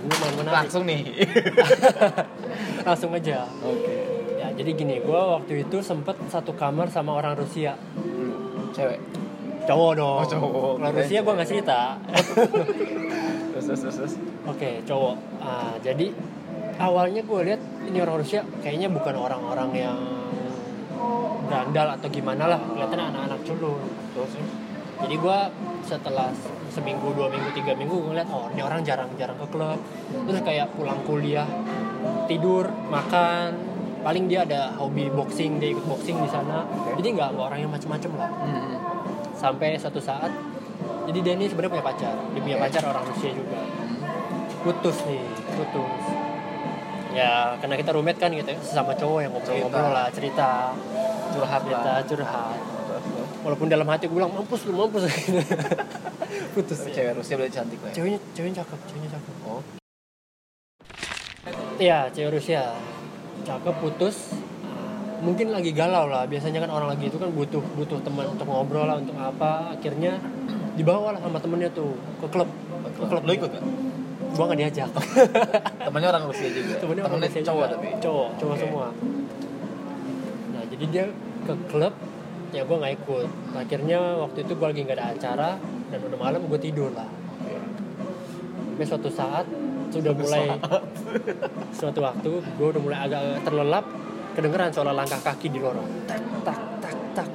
Ini 0.00 0.14
main 0.16 0.34
menarik. 0.36 0.56
Langsung 0.62 0.82
nih. 0.82 1.02
Langsung 2.86 3.10
aja. 3.12 3.46
Oke. 3.60 3.96
Ya, 4.36 4.48
jadi 4.52 4.70
gini, 4.72 4.94
gue 4.98 5.14
waktu 5.16 5.62
itu 5.62 5.78
sempet 5.80 6.18
satu 6.26 6.52
kamar 6.52 6.86
sama 6.88 7.14
orang 7.14 7.34
Rusia. 7.34 7.74
Hmm, 7.94 8.70
Cewek. 8.70 8.98
Cowok 9.62 9.92
dong. 9.94 10.18
Oh, 10.18 10.26
cowok. 10.26 10.72
Rusia 10.90 11.20
gue 11.22 11.32
nggak 11.32 11.48
cerita. 11.48 11.78
Terus 13.54 13.64
terus 13.70 13.80
terus. 13.80 13.96
terus. 13.96 14.14
Oke, 14.48 14.82
cowok. 14.82 15.14
Ah, 15.38 15.74
jadi 15.78 16.10
awalnya 16.82 17.22
gue 17.22 17.40
lihat 17.46 17.60
ini 17.86 17.98
orang 18.02 18.16
Rusia 18.18 18.42
kayaknya 18.64 18.90
bukan 18.90 19.14
orang-orang 19.14 19.70
yang 19.76 19.98
berandal 21.46 21.98
atau 21.98 22.08
gimana 22.08 22.48
lah 22.48 22.60
kelihatannya 22.62 23.06
anak-anak 23.12 23.40
culun 23.44 23.82
Terus 24.14 24.32
jadi 25.02 25.14
gue 25.18 25.38
setelah 25.82 26.30
seminggu 26.70 27.10
dua 27.12 27.26
minggu 27.26 27.50
tiga 27.58 27.74
minggu 27.74 27.90
gue 27.90 28.10
ngeliat 28.14 28.30
oh 28.30 28.46
ini 28.54 28.62
orang 28.62 28.86
jarang-jarang 28.86 29.34
ke 29.34 29.46
klub 29.50 29.78
terus 30.08 30.40
kayak 30.46 30.70
pulang 30.78 31.02
kuliah 31.02 31.44
tidur 32.30 32.70
makan 32.86 33.58
paling 34.06 34.30
dia 34.30 34.46
ada 34.46 34.74
hobi 34.78 35.10
boxing 35.10 35.58
dia 35.58 35.74
ikut 35.74 35.84
boxing 35.86 36.22
di 36.22 36.30
sana 36.30 36.62
jadi 36.94 37.08
nggak 37.18 37.28
nggak 37.34 37.46
orang 37.50 37.60
yang 37.66 37.72
macem-macem 37.74 38.10
lah 38.14 38.30
Hmm. 38.30 38.81
Sampai 39.42 39.74
satu 39.74 39.98
saat 39.98 40.30
jadi 41.10 41.18
dia 41.18 41.34
ini 41.34 41.50
sebenarnya 41.50 41.72
punya 41.74 41.86
pacar 41.90 42.14
dia 42.30 42.40
punya 42.46 42.58
pacar 42.62 42.82
orang 42.86 43.04
Rusia 43.10 43.30
juga. 43.34 43.58
Putus 44.62 44.96
nih 45.10 45.26
putus. 45.58 46.04
Ya 47.12 47.58
karena 47.58 47.74
kita 47.74 47.90
roommate 47.92 48.22
kan 48.22 48.30
gitu 48.30 48.46
ya, 48.54 48.58
sesama 48.62 48.94
cowok 48.94 49.18
yang 49.26 49.32
ngobrol-ngobrol 49.34 49.90
lah 49.90 50.06
cerita. 50.14 50.70
Curhat 51.34 51.60
cerita 51.66 51.92
curhat. 52.06 52.58
Walaupun 53.42 53.66
dalam 53.66 53.90
hati 53.90 54.06
gue 54.06 54.14
bilang 54.14 54.30
mampus 54.30 54.62
lu 54.70 54.78
mampus. 54.78 55.10
Putus 56.54 56.78
ya. 56.86 56.94
cewek 56.94 57.12
Rusia 57.18 57.34
berarti 57.36 57.54
cantik 57.58 57.80
lah. 57.82 57.90
ya? 57.90 57.94
ceweknya 57.98 58.20
ceweknya 58.32 58.56
cakep 58.62 58.78
ceweknya 58.88 59.10
cakep. 59.18 59.34
Oh. 59.44 59.62
iya 61.82 61.98
cewek 62.14 62.30
Rusia. 62.38 62.62
Cakep 63.42 63.74
putus 63.82 64.38
mungkin 65.22 65.54
lagi 65.54 65.70
galau 65.70 66.10
lah 66.10 66.26
biasanya 66.26 66.66
kan 66.66 66.70
orang 66.74 66.88
lagi 66.98 67.06
itu 67.06 67.16
kan 67.16 67.30
butuh 67.30 67.62
butuh 67.78 67.98
teman 68.02 68.26
untuk 68.26 68.46
ngobrol 68.50 68.84
lah 68.84 68.98
untuk 68.98 69.14
apa 69.14 69.78
akhirnya 69.78 70.18
dibawa 70.74 71.14
lah 71.14 71.20
sama 71.22 71.38
temennya 71.38 71.70
tuh 71.70 71.94
ke 72.18 72.26
klub 72.26 72.48
ke 72.82 73.04
klub 73.06 73.22
Lo 73.22 73.32
ikut 73.32 73.50
gak? 73.54 73.64
gua 74.34 74.44
nggak 74.50 74.60
diajak 74.64 74.90
Temennya 75.86 76.08
orang 76.08 76.24
Rusia 76.26 76.48
juga. 76.50 76.74
temennya 76.80 77.02
orang 77.06 77.20
Rusia 77.20 77.42
cowok 77.44 77.66
juga. 77.68 77.74
tapi. 77.76 77.88
cowok 78.02 78.28
cowok 78.40 78.54
Oke. 78.56 78.62
semua 78.66 78.86
nah 80.52 80.62
jadi 80.66 80.84
dia 80.90 81.04
ke 81.46 81.54
klub 81.70 81.94
ya 82.50 82.62
gua 82.66 82.76
nggak 82.82 82.94
ikut 82.98 83.28
akhirnya 83.54 83.98
waktu 84.18 84.38
itu 84.42 84.52
gua 84.58 84.66
lagi 84.74 84.80
nggak 84.82 84.98
ada 84.98 85.06
acara 85.14 85.50
dan 85.92 86.00
udah 86.08 86.18
malam 86.18 86.40
gue 86.48 86.56
tidur 86.56 86.88
lah. 86.96 87.04
Sampai 88.72 88.86
suatu 88.88 89.12
saat 89.12 89.44
sudah 89.92 90.16
mulai 90.16 90.56
suatu 91.76 92.00
waktu 92.00 92.30
gue 92.40 92.66
udah 92.72 92.80
mulai 92.80 92.98
agak 93.04 93.44
terlelap 93.44 93.84
kedengeran 94.32 94.70
suara 94.70 94.90
langkah 94.90 95.18
kaki 95.18 95.48
di 95.48 95.58
lorong 95.58 95.86
tak 96.04 96.20
tak 96.42 96.58
tak 96.80 96.96
tak 97.14 97.28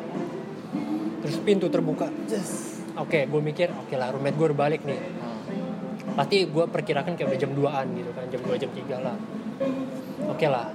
terus 1.20 1.38
pintu 1.40 1.68
terbuka 1.68 2.08
Yes. 2.26 2.82
oke 2.94 3.20
gue 3.24 3.42
mikir 3.44 3.70
oke 3.70 3.94
lah 3.94 4.10
roommate 4.10 4.34
gue 4.34 4.46
udah 4.46 4.60
balik 4.60 4.82
nih 4.84 5.00
pasti 6.10 6.44
gue 6.44 6.66
perkirakan 6.66 7.14
kayak 7.14 7.30
udah 7.30 7.40
jam 7.40 7.52
2an 7.52 7.86
gitu 7.94 8.12
kan 8.12 8.26
jam 8.28 8.42
2 8.42 8.58
jam 8.58 8.70
3 8.72 9.06
lah 9.06 9.16
oke 10.28 10.48
lah 10.48 10.68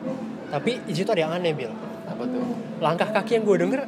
tapi 0.48 0.78
di 0.82 0.92
situ 0.92 1.08
ada 1.08 1.20
yang 1.20 1.32
aneh 1.32 1.52
bil 1.52 1.72
Apa 2.04 2.22
tuh? 2.24 2.42
langkah 2.78 3.08
kaki 3.11 3.32
yang 3.37 3.44
gue 3.44 3.56
denger 3.58 3.80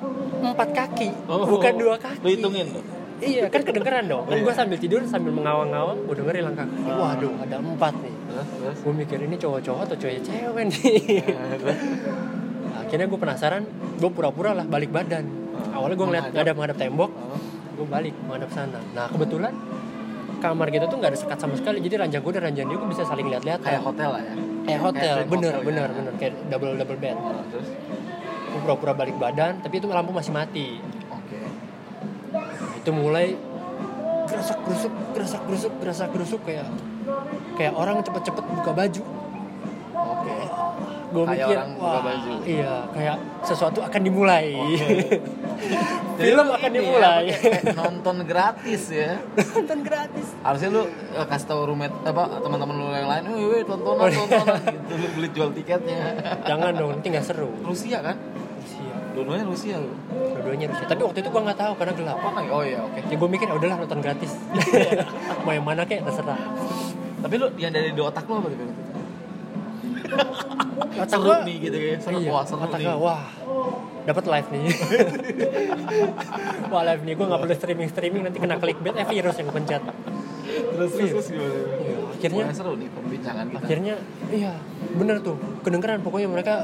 empat 0.44 0.70
kaki 0.72 1.08
Oh. 1.26 1.46
bukan 1.48 1.72
dua 1.74 1.94
kaki 1.96 2.20
Lo 2.20 2.28
hitungin 2.28 2.66
lo. 2.68 2.80
iya 3.20 3.46
kan 3.46 3.60
kedengeran 3.60 4.04
dong 4.06 4.24
kan 4.24 4.34
Iya. 4.34 4.42
gue 4.42 4.54
sambil 4.54 4.78
tidur 4.78 5.00
sambil 5.04 5.32
mengawang-awang 5.32 5.98
gue 6.02 6.14
dengerin 6.16 6.42
langkah 6.44 6.66
kaki 6.66 6.90
Ah. 6.90 6.98
waduh 7.12 7.32
ada 7.38 7.56
empat 7.56 7.94
nih 7.96 8.13
Terus, 8.34 8.78
gue 8.80 8.94
mikir 8.96 9.18
ini 9.20 9.36
cowok-cowok 9.36 9.80
atau 9.84 9.96
cewek 9.96 10.20
cewek 10.20 10.64
nih. 10.66 11.22
Nah, 12.64 12.82
akhirnya 12.82 13.06
gue 13.06 13.16
penasaran 13.16 13.62
gue 13.94 14.10
pura-pura 14.10 14.50
lah 14.52 14.64
balik 14.64 14.90
badan 14.90 15.24
Ah. 15.54 15.78
awalnya 15.78 15.94
gue 15.94 16.06
ngeliat 16.08 16.24
Menghadap. 16.26 16.42
ngadap 16.42 16.56
ngadap 16.58 16.76
tembok 16.76 17.10
Oh. 17.12 17.38
gue 17.72 17.86
balik 17.86 18.14
menghadap 18.20 18.50
sana 18.50 18.78
nah 18.90 19.06
kebetulan 19.06 19.54
kamar 20.36 20.66
kita 20.68 20.84
tuh 20.84 20.96
nggak 20.96 21.10
ada 21.10 21.18
sekat 21.20 21.38
sama 21.38 21.54
sekali 21.54 21.78
jadi 21.78 21.94
ranjang 22.00 22.20
gue 22.20 22.32
dan 22.32 22.42
ranjang 22.44 22.66
dia 22.66 22.76
gue 22.76 22.88
bisa 22.88 23.02
saling 23.02 23.26
lihat-lihat 23.28 23.60
Kayak 23.60 23.80
hotel 23.80 24.10
lah 24.10 24.20
ya. 24.20 24.34
kayak 24.64 24.80
hotel 24.82 25.14
Kayak 25.16 25.30
bener 25.30 25.52
hotel, 25.52 25.62
bener 25.64 25.86
ya. 25.86 25.94
bener 25.94 26.12
kayak 26.16 26.32
double 26.44 26.72
double 26.74 26.98
bed 26.98 27.16
terus. 27.48 27.68
gue 28.44 28.60
pura-pura 28.60 28.92
balik 28.92 29.16
badan 29.16 29.52
tapi 29.60 29.74
itu 29.76 29.86
lampu 29.86 30.10
masih 30.10 30.32
mati 30.32 30.68
Oke. 31.08 31.38
Nah, 32.32 32.50
itu 32.74 32.90
mulai 32.90 33.26
gerasak 34.24 34.58
gerusuk 34.62 34.92
gerasak 35.12 35.40
gerusuk 35.44 35.72
gerasak 35.78 36.08
gerusuk 36.10 36.40
kayak 36.42 36.66
kayak 37.54 37.72
orang 37.72 38.00
cepet-cepet 38.00 38.44
buka 38.52 38.72
baju 38.72 39.02
Oke. 39.94 40.36
gue 41.06 41.22
Kayak 41.22 41.30
mikir 41.30 41.56
orang 41.56 41.70
buka 41.74 41.86
wah 41.86 42.02
baju." 42.02 42.32
iya 42.44 42.74
kayak 42.90 43.16
sesuatu 43.42 43.78
akan 43.80 44.00
dimulai 44.02 44.46
Jadi 46.14 46.30
film 46.30 46.46
akan 46.46 46.70
ya, 46.70 46.76
dimulai 46.76 47.24
kayak 47.32 47.74
nonton 47.74 48.16
gratis 48.22 48.82
ya. 48.86 49.18
nonton 49.34 49.78
gratis 49.82 50.26
Harusnya 50.42 50.68
lu 50.70 50.82
eh, 50.86 51.26
kasih 51.26 51.46
tahu 51.48 51.60
roommate 51.64 51.94
apa 52.04 52.22
teman-teman 52.38 52.74
lu 52.74 52.86
yang 52.90 53.08
lain, 53.08 53.24
"Wih, 53.32 53.44
wih, 53.48 53.62
tontonan, 53.64 54.10
tontonan." 54.12 54.60
gitu 54.62 54.92
lu 54.94 55.06
beli 55.14 55.28
jual 55.32 55.50
tiketnya. 55.50 56.14
jangan 56.44 56.70
dong 56.74 56.90
nanti 56.92 57.06
nggak 57.08 57.24
seru 57.24 57.50
Rusia 57.62 57.98
kan? 57.98 58.16
Dua-duanya 59.14 59.44
Rusia 59.44 59.74
lu. 59.78 59.92
dua-duanya 60.10 60.66
Rusia 60.68 60.84
tapi 60.84 61.00
waktu 61.00 61.16
itu 61.16 61.28
gue 61.28 61.40
nggak 61.40 61.56
tahu 61.56 61.72
karena 61.74 61.92
gelap 61.94 62.16
Apa 62.18 62.40
Oh 62.48 62.60
iya, 62.60 62.78
oke. 62.80 62.98
ya 63.00 63.14
gue 63.14 63.28
mikir 63.30 63.46
"Ya 63.46 63.54
udahlah 63.54 63.76
nonton 63.78 63.98
gratis 64.00 64.32
mau 65.42 65.50
yang 65.50 65.62
mana 65.62 65.82
kayak 65.82 66.02
terserah 66.04 66.36
Tapi 67.20 67.34
lu 67.36 67.46
yang 67.54 67.70
dari 67.70 67.88
di 67.88 68.00
otak 68.00 68.24
lu 68.24 68.36
apa? 68.36 68.48
Bel? 68.50 68.68
Otak 70.96 71.08
Seru 71.10 71.24
gua- 71.24 71.42
nih 71.42 71.56
gitu 71.60 71.76
kayak. 71.76 71.96
Seru, 72.00 72.16
iya, 72.18 72.28
wah 72.28 72.42
seru 72.44 72.60
otak 72.60 72.76
nih. 72.76 72.86
gua, 72.86 72.94
wah 73.00 73.22
dapat 74.04 74.24
live 74.26 74.48
nih 74.50 74.62
wah 76.68 76.82
live 76.84 77.02
nih 77.02 77.12
gue 77.14 77.24
nggak 77.24 77.40
perlu 77.40 77.54
streaming 77.54 77.88
streaming 77.88 78.20
nanti 78.22 78.36
kena 78.36 78.58
clickbait 78.58 78.94
eh 78.94 79.06
virus 79.06 79.34
yang 79.34 79.48
pencet 79.48 79.82
Terus 80.44 80.90
terus 80.92 81.10
terus 81.10 81.26
gimana? 81.30 81.54
Iya, 81.80 81.96
akhirnya 82.12 82.42
Wah, 82.42 82.52
seru 82.52 82.72
nih 82.74 82.88
kita. 82.90 83.30
akhirnya 83.56 83.94
iya 84.28 84.52
bener 84.92 85.16
tuh 85.20 85.36
kedengeran 85.62 86.00
pokoknya 86.00 86.28
mereka 86.28 86.54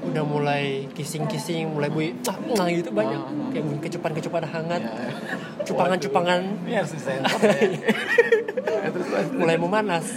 udah 0.00 0.24
mulai 0.24 0.88
kissing-kissing 0.92 1.76
mulai 1.76 1.92
bunyi 1.92 2.16
ah, 2.24 2.36
nah 2.56 2.66
gitu 2.68 2.88
banyak. 2.90 3.20
Kayak 3.52 3.64
bunyi 3.68 3.80
kecupan-kecupan 3.84 4.44
hangat 4.48 4.82
Ya. 4.82 5.68
cupangan-cupangan. 5.68 6.40
Ini 6.64 6.74
harus 6.80 6.92
disensor 6.96 7.40
ya. 7.44 7.68
Ya, 8.80 8.90
mulai 9.36 9.56
memanas 9.60 10.08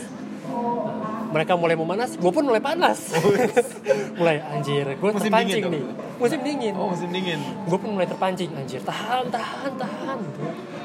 mereka 1.33 1.57
mulai 1.57 1.73
memanas 1.73 2.13
gue 2.13 2.31
pun 2.31 2.45
mulai 2.45 2.61
panas. 2.61 3.09
Mulai 4.19 4.37
anjir 4.45 4.85
gue 4.85 5.09
terpancing 5.09 5.65
dingin 5.65 5.73
nih. 5.73 5.81
dong? 5.81 5.97
musim 6.21 6.39
dingin. 6.45 6.73
Oh 6.77 6.87
musim 6.93 7.09
dingin. 7.09 7.39
gue 7.41 7.77
pun 7.81 7.89
mulai 7.97 8.05
terpancing 8.05 8.53
anjir. 8.53 8.77
Tahan 8.85 9.25
tahan 9.33 9.71
tahan. 9.73 10.19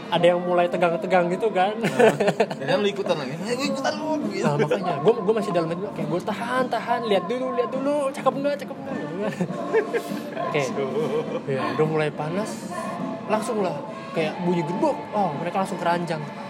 Ada 0.08 0.24
yang 0.32 0.40
mulai 0.40 0.64
tegang-tegang 0.72 1.28
gitu 1.28 1.52
kan. 1.52 1.76
Dan 2.56 2.80
lu 2.80 2.88
ikutan 2.88 3.12
lagi. 3.20 3.36
Gue 3.60 3.68
ikutan 3.68 3.92
lu. 4.00 4.16
Gitu. 4.32 4.40
nah 4.40 4.56
makanya 4.56 4.94
gue 5.04 5.12
gue 5.20 5.34
masih 5.36 5.52
dalam 5.52 5.68
hati 5.68 5.84
kayak 5.92 6.08
gue 6.08 6.20
tahan 6.24 6.64
tahan. 6.72 7.00
Lihat 7.04 7.24
dulu 7.28 7.46
lihat 7.52 7.70
dulu. 7.70 7.96
Cakep 8.16 8.32
nggak 8.40 8.54
cakep 8.64 8.76
nggak? 8.80 8.96
Gitu 8.96 9.14
kan 9.20 9.32
oke. 10.48 10.62
Ya 11.52 11.60
udah 11.76 11.86
mulai 11.86 12.08
panas. 12.08 12.72
Langsung 13.28 13.60
lah 13.60 13.76
kayak 14.16 14.40
bunyi 14.40 14.64
gerbok 14.64 14.96
oh 15.12 15.36
mereka 15.36 15.60
langsung 15.60 15.76
keranjang. 15.76 16.24
Oke. 16.24 16.47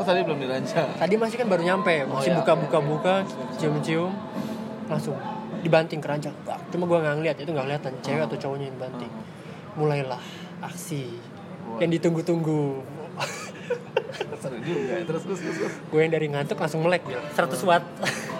Oh 0.00 0.04
tadi 0.04 0.24
belum 0.24 0.40
dilancar. 0.40 0.96
tadi 0.96 1.14
masih 1.20 1.36
kan 1.36 1.46
baru 1.46 1.60
nyampe 1.60 2.08
masih 2.08 2.32
iya, 2.32 2.40
buka 2.40 2.52
oke. 2.56 2.60
buka 2.64 2.78
buka 2.80 3.14
cium 3.60 3.76
cium 3.84 4.08
langsung 4.88 5.12
dibanting 5.60 6.00
keranjang 6.00 6.32
cuma 6.72 6.88
gue 6.88 6.98
nggak 6.98 7.14
ngeliat 7.20 7.36
itu 7.36 7.50
nggak 7.52 7.66
kelihatan 7.68 7.92
cewek 8.00 8.22
atau 8.24 8.36
cowoknya 8.40 8.66
yang 8.72 8.78
banting 8.80 9.12
mulailah 9.76 10.22
aksi 10.64 11.20
yang 11.76 11.92
ditunggu-tunggu 11.92 12.80
Seru 14.40 14.56
juga. 14.64 14.96
Terus 15.04 15.22
terus 15.28 15.38
terus. 15.44 15.56
terus. 15.60 15.74
gue 15.84 16.00
yang 16.00 16.12
dari 16.12 16.26
ngantuk 16.32 16.56
langsung 16.56 16.80
melek 16.80 17.04
ya 17.04 17.20
100 17.36 17.60
watt 17.68 17.84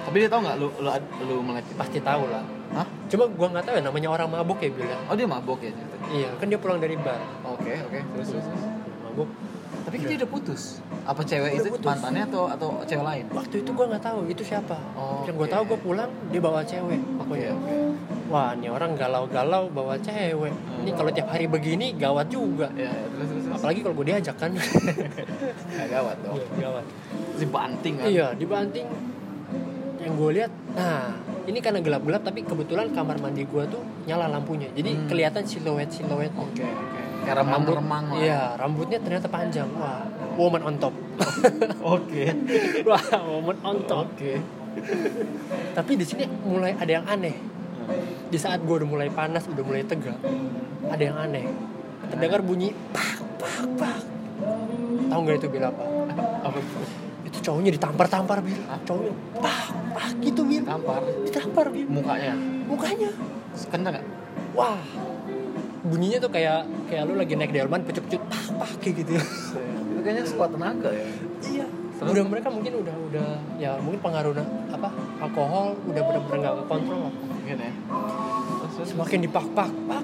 Tapi 0.00 0.16
dia 0.16 0.32
tahu 0.32 0.40
nggak 0.48 0.56
lu 0.56 0.72
lu 0.80 0.88
lu 1.28 1.34
melek 1.44 1.68
pasti 1.76 2.00
tahu 2.00 2.24
lah 2.24 2.40
Hah? 2.72 2.88
cuma 3.12 3.28
gue 3.28 3.48
nggak 3.52 3.64
tahu 3.68 3.74
ya 3.76 3.82
namanya 3.84 4.08
orang 4.08 4.32
mabuk 4.32 4.64
ya 4.64 4.72
bilang 4.72 4.96
Oh 5.06 5.14
dia 5.14 5.28
mabok 5.28 5.60
ya 5.60 5.68
ceritanya. 5.76 6.08
iya 6.08 6.28
kan 6.40 6.48
dia 6.48 6.56
pulang 6.56 6.80
dari 6.80 6.96
bar 6.96 7.20
Oke 7.44 7.76
oke. 7.84 8.00
Terus 8.16 8.28
terus. 8.32 8.44
terus. 8.48 8.64
Tapi 9.70 9.96
dia 10.00 10.16
udah 10.16 10.30
putus. 10.30 10.62
Apa 11.02 11.22
cewek 11.22 11.50
Udah 11.50 11.58
itu 11.58 11.68
putus. 11.72 11.88
mantannya 11.88 12.22
atau 12.24 12.42
atau 12.46 12.68
cewek 12.84 13.02
lain? 13.02 13.24
waktu 13.30 13.54
itu 13.58 13.70
gue 13.70 13.86
nggak 13.86 14.02
tahu 14.02 14.20
itu 14.26 14.42
siapa 14.42 14.76
Oh, 14.92 15.22
yang 15.22 15.34
gue 15.34 15.44
oke. 15.44 15.52
tahu 15.52 15.62
gue 15.66 15.78
pulang 15.80 16.10
dia 16.28 16.38
bawa 16.38 16.60
cewek 16.62 17.00
pokoknya 17.16 17.50
oke. 17.52 17.74
wah 18.28 18.50
ini 18.52 18.68
orang 18.68 18.92
galau-galau 18.94 19.66
bawa 19.68 19.94
cewek 19.96 20.52
ini 20.78 20.90
kalau 20.92 21.10
tiap 21.10 21.28
hari 21.28 21.46
begini 21.46 21.94
gawat 21.94 22.28
juga 22.28 22.68
Ya, 22.72 22.86
ya, 22.86 23.04
terus 23.08 23.26
terus. 23.28 23.42
terus. 23.42 23.56
apalagi 23.56 23.80
kalau 23.80 23.94
gue 23.96 24.06
diajak 24.06 24.36
kan 24.36 24.50
gawat 25.94 26.16
dong. 26.20 26.36
Iya, 26.36 26.46
gawat 26.60 26.84
dibanting 27.36 27.94
kan? 27.96 28.06
iya 28.06 28.26
dibanting 28.32 28.86
yang 30.10 30.16
gue 30.16 30.30
lihat 30.34 30.52
nah 30.72 31.14
ini 31.44 31.58
karena 31.58 31.78
gelap-gelap 31.78 32.22
tapi 32.22 32.42
kebetulan 32.42 32.90
kamar 32.90 33.16
mandi 33.16 33.42
gue 33.42 33.62
tuh 33.64 33.78
nyala 34.04 34.26
lampunya 34.28 34.66
jadi 34.70 34.90
Hmm. 34.92 35.06
kelihatan 35.06 35.42
siluet 35.44 35.86
siluet 35.88 36.34
Oke 36.34 36.60
oke. 36.60 36.98
Kayak 37.20 37.36
remang-remang 37.38 38.04
lah. 38.08 38.18
iya 38.18 38.40
rambutnya 38.56 38.98
ternyata 38.98 39.28
panjang 39.28 39.68
wah 39.72 40.02
woman 40.34 40.62
on 40.64 40.74
top 40.76 40.94
Oke. 41.94 42.32
wah 42.82 42.98
woman 43.22 43.54
on 43.62 43.76
top 43.84 44.10
Oke. 44.10 44.40
tapi 45.70 45.94
di 45.94 46.02
sini 46.02 46.26
mulai 46.42 46.74
ada 46.74 46.90
yang 46.90 47.06
aneh 47.06 47.36
di 48.26 48.38
saat 48.38 48.58
gue 48.60 48.74
udah 48.74 48.88
mulai 48.88 49.08
panas 49.08 49.46
udah 49.46 49.60
mulai 49.60 49.82
tegang 49.82 50.18
ada 50.84 51.02
yang 51.02 51.18
aneh 51.18 51.46
terdengar 52.08 52.40
bunyi 52.40 52.70
pak 52.88 53.18
pak 53.36 53.56
pak 53.76 53.98
tahu 55.06 55.20
nggak 55.20 55.38
itu 55.38 55.48
bila 55.48 55.68
apa 55.68 55.84
Apa 56.40 56.56
cowoknya 57.40 57.70
ditampar-tampar 57.74 58.38
bil. 58.44 58.60
Cowoknya 58.86 59.12
pah 59.40 59.72
pah 59.96 60.08
gitu 60.20 60.40
bil. 60.46 60.62
Tampar? 60.62 61.00
Ditampar 61.26 61.66
bil. 61.72 61.86
Mukanya? 61.88 62.34
Mukanya. 62.68 63.10
Kena 63.68 63.88
nggak? 63.92 64.06
Wah. 64.54 64.80
Bunyinya 65.80 66.18
tuh 66.20 66.30
kayak 66.30 66.68
kayak 66.92 67.08
lu 67.08 67.16
lagi 67.16 67.34
naik 67.34 67.56
delman 67.56 67.80
pecut-pecut 67.82 68.22
pah 68.28 68.44
pah 68.60 68.72
kayak 68.84 69.02
gitu. 69.02 69.16
Itu 69.16 70.00
kayaknya 70.04 70.24
sekuat 70.28 70.50
tenaga 70.52 70.90
ya. 70.92 71.08
Iya. 71.40 71.66
Terus? 72.00 72.16
udah 72.16 72.24
mereka 72.32 72.48
mungkin 72.48 72.80
udah 72.80 72.96
udah 73.12 73.28
ya 73.60 73.76
mungkin 73.76 74.00
pengaruh 74.00 74.32
apa 74.72 74.88
alkohol 75.20 75.76
udah 75.84 76.00
benar-benar 76.00 76.38
nggak 76.40 76.54
kontrol 76.64 77.12
mungkin 77.12 77.56
ya. 77.60 77.72
Terus, 77.76 78.72
terus. 78.72 78.88
semakin 78.96 79.18
dipak-pak 79.28 79.68
pak. 79.68 80.02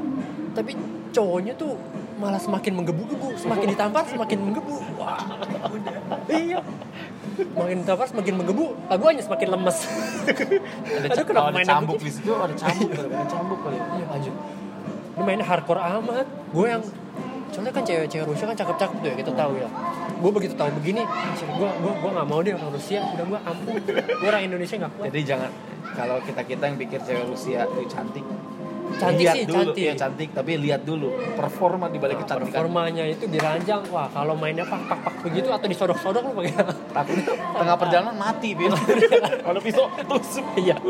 Tapi 0.53 0.73
cowoknya 1.17 1.57
tuh 1.57 1.73
malah 2.21 2.37
semakin 2.37 2.73
menggebu-gebu. 2.77 3.29
Semakin 3.41 3.67
ditampar 3.73 4.05
semakin 4.13 4.39
menggebu. 4.45 4.77
Wah 5.01 5.25
udah. 5.73 5.97
Iya 6.29 6.61
semakin 7.37 7.77
ditampar 7.85 8.07
semakin 8.09 8.35
menggebu 8.41 8.67
aku 8.89 9.05
hanya 9.13 9.23
semakin 9.23 9.49
lemes. 9.53 9.79
Ada, 9.85 11.07
Aduh, 11.13 11.25
kenapa 11.29 11.53
kalau 11.53 11.53
ada 11.53 11.69
cambuk 11.69 11.99
di 12.01 12.11
situ 12.11 12.33
ada 12.33 12.55
cambuk 12.57 12.91
ada 12.97 13.27
cambuk 13.29 13.59
kali 13.61 13.77
iya 13.77 14.07
lanjut. 14.09 14.35
Ini 15.17 15.23
mainnya 15.25 15.47
hardcore 15.49 15.81
amat. 15.81 16.27
Gue 16.53 16.67
yang 16.69 16.83
soalnya 17.53 17.73
kan 17.73 17.83
cewek-cewek 17.87 18.27
Rusia 18.27 18.45
kan 18.49 18.57
cakep-cakep 18.57 18.97
tuh 19.01 19.09
ya 19.13 19.17
kita 19.17 19.33
tahu 19.33 19.53
ya. 19.61 19.69
Gue 20.17 20.31
begitu 20.33 20.55
tahu 20.57 20.71
begini 20.81 21.05
gue 21.05 21.71
gue 21.71 21.93
gue 21.93 22.11
nggak 22.17 22.27
mau 22.29 22.41
deh 22.41 22.53
orang 22.57 22.73
Rusia. 22.73 23.01
Udah 23.05 23.25
gue 23.29 23.41
ampun. 23.45 23.75
Gue 23.93 24.29
orang 24.29 24.45
Indonesia 24.45 24.75
nggak 24.81 24.93
kuat. 24.97 25.07
Jadi 25.13 25.21
jangan 25.25 25.51
kalau 25.97 26.17
kita 26.25 26.41
kita 26.45 26.65
yang 26.69 26.77
pikir 26.77 27.01
cewek 27.05 27.25
Rusia 27.29 27.65
itu 27.69 27.81
cantik 27.89 28.25
Cantik 28.97 29.27
lihat 29.29 29.35
sih, 29.37 29.45
dulu, 29.45 29.61
cantik. 29.75 29.85
ya 29.85 29.95
cantik. 29.99 30.29
Tapi 30.33 30.51
lihat 30.57 30.83
dulu 30.87 31.09
performa 31.35 31.87
di 31.91 31.99
balik 31.99 32.17
Nah, 32.17 32.23
kecantikan. 32.25 32.49
performanya 32.65 33.05
itu 33.05 33.25
diranjang. 33.29 33.83
Wah 33.93 34.09
kalau 34.09 34.33
mainnya 34.39 34.65
pak 34.65 34.81
pak 34.89 34.99
pak 35.05 35.15
begitu 35.27 35.49
atau 35.53 35.67
disodok-sodok 35.69 36.23
lu 36.23 36.33
pakai 36.39 36.53
takutnya 36.95 37.25
tengah 37.35 37.77
perjalanan 37.77 38.17
mati 38.17 38.57
bil 38.57 38.73
kalau 39.47 39.61
pisau 39.61 39.87
tusuk. 40.07 40.47
Iya. 40.57 40.77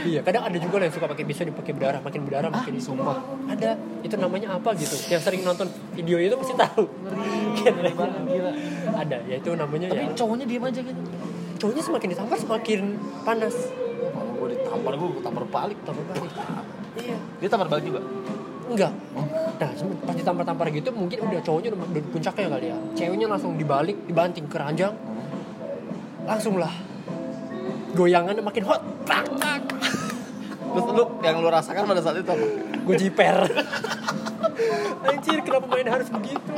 Iya 0.00 0.20
kadang 0.24 0.46
ada 0.48 0.56
juga 0.56 0.80
yang 0.80 0.94
suka 0.94 1.06
pakai 1.10 1.24
pisau 1.28 1.44
dipakai 1.44 1.72
berdarah 1.76 2.00
makin 2.00 2.20
berdarah 2.24 2.48
ah 2.50 2.62
makin 2.62 2.74
sumpah. 2.80 3.18
Ada. 3.50 3.76
Itu 4.02 4.16
namanya 4.16 4.56
apa 4.56 4.72
gitu? 4.76 4.96
Yang 5.10 5.22
sering 5.28 5.42
nonton 5.44 5.66
video 5.94 6.16
itu 6.18 6.34
pasti 6.36 6.54
tahu. 6.56 6.84
Ngeri 7.04 7.92
gila. 7.94 8.52
Ada. 8.96 9.16
Ya 9.28 9.36
itu 9.38 9.50
namanya 9.54 9.86
tapi 9.92 10.04
ya. 10.08 10.14
cowoknya 10.16 10.44
diem 10.48 10.64
aja 10.64 10.80
gitu. 10.80 11.00
Cowoknya 11.60 11.82
semakin 11.84 12.08
ditampar 12.16 12.36
semakin 12.40 12.80
panas 13.22 13.54
gue 14.40 14.48
ditampar 14.56 14.92
gue 14.96 15.08
tampar 15.20 15.44
balik 15.44 15.78
tampar 15.84 16.04
balik. 16.16 16.32
Iya. 16.96 17.16
Dia 17.44 17.48
tampar 17.52 17.68
balik 17.68 17.84
juga? 17.84 18.00
Enggak. 18.70 18.92
Oh. 19.18 19.26
nah 19.60 19.70
pas 20.06 20.14
ditampar-tampar 20.16 20.66
gitu 20.72 20.88
mungkin 20.94 21.20
udah 21.26 21.42
cowoknya 21.42 21.68
udah, 21.74 21.80
udah 21.90 22.00
di 22.00 22.08
puncaknya 22.08 22.48
kali 22.48 22.66
ya. 22.72 22.78
Ceweknya 22.96 23.26
langsung 23.28 23.58
dibalik 23.60 23.96
dibanting 24.08 24.46
ke 24.48 24.56
ranjang. 24.56 24.94
Langsung 26.24 26.56
lah. 26.56 26.72
Goyangannya 27.92 28.40
makin 28.40 28.64
hot. 28.64 28.82
Terus 30.70 30.86
lu 30.94 31.04
yang 31.26 31.42
lu 31.42 31.50
rasakan 31.50 31.82
pada 31.82 32.00
saat 32.00 32.22
itu 32.22 32.30
apa? 32.30 32.46
Gue 32.86 32.94
jiper 32.94 33.36
anjir 35.06 35.38
kenapa 35.42 35.66
main 35.68 35.88
harus 35.88 36.08
begitu? 36.10 36.52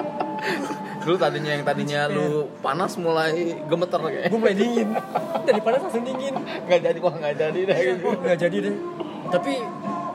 Dulu 1.02 1.16
tadinya 1.18 1.50
yang 1.54 1.64
tadinya 1.66 2.00
lu 2.06 2.46
panas 2.62 2.94
mulai 2.98 3.58
gemeter 3.66 3.98
kayak. 3.98 4.30
gue 4.30 4.38
mulai 4.38 4.56
dingin. 4.56 4.88
Dari 5.42 5.60
panas 5.60 5.80
langsung 5.86 6.04
dingin. 6.06 6.34
Nggak 6.66 6.80
jadi 6.80 6.98
wah 7.02 7.14
nggak 7.18 7.34
jadi 7.38 7.60
deh. 7.66 7.76
Gitu. 7.78 8.06
nggak 8.22 8.38
jadi 8.38 8.56
deh. 8.68 8.74
Tapi 9.32 9.52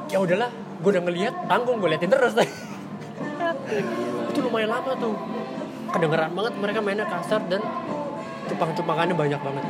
ya 0.08 0.18
udahlah 0.24 0.50
gue 0.54 0.90
udah 0.94 1.04
ngeliat 1.04 1.34
tanggung 1.50 1.78
gue 1.84 1.90
liatin 1.92 2.12
terus 2.12 2.34
deh. 2.36 2.50
Itu 4.32 4.40
lumayan 4.46 4.72
lama 4.72 4.92
tuh. 4.96 5.16
Kedengeran 5.92 6.32
banget 6.36 6.54
mereka 6.60 6.80
mainnya 6.84 7.08
kasar 7.08 7.42
dan 7.48 7.64
cupang-cupangannya 8.48 9.16
banyak 9.16 9.42
banget 9.44 9.66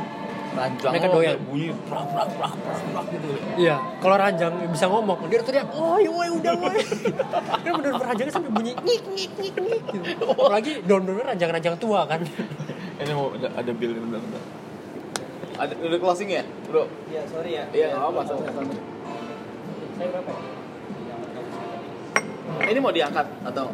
Ranjang 0.58 0.90
Mereka 0.90 1.06
doyan. 1.08 1.36
bunyi 1.46 1.68
prak 1.86 2.04
prak 2.10 2.28
prak 2.34 2.52
prak 2.58 2.80
prak 2.90 3.04
gitu. 3.14 3.28
iya 3.54 3.76
kalau 4.02 4.16
ranjang 4.18 4.52
bisa 4.68 4.90
ngomong 4.90 5.18
dia 5.30 5.38
teriak 5.40 5.70
woi 5.70 6.04
woi 6.04 6.28
udah 6.34 6.54
woi 6.58 6.82
kan 7.62 7.72
bener 7.78 7.92
ranjangnya 7.94 8.34
sampai 8.34 8.50
bunyi 8.50 8.72
nyik 8.82 9.02
nyik 9.06 9.32
nyik 9.38 9.54
nyik 9.54 9.82
gitu. 9.94 10.24
apalagi 10.26 10.72
daun-daunnya 10.82 11.24
ranjang-ranjang 11.30 11.76
tua 11.78 12.02
kan 12.04 12.26
Ini 12.98 13.14
mau 13.14 13.30
ada, 13.30 13.46
ada 13.54 13.70
bill 13.70 13.94
ini 13.94 14.02
bentar 14.02 14.18
bentar. 14.18 14.42
Ada 15.54 15.74
udah 15.78 15.98
closing 15.98 16.26
ya, 16.28 16.42
bro? 16.66 16.90
Iya, 17.06 17.22
sorry 17.26 17.50
ya. 17.54 17.64
Iya 17.70 17.86
nggak 17.90 18.02
apa-apa. 18.04 18.20
santai, 18.26 18.50
santai. 18.50 18.78
saya 19.94 20.08
berapa 20.10 20.32
Ini 22.66 22.78
mau 22.78 22.90
diangkat 22.90 23.26
atau? 23.46 23.66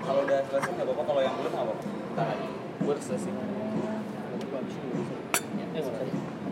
Kalau 0.00 0.20
udah 0.24 0.38
selesai 0.44 0.70
nggak 0.70 0.86
apa-apa, 0.86 1.02
kalau 1.08 1.20
yang 1.20 1.34
belum 1.36 1.50
nggak 1.50 1.64
apa-apa. 1.64 1.84
Ntar 2.12 2.26
aja. 2.28 2.48
Gue 2.80 2.92
udah 2.92 3.04
selesai. 3.04 3.30
eh 5.70 5.80
nggak 5.80 6.04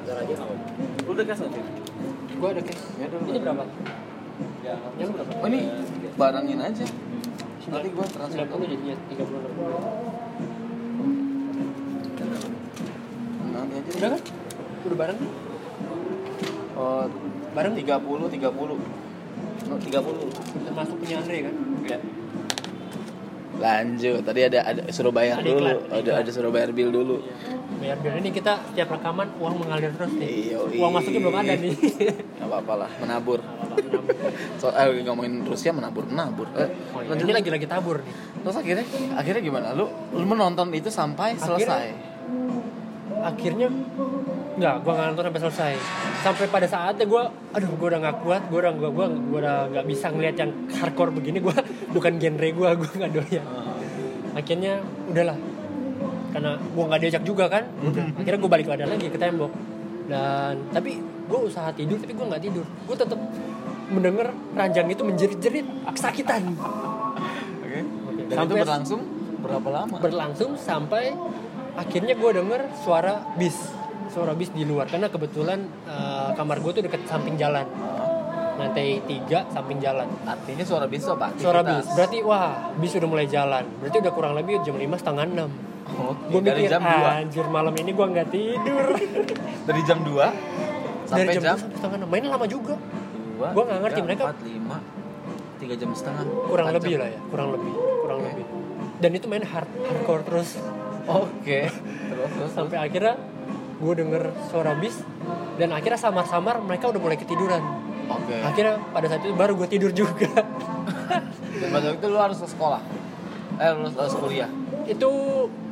usah 0.08 0.16
deh. 0.16 0.24
Ntar 0.24 0.24
aja 0.24 0.32
nggak 0.34 0.48
apa-apa. 0.48 1.04
Lu 1.04 1.10
udah 1.12 1.24
kasih 1.26 1.44
nanti? 1.44 1.60
gue 2.38 2.48
ada 2.48 2.62
cash 2.62 2.82
Ya 2.94 3.06
udah. 3.08 3.18
ini 3.20 3.38
berapa 3.40 3.64
Ya, 4.62 4.74
yang 4.96 5.10
berapa 5.10 5.30
Oh 5.34 5.46
ini 5.46 5.60
barangin 6.14 6.58
aja. 6.60 6.84
Nanti 7.68 7.88
gue 7.90 8.06
transfer. 8.06 8.46
90 8.46 8.72
jadinya 8.72 8.96
30 9.04 9.28
Nanti 13.48 13.74
aja. 13.74 13.90
udah 13.92 14.08
kan 14.08 14.20
udah 14.80 14.98
bareng 14.98 15.18
kan 15.18 15.30
Oh, 16.78 17.04
bareng 17.52 17.74
30 17.74 17.90
30. 18.30 18.78
No, 19.66 19.74
30. 19.74 20.62
termasuk 20.62 20.94
punya 20.96 21.18
Andre 21.18 21.38
kan 21.42 21.54
Ya. 21.84 21.98
Lanjut. 23.58 24.22
Tadi 24.22 24.40
ada 24.44 24.58
ada 24.62 24.82
suruh 24.88 25.10
bayar 25.10 25.42
Ada 25.42 25.50
dulu. 25.50 25.58
iklan, 25.58 25.76
Ada 25.90 25.98
iklan. 25.98 26.22
ada 26.22 26.30
suruh 26.30 26.52
bayar 26.54 26.70
bill 26.70 26.94
dulu. 26.94 27.16
biar 27.18 27.57
biar 27.78 28.14
ini 28.18 28.30
kita 28.30 28.52
setiap 28.66 28.88
rekaman 28.90 29.30
uang 29.38 29.54
mengalir 29.62 29.94
terus 29.94 30.12
nih 30.14 30.50
Iya, 30.50 30.56
uang 30.78 30.92
masuknya 30.92 31.20
belum 31.22 31.36
ada 31.36 31.54
nih 31.54 31.74
Gak 32.38 32.46
apa-apa 32.46 32.72
lah, 32.84 32.90
menabur. 32.98 33.40
Soal 34.58 34.98
eh, 34.98 35.02
ngomongin 35.02 35.42
Rusia 35.42 35.70
menabur, 35.70 36.04
menabur. 36.06 36.46
Eh, 36.54 36.66
oh, 36.92 37.00
iya. 37.02 37.14
ini 37.14 37.32
lagi. 37.32 37.48
lagi 37.48 37.50
lagi 37.54 37.66
tabur 37.66 38.02
nih 38.02 38.14
Terus 38.42 38.56
akhirnya 38.56 38.84
akhirnya 39.14 39.42
gimana? 39.42 39.66
Lu 39.72 39.86
lu 40.12 40.24
menonton 40.24 40.68
itu 40.72 40.88
sampai 40.88 41.34
Akhirnya- 41.34 41.46
selesai. 41.58 41.86
akhirnya 43.18 43.66
nggak 44.58 44.74
gua 44.82 44.92
nggak 44.94 45.06
nonton 45.10 45.24
sampai 45.26 45.42
selesai 45.42 45.74
sampai 46.22 46.44
pada 46.46 46.66
saatnya 46.66 47.02
gua 47.02 47.26
aduh 47.50 47.66
gua 47.74 47.86
udah 47.90 48.00
nggak 48.02 48.16
kuat 48.22 48.42
gua 48.46 48.58
udah 48.62 48.72
gua 48.74 48.90
gua, 48.90 49.06
gua 49.10 49.38
udah 49.38 49.56
nggak 49.70 49.86
bisa 49.86 50.06
ngeliat 50.10 50.34
yang 50.34 50.50
hardcore 50.70 51.10
begini 51.10 51.38
gua 51.38 51.54
bukan 51.94 52.14
genre 52.18 52.48
gua 52.54 52.78
gua 52.78 52.90
nggak 52.94 53.10
doyan 53.10 53.42
akhirnya 54.34 54.72
udahlah 55.10 55.34
karena 56.28 56.50
gua 56.72 56.84
nggak 56.92 57.00
diajak 57.02 57.22
juga 57.24 57.44
kan? 57.48 57.64
Akhirnya 58.16 58.38
gua 58.38 58.50
balik 58.50 58.66
badan 58.68 58.88
lagi 58.88 59.06
ke 59.08 59.18
tembok. 59.18 59.52
Dan 60.08 60.54
tapi 60.70 61.00
gua 61.26 61.38
usaha 61.44 61.68
tidur 61.72 61.96
tapi 62.00 62.12
gua 62.12 62.26
nggak 62.34 62.42
tidur. 62.42 62.64
Gua 62.84 62.96
tetap 62.96 63.18
mendengar 63.88 64.28
ranjang 64.52 64.86
itu 64.92 65.02
menjerit-jerit 65.02 65.66
kesakitan. 65.88 66.42
Oke. 67.64 67.80
Dan 68.28 68.36
Sampai- 68.36 68.56
itu 68.60 68.64
berlangsung 68.64 69.00
berapa 69.38 69.68
lama? 69.70 69.96
berlangsung 70.02 70.50
sampai 70.58 71.14
akhirnya 71.78 72.18
gue 72.18 72.30
denger 72.34 72.60
suara 72.84 73.22
bis. 73.38 73.56
Suara 74.12 74.34
bis 74.34 74.50
di 74.52 74.66
luar. 74.68 74.90
Karena 74.90 75.08
kebetulan 75.08 75.62
eh, 75.88 76.30
kamar 76.36 76.60
gue 76.60 76.72
tuh 76.74 76.82
deket 76.84 77.06
samping 77.08 77.38
jalan. 77.40 77.64
Lantai 78.58 78.98
tiga 79.06 79.46
samping 79.48 79.78
jalan. 79.78 80.10
Artinya 80.26 80.66
suara 80.66 80.84
bis 80.90 81.06
apa? 81.06 81.30
suara 81.38 81.62
bis. 81.62 81.86
Berarti 81.94 82.18
wah 82.20 82.74
bis 82.76 82.92
udah 82.92 83.08
mulai 83.08 83.24
jalan. 83.24 83.64
Berarti 83.80 83.96
udah 84.02 84.12
kurang 84.12 84.34
lebih 84.34 84.60
jam 84.66 84.74
lima 84.76 84.98
setengah 84.98 85.24
enam 85.24 85.48
Oke, 85.90 86.24
gue 86.28 86.40
dari 86.42 86.62
mikir 86.62 86.70
jam 86.70 86.82
2. 86.82 87.20
anjir 87.20 87.44
malam 87.46 87.74
ini 87.74 87.90
gue 87.90 88.06
nggak 88.06 88.28
tidur 88.28 88.86
Dari 89.68 89.80
jam 89.82 89.98
2 90.00 90.12
sampai 91.04 91.24
dari 91.24 91.34
jam, 91.34 91.42
jam, 91.42 91.56
2 91.56 91.62
sampai 91.62 91.76
setengah 91.78 92.06
mainnya 92.06 92.30
lama 92.30 92.44
juga 92.44 92.74
2. 92.76 93.50
Gua 93.50 93.62
nggak 93.64 93.80
ngerti, 93.82 94.00
mereka- 94.02 94.26
4 94.30 94.44
5 94.44 94.76
3 95.58 95.74
jam 95.74 95.90
setengah. 95.90 96.24
kurang 96.44 96.66
lebih 96.70 96.92
jam. 96.92 97.00
lah 97.00 97.08
ya 97.08 97.20
kurang 97.26 97.48
lebih 97.50 97.72
kurang 97.98 98.18
Oke. 98.18 98.28
lebih 98.28 98.44
dan 98.98 99.10
itu 99.12 99.26
main 99.26 99.42
hard 99.42 99.68
hardcore 99.80 100.22
terus 100.22 100.48
Oke. 101.04 101.60
Terus 102.10 102.30
terus 102.30 102.52
sampai 102.52 102.76
akhirnya 102.78 103.16
gue 103.78 103.92
denger 103.94 104.22
suara 104.46 104.74
bis 104.74 105.00
dan 105.54 105.70
akhirnya 105.70 105.96
samar-samar 105.96 106.60
mereka 106.60 106.88
udah 106.88 106.98
mulai 106.98 107.16
ketiduran 107.16 107.62
Oke. 108.06 108.36
akhirnya 108.38 108.76
pada 108.88 109.06
saat 109.06 109.22
itu 109.22 109.32
baru 109.32 109.54
gue 109.54 109.68
tidur 109.68 109.90
juga 109.90 110.28
Dan 111.58 111.68
pada 111.68 111.84
waktu 111.86 111.98
itu 111.98 112.06
lu 112.06 112.18
harus 112.18 112.38
ke 112.38 112.46
sekolah. 112.46 112.78
Eh, 113.58 113.70
lu 113.74 113.90
harus 113.90 114.14
kuliah. 114.14 114.50
itu 114.86 115.10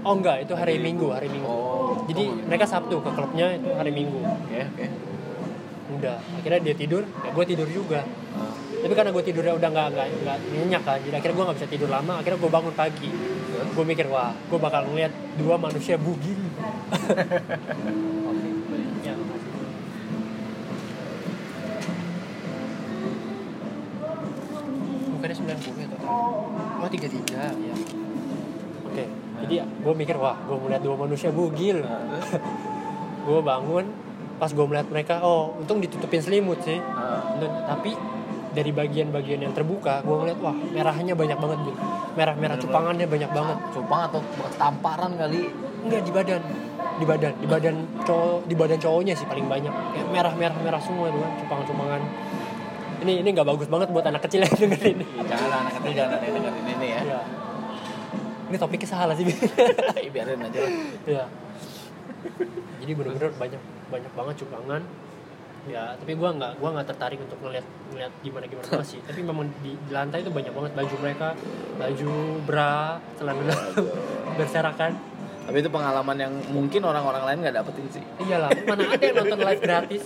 oh 0.03 0.13
enggak 0.13 0.43
itu 0.43 0.53
hari 0.53 0.77
minggu 0.77 1.09
hari 1.09 1.27
minggu 1.27 1.47
Oh. 1.47 2.05
jadi 2.05 2.29
mereka 2.45 2.67
sabtu 2.67 3.01
ke 3.01 3.11
klubnya 3.11 3.55
itu 3.55 3.71
hari 3.73 3.89
minggu 3.91 4.21
Oke, 4.21 4.61
oke. 4.61 4.87
udah 5.95 6.19
akhirnya 6.37 6.61
dia 6.63 6.75
tidur 6.77 7.01
ya 7.17 7.31
gue 7.31 7.45
tidur 7.47 7.65
juga 7.67 8.05
Ah. 8.35 8.53
tapi 8.77 8.93
karena 8.93 9.09
gue 9.09 9.25
tidurnya 9.25 9.55
udah 9.55 9.69
nggak 9.69 9.87
nggak 9.89 10.07
nggak 10.21 10.37
nyenyak 10.53 10.83
kan 10.83 10.99
jadi 11.01 11.17
akhirnya 11.17 11.33
gue 11.33 11.45
nggak 11.47 11.57
bisa 11.57 11.69
tidur 11.69 11.89
lama 11.89 12.13
akhirnya 12.17 12.39
gue 12.39 12.51
bangun 12.51 12.75
pagi 12.75 13.09
gue 13.73 13.85
mikir 13.87 14.07
wah 14.07 14.31
gue 14.37 14.59
bakal 14.59 14.85
ngeliat 14.85 15.11
dua 15.35 15.57
manusia 15.57 15.97
bugil 15.97 16.37
ya 19.03 19.15
bukannya 25.09 25.37
90 25.37 25.83
ya 25.83 25.96
oh 26.07 26.89
33 26.89 27.35
ya 27.35 27.75
oke 28.87 29.05
jadi 29.45 29.55
gue 29.63 29.95
mikir 29.95 30.17
wah 30.17 30.37
gue 30.49 30.57
melihat 30.57 30.83
dua 30.83 30.97
manusia 30.97 31.29
bugil. 31.29 31.85
Nah, 31.85 32.09
gue 33.27 33.41
bangun 33.45 33.85
pas 34.37 34.53
gue 34.53 34.67
melihat 34.69 34.89
mereka 34.93 35.15
oh 35.25 35.57
untung 35.61 35.81
ditutupin 35.81 36.21
selimut 36.25 36.61
sih. 36.65 36.81
Nah, 36.81 37.37
tapi 37.69 37.93
dari 38.57 38.73
bagian-bagian 38.73 39.45
yang 39.45 39.53
terbuka 39.53 40.01
gue 40.01 40.17
ngeliat 40.17 40.39
wah 40.41 40.57
merahnya 40.57 41.13
banyak 41.13 41.37
banget 41.37 41.59
Bil. 41.61 41.77
merah-merah 42.17 42.57
cupangannya 42.57 43.05
banyak 43.05 43.31
banget. 43.31 43.59
Cupang 43.77 44.03
atau 44.09 44.21
tamparan 44.57 45.13
kali? 45.21 45.53
Enggak 45.85 46.01
di 46.09 46.13
badan. 46.17 46.43
Di 46.97 47.05
badan. 47.05 47.33
Di 47.37 47.47
badan 47.47 47.77
cowok 48.09 48.49
di 48.49 48.55
badan 48.57 48.79
cowoknya 48.81 49.13
sih 49.13 49.29
paling 49.29 49.45
banyak. 49.45 49.69
Kayak 49.69 50.09
merah 50.09 50.33
merah 50.33 50.57
merah 50.65 50.81
semua 50.81 51.13
tuh 51.13 51.21
kan 51.21 51.33
cupangan-cupangan 51.45 52.01
ini 53.07 53.23
ini 53.23 53.29
nggak 53.31 53.47
bagus 53.47 53.69
banget 53.71 53.89
buat 53.89 54.03
anak 54.03 54.27
kecil 54.27 54.43
yang 54.43 54.51
dengerin 54.53 54.99
Ih, 55.01 55.25
jangan 55.25 55.51
anak 55.63 55.73
kecil 55.79 55.93
jangan 55.95 56.13
ada 56.19 56.25
yang 56.27 56.35
dengerin 56.37 56.67
ini 56.67 56.87
ya 56.91 57.01
Iya. 57.07 57.21
ini 58.47 58.57
topiknya 58.57 58.89
salah 58.89 59.15
sih. 59.15 59.27
Ih, 60.07 60.11
biarin 60.11 60.39
aja 60.39 60.59
lah 60.59 60.73
Iya. 61.07 61.25
Jadi 62.83 62.93
bener-bener 62.93 63.31
banyak 63.35 63.63
banyak 63.87 64.13
banget 64.15 64.35
cupangan. 64.43 64.83
Ya, 65.67 65.99
tapi 65.99 66.15
gua 66.15 66.31
nggak 66.31 66.63
gua 66.63 66.79
nggak 66.79 66.87
tertarik 66.87 67.19
untuk 67.19 67.43
ngeliat 67.43 67.67
ngeliat 67.91 68.13
gimana 68.23 68.47
gimana 68.47 68.67
masih. 68.87 69.03
tapi 69.03 69.19
memang 69.19 69.51
di, 69.67 69.75
di 69.75 69.91
lantai 69.91 70.23
itu 70.23 70.31
banyak 70.31 70.55
banget 70.55 70.73
baju 70.79 70.95
mereka, 71.03 71.29
baju 71.75 72.13
bra, 72.47 73.03
celana 73.19 73.55
berserakan. 74.39 74.95
Tapi 75.47 75.63
itu 75.63 75.71
pengalaman 75.71 76.17
yang 76.19 76.33
mungkin 76.51 76.83
orang-orang 76.83 77.23
lain 77.23 77.39
nggak 77.47 77.55
dapetin 77.55 77.87
sih 77.89 78.05
Iyalah, 78.27 78.51
mana 78.67 78.83
ada 78.91 78.99
yang 78.99 79.17
nonton 79.23 79.39
live 79.41 79.63
gratis? 79.63 80.05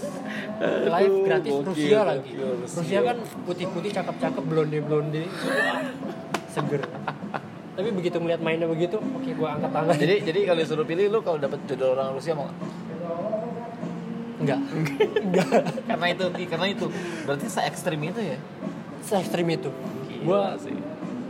Live 0.85 1.09
Aduh, 1.09 1.25
gratis 1.25 1.51
gokil, 1.51 1.67
Rusia 1.73 2.01
lagi. 2.05 2.31
gokil, 2.37 2.49
Rusia. 2.61 2.79
Rusia 2.85 3.01
kan 3.01 3.17
putih-putih, 3.49 3.91
cakep-cakep, 3.97 4.45
blonde-blonde. 4.45 5.25
Seger. 6.53 6.83
Tapi 7.73 7.89
begitu 7.97 8.21
ngeliat 8.21 8.45
mainnya 8.45 8.69
begitu, 8.69 9.01
oke 9.01 9.31
gua 9.33 9.57
angkat 9.57 9.71
tangan. 9.73 9.95
jadi 9.97 10.15
jadi 10.21 10.39
kalau 10.45 10.59
disuruh 10.61 10.85
pilih 10.85 11.09
lu 11.09 11.25
kalau 11.25 11.41
dapet 11.41 11.57
jodoh 11.65 11.97
orang 11.97 12.13
Rusia 12.13 12.37
mau 12.37 12.45
nggak? 12.45 12.59
enggak. 14.45 14.61
enggak. 15.25 15.49
karena 15.89 16.07
itu 16.13 16.25
karena 16.45 16.67
itu 16.69 16.87
berarti 17.25 17.47
se 17.49 17.61
ekstrim 17.65 18.01
itu 18.05 18.21
ya 18.21 18.39
Se 19.01 19.17
ekstrim 19.17 19.49
itu. 19.49 19.73
Gila 19.73 20.21
Gua 20.29 20.43
sih 20.61 20.77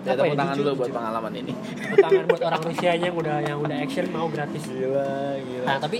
ya, 0.04 0.12
tepuk 0.16 0.36
tangan 0.36 0.54
jujur, 0.56 0.64
dulu 0.64 0.72
buat 0.76 0.88
jujur. 0.88 0.98
pengalaman 0.98 1.32
ini. 1.36 1.52
Tepuk 1.54 1.98
tangan 2.00 2.24
buat 2.28 2.42
orang 2.48 2.62
Rusia 2.64 2.90
yang 2.96 3.14
udah 3.16 3.36
yang 3.44 3.58
udah 3.60 3.76
action 3.80 4.06
mau 4.12 4.26
gratis. 4.28 4.64
gila 4.66 5.36
gila. 5.40 5.64
Nah 5.66 5.76
tapi 5.78 5.98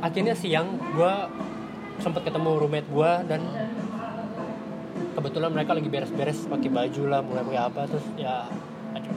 akhirnya 0.00 0.34
siang 0.36 0.76
gue 0.76 1.14
sempat 2.00 2.22
ketemu 2.28 2.50
roommate 2.60 2.88
gue 2.92 3.12
dan 3.28 3.40
kebetulan 5.16 5.50
mereka 5.52 5.72
lagi 5.72 5.88
beres-beres 5.88 6.44
pakai 6.44 6.68
baju 6.68 7.02
lah 7.08 7.20
mulai 7.24 7.42
pakai 7.44 7.62
apa 7.72 7.80
terus 7.88 8.06
ya 8.20 8.44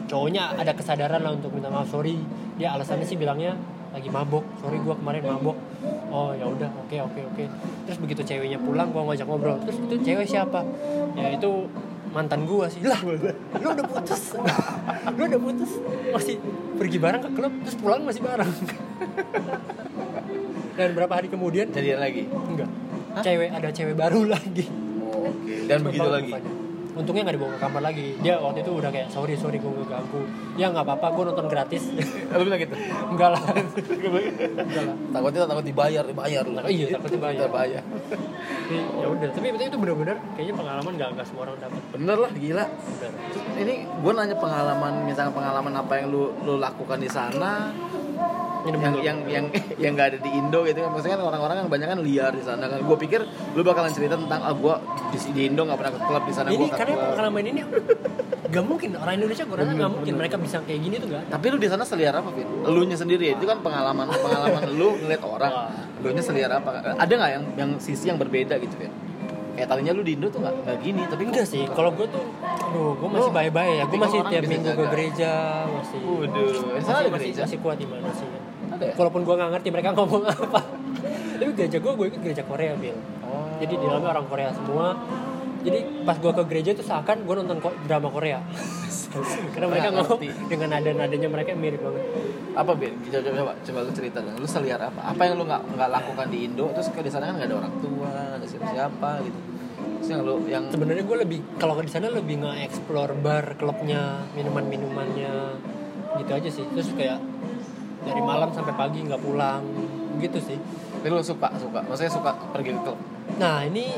cowoknya 0.07 0.55
ada 0.55 0.71
kesadaran 0.71 1.21
lah 1.21 1.35
untuk 1.35 1.51
minta 1.53 1.67
maaf 1.67 1.91
sorry. 1.91 2.17
Dia 2.55 2.75
alasannya 2.75 3.07
sih 3.07 3.15
bilangnya 3.15 3.55
lagi 3.89 4.09
mabok. 4.11 4.45
Sorry 4.63 4.79
gue 4.79 4.95
kemarin 4.95 5.23
mabok. 5.27 5.57
Oh 6.09 6.33
ya 6.33 6.45
udah 6.49 6.69
oke 6.87 6.97
oke 6.97 7.19
oke. 7.33 7.43
Terus 7.87 7.97
begitu 8.01 8.21
ceweknya 8.23 8.59
pulang 8.59 8.89
gue 8.89 9.01
ngajak 9.01 9.27
ngobrol. 9.27 9.57
Terus 9.63 9.77
itu 9.79 9.95
cewek 10.01 10.27
siapa? 10.27 10.65
Ya 11.15 11.35
itu 11.35 11.67
mantan 12.09 12.45
gue 12.45 12.65
sih. 12.69 12.81
Lah 12.81 12.99
lu 13.01 13.67
udah 13.69 13.85
putus. 13.85 14.33
Lu 15.13 15.23
udah 15.25 15.39
putus. 15.39 15.71
Masih 16.09 16.35
pergi 16.75 16.97
bareng 16.97 17.21
ke 17.21 17.29
klub 17.33 17.53
terus 17.63 17.77
pulang 17.77 18.01
masih 18.03 18.21
bareng. 18.21 18.51
Dan 20.73 20.95
berapa 20.95 21.11
hari 21.11 21.27
kemudian? 21.27 21.67
Jadian 21.69 21.99
lagi? 21.99 22.23
Enggak. 22.25 22.69
Cewek 23.19 23.49
ada 23.51 23.69
cewek 23.69 23.95
baru 23.95 24.23
lagi. 24.33 24.65
Oh, 25.03 25.27
oke. 25.27 25.53
Dan 25.67 25.83
begitu 25.83 26.07
lagi. 26.07 26.31
Untungnya 26.97 27.21
nggak 27.27 27.35
dibawa 27.37 27.51
ke 27.55 27.59
kamar 27.61 27.81
lagi. 27.85 28.07
Dia 28.21 28.41
waktu 28.41 28.65
itu 28.65 28.71
udah 28.73 28.89
kayak 28.89 29.07
sorry 29.13 29.33
sorry 29.37 29.57
gue 29.61 29.71
ngeganggu 29.71 30.21
ya 30.57 30.73
nggak 30.73 30.85
apa-apa 30.85 31.07
gue 31.13 31.23
nonton 31.33 31.47
gratis. 31.49 31.83
Lu 32.37 32.43
bilang 32.45 32.59
gitu? 32.61 32.75
Enggak 33.09 33.29
lah. 33.37 33.43
Enggak 33.45 34.83
lah. 34.85 34.95
Takutnya 35.13 35.47
takut 35.49 35.65
dibayar 35.65 36.03
dibayar 36.05 36.43
lu. 36.45 36.57
Iya, 36.65 36.97
takut 36.97 37.11
dibayar. 37.17 37.47
dibayar 37.49 37.83
ya 38.69 39.07
udah 39.09 39.29
tapi 39.33 39.49
itu 39.49 39.77
bener-bener 39.81 40.17
kayaknya 40.37 40.53
pengalaman 40.53 40.91
nggak 40.93 41.09
nggak 41.17 41.25
semua 41.25 41.41
orang 41.49 41.57
dapat 41.57 41.81
bener 41.93 42.17
lah 42.21 42.31
gila. 42.33 42.65
Bener. 42.69 43.11
Ini 43.59 43.73
gue 43.89 44.11
nanya 44.13 44.37
pengalaman 44.37 44.93
misalnya 45.09 45.33
pengalaman 45.33 45.73
apa 45.73 45.93
yang 45.97 46.07
lu 46.13 46.23
lu 46.45 46.61
lakukan 46.61 47.01
di 47.01 47.09
sana 47.09 47.73
yang 48.67 48.95
yang 48.99 49.17
yang 49.27 49.45
yang 49.79 49.91
nggak 49.95 50.07
ada 50.15 50.17
di 50.19 50.29
Indo 50.35 50.67
gitu 50.67 50.79
kan. 50.83 50.89
Maksudnya 50.91 51.15
kan 51.15 51.23
orang-orang 51.23 51.55
yang 51.63 51.69
banyak 51.71 51.87
kan 51.87 51.99
liar 52.03 52.31
di 52.35 52.43
sana 52.43 52.65
kan. 52.67 52.79
Gue 52.83 52.97
pikir 52.99 53.21
lu 53.55 53.61
bakalan 53.63 53.91
cerita 53.91 54.19
tentang 54.19 54.41
ah 54.43 54.53
gue 54.53 54.75
di, 55.15 55.17
di 55.31 55.41
Indo 55.47 55.61
nggak 55.63 55.77
pernah 55.79 55.93
ke 55.95 55.99
klub 56.05 56.23
di 56.27 56.33
sana 56.33 56.47
gue 56.49 56.67
ke 56.67 56.75
karena 56.75 56.95
pengalaman 56.97 57.43
ini 57.45 57.61
gak 58.49 58.65
mungkin 58.65 58.89
orang 58.97 59.13
Indonesia 59.21 59.45
gue 59.45 59.57
rasa 59.61 59.71
nggak 59.77 59.91
mungkin 59.93 60.13
mereka 60.17 60.35
bisa 60.41 60.57
kayak 60.65 60.81
gini 60.81 60.95
tuh 60.97 61.07
gak 61.13 61.21
ada 61.21 61.29
tapi 61.37 61.45
lu 61.53 61.57
di 61.61 61.69
sana 61.69 61.83
seliar 61.85 62.13
apa 62.17 62.29
Vin? 62.33 62.47
Lu 62.65 62.81
nya 62.85 62.97
sendiri 62.97 63.37
itu 63.37 63.45
kan 63.45 63.61
pengalaman 63.61 64.09
pengalaman 64.09 64.63
lu 64.73 64.97
ngeliat 65.05 65.21
orang. 65.21 65.53
Lu 66.01 66.09
nya 66.09 66.23
seliar 66.25 66.49
apa? 66.57 66.97
Ada 66.97 67.13
nggak 67.13 67.31
yang 67.31 67.45
yang 67.57 67.69
sisi 67.77 68.09
yang 68.09 68.17
berbeda 68.17 68.57
gitu 68.57 68.75
Vin? 68.77 68.93
kayak 69.59 69.75
tadinya 69.75 69.91
lu 69.91 70.07
di 70.07 70.15
Indo 70.15 70.31
tuh 70.31 70.39
nggak 70.39 70.79
gini 70.79 71.03
tapi 71.11 71.27
enggak 71.27 71.43
sih 71.43 71.67
kalau 71.75 71.91
gue 71.91 72.07
tuh 72.07 72.23
aduh 72.47 72.95
gue 72.95 73.07
masih 73.11 73.27
Lu 73.27 73.35
bye-bye 73.35 73.71
ya. 73.75 73.83
Gue 73.91 73.99
masih 73.99 74.19
tiap 74.31 74.43
minggu 74.47 74.71
ke 74.71 74.85
gereja 74.87 75.31
masih 75.67 75.99
Waduh, 75.99 76.79
masih, 76.79 77.11
masih, 77.11 77.29
masih 77.43 77.57
kuat 77.59 77.75
di 77.75 77.83
mana 77.83 78.07
sih 78.15 78.29
ya? 78.81 78.93
walaupun 78.93 79.21
gue 79.21 79.35
nggak 79.35 79.51
ngerti 79.51 79.67
mereka 79.69 79.89
ngomong 79.91 80.23
apa 80.25 80.59
tapi 81.35 81.51
gereja 81.53 81.77
gue 81.77 81.91
gue 81.91 82.05
ikut 82.07 82.21
gereja 82.21 82.43
Korea 82.43 82.73
bil 82.75 82.97
Oh. 83.21 83.45
jadi 83.57 83.69
di 83.71 83.85
dalamnya 83.85 84.09
orang 84.11 84.25
Korea 84.25 84.49
semua 84.49 84.97
jadi 85.59 85.79
pas 86.01 86.15
gue 86.15 86.31
ke 86.31 86.43
gereja 86.45 86.69
itu 86.71 86.81
seakan 86.81 87.21
gue 87.21 87.35
nonton 87.35 87.57
ko- 87.59 87.77
drama 87.83 88.09
Korea 88.09 88.41
karena 89.53 89.67
mereka 89.67 89.87
Nggak 89.87 90.01
ngomong 90.01 90.19
ngerti. 90.19 90.27
dengan 90.47 90.67
nada 90.71 90.89
nadanya 90.91 91.29
mereka 91.29 91.49
mirip 91.53 91.77
banget 91.79 92.03
apa 92.51 92.71
Ben? 92.73 92.93
Coba, 92.99 93.19
coba, 93.19 93.35
coba, 93.35 93.51
coba 93.59 93.79
lu 93.79 93.91
cerita 93.91 94.17
dong. 94.19 94.35
Lu 94.35 94.45
seliar 94.45 94.81
apa? 94.83 95.01
Apa 95.05 95.21
yang 95.23 95.37
lu 95.37 95.45
nggak 95.45 95.63
nggak 95.71 95.89
lakukan 95.91 96.27
di 96.27 96.37
Indo? 96.43 96.65
Terus 96.71 96.89
ke 96.89 96.99
di 96.99 97.07
sana 97.07 97.23
kan 97.25 97.37
nggak 97.37 97.47
ada 97.47 97.57
orang 97.57 97.73
tua, 97.79 98.09
nggak 98.09 98.35
ada 98.35 98.45
siapa-siapa 98.45 99.09
gitu. 99.23 99.39
Terus 99.95 100.07
yang 100.07 100.21
lu 100.21 100.33
yang 100.45 100.63
sebenarnya 100.67 101.03
gue 101.03 101.17
lebih 101.19 101.39
kalau 101.55 101.77
di 101.77 101.87
sana 101.87 102.09
lebih 102.09 102.35
nge-explore 102.39 103.13
bar 103.15 103.45
klubnya 103.55 104.01
minuman 104.33 104.65
minumannya 104.65 105.33
gitu 106.19 106.31
aja 106.31 106.49
sih 106.51 106.65
terus 106.67 106.89
kayak 106.91 107.21
dari 108.03 108.21
malam 108.23 108.49
sampai 108.51 108.73
pagi 108.75 109.03
nggak 109.05 109.21
pulang. 109.21 109.63
Gitu 110.19 110.39
sih. 110.39 110.59
Tapi 110.99 111.07
lu 111.11 111.23
suka 111.23 111.47
suka, 111.55 111.79
maksudnya 111.87 112.11
suka 112.11 112.31
pergi 112.51 112.75
ke 112.75 112.81
klub. 112.83 112.99
nah 113.39 113.63
ini 113.63 113.95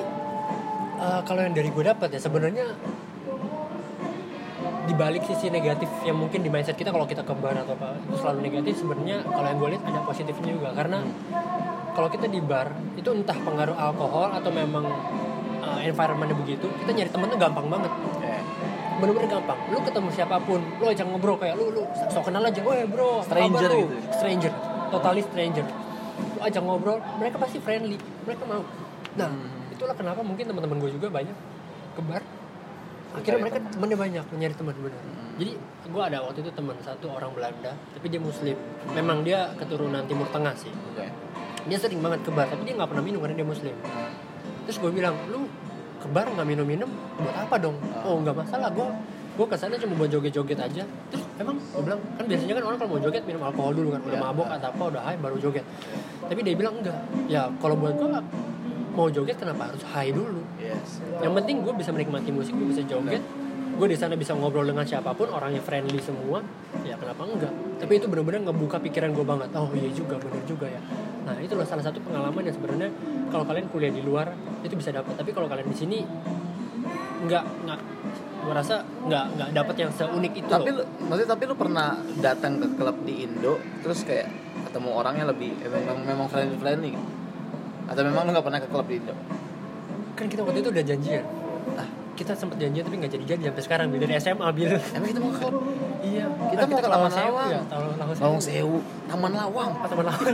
eh, 1.02 1.22
kalau 1.26 1.42
yang 1.42 1.56
dari 1.56 1.74
gue 1.74 1.82
dapat 1.82 2.14
ya 2.14 2.20
sebenarnya 2.22 2.68
di 4.86 4.94
balik 4.94 5.24
sisi 5.26 5.48
negatif 5.50 5.88
yang 6.06 6.20
mungkin 6.20 6.46
di 6.46 6.52
mindset 6.52 6.76
kita 6.78 6.92
kalau 6.94 7.08
kita 7.08 7.24
ke 7.26 7.34
bar 7.40 7.56
atau 7.56 7.74
apa 7.80 7.96
itu 7.96 8.16
selalu 8.22 8.40
negatif 8.44 8.86
sebenarnya 8.86 9.24
kalau 9.24 9.48
yang 9.50 9.58
gue 9.58 9.70
lihat 9.74 9.84
ada 9.88 10.00
positifnya 10.06 10.52
juga. 10.52 10.70
Karena 10.78 11.00
kalau 11.96 12.08
kita 12.12 12.28
di 12.28 12.40
bar 12.44 12.70
itu 13.00 13.10
entah 13.12 13.38
pengaruh 13.40 13.76
alkohol 13.76 14.30
atau 14.36 14.52
memang 14.52 14.86
uh, 15.64 15.80
environmentnya 15.84 16.38
begitu 16.38 16.68
kita 16.84 16.92
nyari 16.92 17.10
temen 17.12 17.28
tuh 17.30 17.40
gampang 17.40 17.68
banget 17.68 17.92
bener-bener 19.02 19.30
gampang 19.32 19.60
lu 19.68 19.80
ketemu 19.82 20.10
siapa 20.14 20.36
pun 20.40 20.62
lu 20.78 20.86
ajak 20.86 21.04
ngobrol 21.04 21.36
kayak 21.36 21.58
lu 21.58 21.74
lu 21.74 21.84
sok 22.08 22.30
kenal 22.30 22.42
aja 22.42 22.62
weh 22.62 22.86
bro 22.86 23.20
Stranger 23.22 23.58
kabar 23.60 23.72
lu?" 23.74 23.82
gitu. 23.82 23.96
stranger 24.14 24.52
totally 24.88 25.22
stranger 25.24 25.66
lu 26.32 26.40
ajak 26.40 26.62
ngobrol 26.62 26.98
mereka 27.18 27.36
pasti 27.36 27.58
friendly 27.58 27.98
mereka 28.24 28.44
mau 28.46 28.62
nah 29.12 29.28
Hmm. 29.28 29.74
itulah 29.74 29.92
kenapa 29.92 30.22
mungkin 30.22 30.46
teman-teman 30.46 30.78
gue 30.78 30.92
juga 30.94 31.10
banyak 31.10 31.36
ke 31.92 32.02
bar 32.02 32.22
akhirnya 33.12 33.20
Mencari 33.20 33.44
mereka 33.44 33.58
teman. 33.60 33.72
temennya 33.74 33.98
banyak 33.98 34.26
nyari 34.32 34.56
teman 34.56 34.74
bener 34.78 35.02
Hmm. 35.02 35.32
jadi 35.36 35.52
gue 35.92 36.04
ada 36.06 36.18
waktu 36.22 36.40
itu 36.40 36.52
teman 36.54 36.76
satu 36.80 37.06
orang 37.10 37.32
Belanda 37.34 37.72
tapi 37.92 38.06
dia 38.08 38.22
muslim 38.22 38.56
memang 38.88 39.18
dia 39.22 39.52
keturunan 39.58 40.06
timur 40.06 40.30
tengah 40.30 40.54
sih 40.54 40.72
oke. 40.72 41.06
dia 41.62 41.78
sering 41.78 42.00
banget 42.00 42.22
ke 42.22 42.32
bar 42.32 42.48
tapi 42.48 42.64
dia 42.64 42.74
nggak 42.74 42.88
pernah 42.88 43.04
minum 43.04 43.20
karena 43.20 43.36
dia 43.36 43.48
muslim 43.48 43.76
terus 44.64 44.78
gue 44.78 44.92
bilang 44.92 45.18
lu 45.28 45.50
ke 46.02 46.08
bar 46.10 46.26
nggak 46.26 46.44
minum 46.44 46.66
minum 46.66 46.90
buat 47.16 47.36
apa 47.38 47.56
dong? 47.56 47.78
Oh 48.02 48.18
nggak 48.20 48.36
masalah 48.36 48.70
gue 48.70 48.88
gue 49.32 49.46
ke 49.48 49.56
sana 49.56 49.80
cuma 49.80 49.94
buat 49.96 50.10
joget 50.10 50.34
joget 50.34 50.60
aja. 50.60 50.84
Terus 51.08 51.24
emang? 51.38 51.56
Gue 51.56 51.84
bilang 51.86 52.02
kan 52.18 52.26
biasanya 52.26 52.54
kan 52.58 52.64
orang 52.66 52.78
kalau 52.78 52.92
mau 52.92 53.02
joget 53.02 53.24
minum 53.24 53.42
alkohol 53.42 53.72
dulu 53.72 53.90
kan 53.92 54.02
udah 54.02 54.12
Iya. 54.12 54.24
mabok 54.24 54.48
atau 54.50 54.68
apa 54.68 54.84
udah 54.92 55.02
high 55.02 55.20
baru 55.20 55.38
joget. 55.38 55.66
Tapi 56.22 56.40
dia 56.42 56.56
bilang 56.56 56.76
enggak 56.78 57.00
ya 57.28 57.48
kalau 57.58 57.76
buat 57.76 57.94
gue 57.96 58.10
mau 58.92 59.08
joget 59.08 59.38
kenapa 59.38 59.72
harus 59.72 59.84
high 59.88 60.12
dulu? 60.12 60.42
Yes. 60.58 61.00
yang 61.22 61.32
penting 61.34 61.62
gue 61.62 61.74
bisa 61.74 61.90
menikmati 61.90 62.30
musik 62.30 62.52
gue 62.52 62.68
bisa 62.68 62.84
joget. 62.84 63.24
Gue 63.72 63.88
di 63.88 63.96
sana 63.96 64.14
bisa 64.14 64.36
ngobrol 64.36 64.68
dengan 64.68 64.84
siapa 64.84 65.16
pun 65.16 65.32
orangnya 65.32 65.64
friendly 65.64 65.98
semua 65.98 66.44
ya 66.84 67.00
kenapa 67.00 67.24
enggak? 67.24 67.54
Tapi 67.80 67.98
itu 67.98 68.06
benar-benar 68.06 68.46
ngebuka 68.46 68.78
pikiran 68.78 69.16
gue 69.16 69.24
banget. 69.24 69.50
Oh 69.54 69.72
iya 69.72 69.90
juga 69.90 70.18
bener 70.18 70.44
juga 70.44 70.68
ya 70.68 70.82
nah 71.22 71.38
itu 71.38 71.54
loh 71.54 71.66
salah 71.66 71.86
satu 71.86 72.02
pengalaman 72.02 72.42
yang 72.42 72.56
sebenarnya 72.56 72.90
kalau 73.30 73.46
kalian 73.46 73.70
kuliah 73.70 73.94
di 73.94 74.02
luar 74.02 74.34
itu 74.66 74.74
bisa 74.74 74.90
dapat 74.90 75.14
tapi 75.14 75.30
kalau 75.32 75.46
kalian 75.46 75.70
di 75.70 75.78
sini 75.78 76.00
nggak 77.22 77.44
nggak 77.66 77.80
gue 78.42 78.54
rasa 78.58 78.82
nggak 79.06 79.26
nggak 79.38 79.50
dapat 79.54 79.76
yang 79.78 79.92
seunik 79.94 80.34
itu 80.34 80.50
Tapi 80.50 80.74
loh. 80.74 80.82
lu, 80.82 81.06
maksudnya 81.06 81.30
tapi 81.30 81.44
lu 81.46 81.54
pernah 81.54 81.94
datang 82.18 82.58
ke 82.58 82.68
klub 82.74 82.98
di 83.06 83.14
Indo 83.22 83.62
terus 83.86 84.02
kayak 84.02 84.34
ketemu 84.66 84.90
orangnya 84.98 85.30
lebih 85.30 85.54
eh, 85.62 85.70
memang 85.70 86.02
memang 86.02 86.26
friendly 86.26 86.58
friendly 86.58 86.92
atau 87.86 88.02
memang 88.02 88.26
lu 88.26 88.30
nggak 88.34 88.46
pernah 88.50 88.62
ke 88.64 88.70
klub 88.72 88.88
di 88.90 88.98
Indo? 88.98 89.14
kan 90.18 90.26
kita 90.26 90.42
waktu 90.42 90.66
itu 90.66 90.70
udah 90.74 90.86
janjian 90.86 91.26
kita 92.12 92.36
sempat 92.36 92.60
janjian 92.60 92.84
tapi 92.84 92.96
nggak 93.02 93.12
jadi 93.18 93.24
jadi 93.36 93.42
sampai 93.50 93.64
sekarang 93.64 93.86
Bil. 93.90 94.04
dari 94.04 94.14
SMA 94.20 94.48
bil 94.52 94.72
emang 94.76 95.08
kita 95.10 95.20
mau 95.24 95.32
ke 95.32 95.48
iya. 96.04 96.26
Kita 96.52 96.64
mau 96.68 96.78
ke 96.78 96.90
Taman 96.92 97.12
Lawang. 97.16 97.50
ya 97.50 97.62
lawang. 98.20 98.42
Sewu. 98.44 98.78
Taman 99.08 99.32
Lawang. 99.32 99.72
Oh, 99.72 99.88
teman 99.88 100.06
lawang 100.12 100.26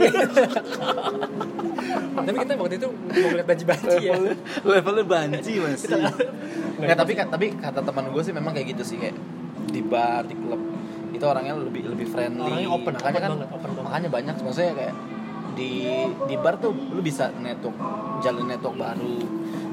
tapi 2.18 2.36
kita 2.44 2.52
waktu 2.58 2.76
itu 2.76 2.88
mau 2.90 3.28
ngeliat 3.32 3.46
banci-banci 3.46 3.96
ya. 4.02 4.14
Levelnya 4.66 5.04
banci 5.06 5.52
masih 5.62 5.88
Nggak, 6.78 6.96
tapi 6.98 7.12
tapi 7.16 7.46
kata 7.58 7.80
teman 7.82 8.04
gue 8.10 8.22
sih 8.22 8.34
memang 8.34 8.52
kayak 8.54 8.76
gitu 8.76 8.82
sih 8.84 8.96
kayak 8.98 9.16
di 9.68 9.80
bar 9.82 10.26
di 10.26 10.34
klub 10.34 10.60
itu 11.14 11.24
orangnya 11.26 11.58
lebih 11.58 11.90
lebih 11.90 12.06
friendly. 12.06 12.46
Orangnya 12.46 12.70
open, 12.70 12.92
makanya 12.94 13.10
open 13.10 13.22
kan 13.22 13.30
banget, 13.34 13.48
open 13.50 13.70
makanya 13.82 14.08
banyak 14.12 14.34
maksudnya 14.38 14.74
kayak 14.76 14.94
di 15.58 15.70
di 16.30 16.34
bar 16.38 16.54
tuh 16.62 16.70
lu 16.70 17.02
bisa 17.02 17.34
network 17.34 17.74
jalin 18.22 18.46
network 18.46 18.78
baru 18.78 19.18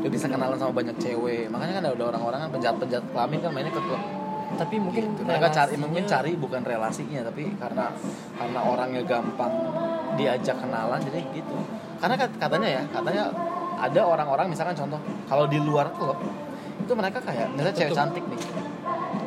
lu 0.05 0.13
bisa 0.13 0.29
kenalan 0.29 0.53
sama 0.53 0.69
banyak 0.71 0.93
cewek 0.95 1.49
makanya 1.49 1.73
kan 1.75 1.83
ada 1.87 2.03
orang-orang 2.05 2.39
kan 2.39 2.49
penjahat 2.51 2.77
penjahat 2.77 3.05
kelamin 3.09 3.39
kan 3.41 3.49
mainnya 3.49 3.73
ke 3.73 3.81
klub 3.81 4.01
tapi 4.55 4.75
mungkin 4.77 5.03
Gitu. 5.09 5.21
mereka 5.25 5.49
cari 5.49 5.73
mungkin 5.75 6.03
cari 6.05 6.31
bukan 6.37 6.61
relasinya 6.61 7.25
tapi 7.25 7.49
karena 7.57 7.89
karena 8.37 8.59
orangnya 8.61 9.01
gampang 9.01 9.49
diajak 10.13 10.55
kenalan 10.55 11.01
jadi 11.01 11.25
gitu 11.33 11.57
karena 11.97 12.15
kat- 12.15 12.37
katanya 12.37 12.69
ya 12.69 12.81
katanya 12.87 13.23
ada 13.75 14.01
orang-orang 14.05 14.45
misalkan 14.47 14.77
contoh 14.77 15.01
kalau 15.25 15.49
di 15.49 15.57
luar 15.57 15.89
klub 15.91 16.15
itu 16.77 16.93
mereka 16.93 17.17
kayak 17.19 17.49
misalnya 17.51 17.73
cewek 17.73 17.91
cantik 17.91 18.23
nih 18.23 18.39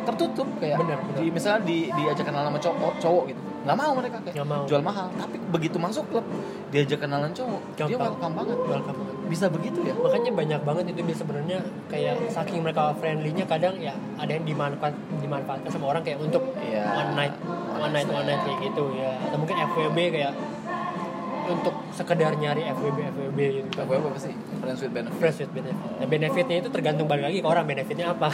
tertutup 0.07 0.49
kayak 0.57 0.79
Bener, 0.79 0.97
bener. 1.03 1.19
di 1.19 1.29
misalnya 1.29 1.61
di 1.67 1.79
diajak 1.91 2.25
kenalan 2.25 2.49
sama 2.49 2.61
cowok 2.63 2.93
cowok 2.97 3.25
gitu 3.27 3.41
nggak 3.59 3.77
mau 3.77 3.93
mereka 3.93 4.17
kayak 4.23 4.47
mau. 4.47 4.65
jual 4.65 4.81
mahal 4.81 5.11
tapi 5.13 5.37
begitu 5.51 5.77
masuk 5.77 6.07
klub 6.09 6.25
diajak 6.71 7.03
kenalan 7.03 7.35
cowok 7.35 7.61
dia 7.75 7.85
Gampang. 7.85 8.01
welcome 8.07 8.35
banget 8.39 8.59
welcome 8.63 8.97
banget. 8.97 9.17
Bisa 9.29 9.47
begitu 9.47 9.85
ya? 9.85 9.93
Makanya 9.93 10.33
banyak 10.33 10.61
banget 10.65 10.85
itu 10.91 11.01
sebenarnya 11.15 11.61
kayak 11.87 12.33
saking 12.33 12.65
mereka 12.65 12.97
friendly-nya 12.97 13.45
kadang 13.45 13.77
ya 13.77 13.93
ada 14.17 14.33
yang 14.33 14.43
dimanfaat 14.43 14.97
dimanfaatkan 15.21 15.69
sama 15.69 15.93
orang 15.93 16.03
kayak 16.03 16.19
untuk 16.19 16.43
Iya. 16.59 16.83
one 16.89 17.13
night 17.15 17.35
one 17.77 17.93
night 17.93 18.09
one 18.09 18.27
night 18.27 18.43
kayak 18.43 18.59
gitu 18.73 18.85
ya. 18.97 19.13
Atau 19.29 19.37
mungkin 19.39 19.57
FWB 19.61 19.99
kayak 20.11 20.33
untuk 21.49 21.75
sekedar 21.93 22.37
nyari 22.37 22.69
FWB 22.69 22.99
FWB 23.13 23.39
gitu. 23.63 23.69
Kan 23.73 23.85
gue 23.89 23.97
apa 23.97 24.21
sih? 24.21 24.35
Friends 24.61 24.81
with 24.85 24.93
benefit. 24.93 25.17
Fresh 25.17 25.39
with 25.41 25.53
benefit. 25.53 25.89
Nah 25.97 26.07
benefitnya 26.07 26.57
itu 26.61 26.69
tergantung 26.69 27.07
balik 27.09 27.33
lagi 27.33 27.39
ke 27.41 27.49
orang 27.49 27.65
benefitnya 27.65 28.13
apa. 28.13 28.29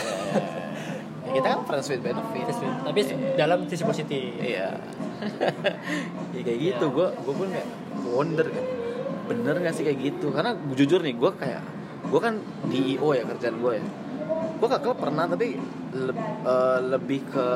Ya, 1.24 1.40
kita 1.40 1.46
kan 1.46 1.60
friends 1.64 1.86
with 1.88 2.02
benefit. 2.02 2.44
With- 2.46 2.82
tapi 2.84 3.00
dalam 3.34 3.58
sisi 3.66 3.82
positif. 3.82 4.34
Iya. 4.38 4.76
ya 6.34 6.40
kayak 6.42 6.58
gitu. 6.58 6.84
Gue 6.90 7.08
gue 7.14 7.34
pun 7.34 7.48
kayak 7.50 7.68
wonder 8.10 8.46
kan. 8.50 8.64
Bener 9.24 9.54
gak 9.58 9.72
sih 9.72 9.82
kayak 9.82 9.98
gitu? 10.02 10.26
Karena 10.30 10.52
jujur 10.70 11.00
nih, 11.00 11.14
gue 11.14 11.30
kayak 11.34 11.62
gue 12.04 12.20
kan 12.20 12.34
di 12.64 12.94
IO 12.94 13.10
ya 13.10 13.24
kerjaan 13.24 13.56
gue 13.58 13.72
ya. 13.74 13.84
Gue 14.54 14.68
ke 14.68 14.78
klub 14.78 14.96
pernah 14.96 15.24
tapi 15.24 15.56
le- 15.92 16.16
eh, 16.44 16.80
lebih 16.86 17.20
ke 17.26 17.46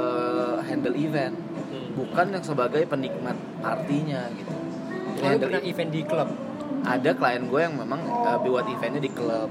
handle 0.62 0.96
event, 0.96 1.36
Hmm. 1.68 1.88
bukan 1.94 2.26
yang 2.30 2.42
sebagai 2.42 2.82
penikmat 2.84 3.34
partinya 3.58 4.28
gitu. 4.32 4.52
Lalu 5.18 5.24
handle 5.26 5.48
pernah 5.48 5.60
e- 5.60 5.68
event 5.68 5.90
di 5.90 6.02
klub 6.02 6.28
ada 6.80 7.10
klien 7.12 7.42
gue 7.44 7.60
yang 7.60 7.74
memang 7.74 8.00
eh, 8.02 8.38
buat 8.40 8.64
eventnya 8.66 9.00
di 9.00 9.10
klub. 9.10 9.50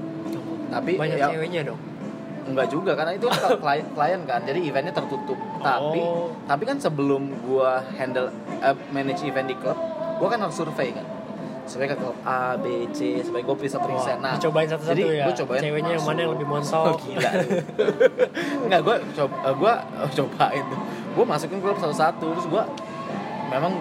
Tapi 0.68 0.90
banyak 0.96 1.16
ya, 1.16 1.28
ceweknya 1.30 1.62
dong 1.64 1.80
Enggak 2.44 2.68
juga 2.68 2.92
karena 2.92 3.12
itu 3.12 3.24
kan 3.24 3.56
klien 3.62 3.86
klien 3.92 4.20
kan. 4.24 4.40
Jadi 4.42 4.60
eventnya 4.64 4.90
tertutup. 4.90 5.36
Tapi 5.58 6.00
Oh. 6.00 6.32
tapi 6.44 6.64
kan 6.64 6.76
sebelum 6.76 7.28
gua 7.42 7.84
handle 7.94 8.32
eh, 8.58 8.76
manage 8.88 9.20
event 9.22 9.46
di 9.46 9.54
klub, 9.54 9.76
gua 10.16 10.28
kan 10.28 10.40
harus 10.40 10.56
survei 10.56 10.90
kan. 10.90 11.04
Ke 11.68 11.94
klub 11.94 12.16
A, 12.22 12.40
B, 12.54 12.64
C 12.90 12.98
supaya 13.20 13.42
gua 13.42 13.54
bisa 13.54 13.76
present. 13.76 14.18
Nah, 14.18 14.32
dicobain 14.34 14.66
satu-satu 14.66 14.92
jadi 14.92 15.02
ya 15.12 15.24
gua 15.24 15.34
cobain 15.36 15.60
ceweknya 15.60 15.92
yang 15.92 16.04
mana 16.04 16.18
yang 16.18 16.32
lebih 16.32 16.46
montok 16.46 16.84
Oh, 16.86 16.96
gila. 16.96 17.30
Enggak, 18.64 18.80
gua 18.82 18.96
coba 19.12 19.36
gua 19.52 19.72
oh, 20.02 20.10
cobain 20.10 20.64
tuh. 20.64 20.80
Gua 21.12 21.24
masukin 21.26 21.58
klub 21.58 21.76
satu-satu 21.76 22.26
terus 22.32 22.46
gua 22.46 22.64
memang 23.48 23.72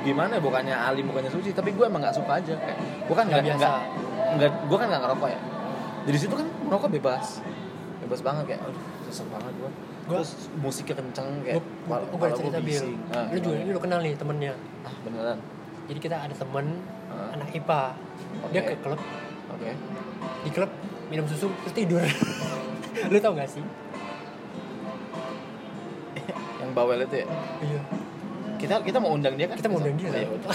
gimana 0.00 0.32
ya 0.32 0.40
bukannya 0.40 0.72
alim 0.72 1.04
bukannya 1.04 1.28
suci 1.28 1.50
tapi 1.50 1.70
gue 1.70 1.82
emang 1.82 2.00
nggak 2.00 2.14
suka 2.14 2.32
aja 2.32 2.56
kayak 2.56 2.78
gue 3.04 3.12
kan 3.12 3.26
Nggak 3.26 3.36
nggak 3.36 3.44
biasa. 3.52 3.68
nggak 3.68 3.80
nggak 4.32 4.50
gue 4.64 4.78
kan 4.78 4.86
nggak 4.88 5.02
ngerokok 5.02 5.28
ya 5.28 5.40
jadi 6.00 6.16
situ 6.16 6.34
kan 6.34 6.46
merokok 6.62 6.88
bebas 6.90 7.26
bebas 8.00 8.20
banget 8.22 8.44
kayak 8.48 8.60
aduh 8.62 8.80
susah 9.04 9.26
banget 9.28 9.52
gue 9.52 9.70
Gua- 10.06 10.16
terus 10.16 10.30
musiknya 10.56 10.94
kenceng 10.96 11.28
kayak 11.44 11.54
gue 11.54 11.64
kepala- 11.84 12.00
gue 12.00 12.16
kepala 12.16 12.32
cerita 12.32 12.48
gua 12.54 12.62
bil 12.62 12.80
bising. 12.80 12.96
Ah, 13.12 13.26
lu 13.28 13.38
juga 13.42 13.56
ini 13.58 13.70
lu 13.70 13.80
kenal 13.82 13.98
nih 14.00 14.12
temennya 14.14 14.52
ah 14.80 14.94
beneran 15.02 15.38
jadi 15.84 15.98
kita 16.00 16.16
ada 16.22 16.34
temen. 16.34 16.66
Anak 17.40 17.50
IPA 17.50 17.82
dia 18.52 18.60
Oke. 18.60 18.68
ke 18.68 18.74
klub. 18.84 19.00
Oke. 19.50 19.70
Di 20.44 20.50
klub 20.52 20.70
minum 21.08 21.24
susu 21.24 21.48
terus 21.64 21.74
tidur. 21.74 22.04
Lu 23.10 23.16
tau 23.18 23.32
gak 23.32 23.48
sih? 23.48 23.64
Yang 26.60 26.70
bawel 26.76 27.00
itu 27.02 27.16
ya? 27.24 27.26
Iya. 27.64 27.80
Kita 28.60 28.74
kita 28.84 28.98
mau 29.00 29.16
undang 29.16 29.34
dia 29.40 29.48
kan? 29.48 29.56
Kita 29.56 29.72
mau 29.72 29.80
undang 29.80 29.96
dia. 29.96 30.12
Lah 30.12 30.20
udah. 30.36 30.52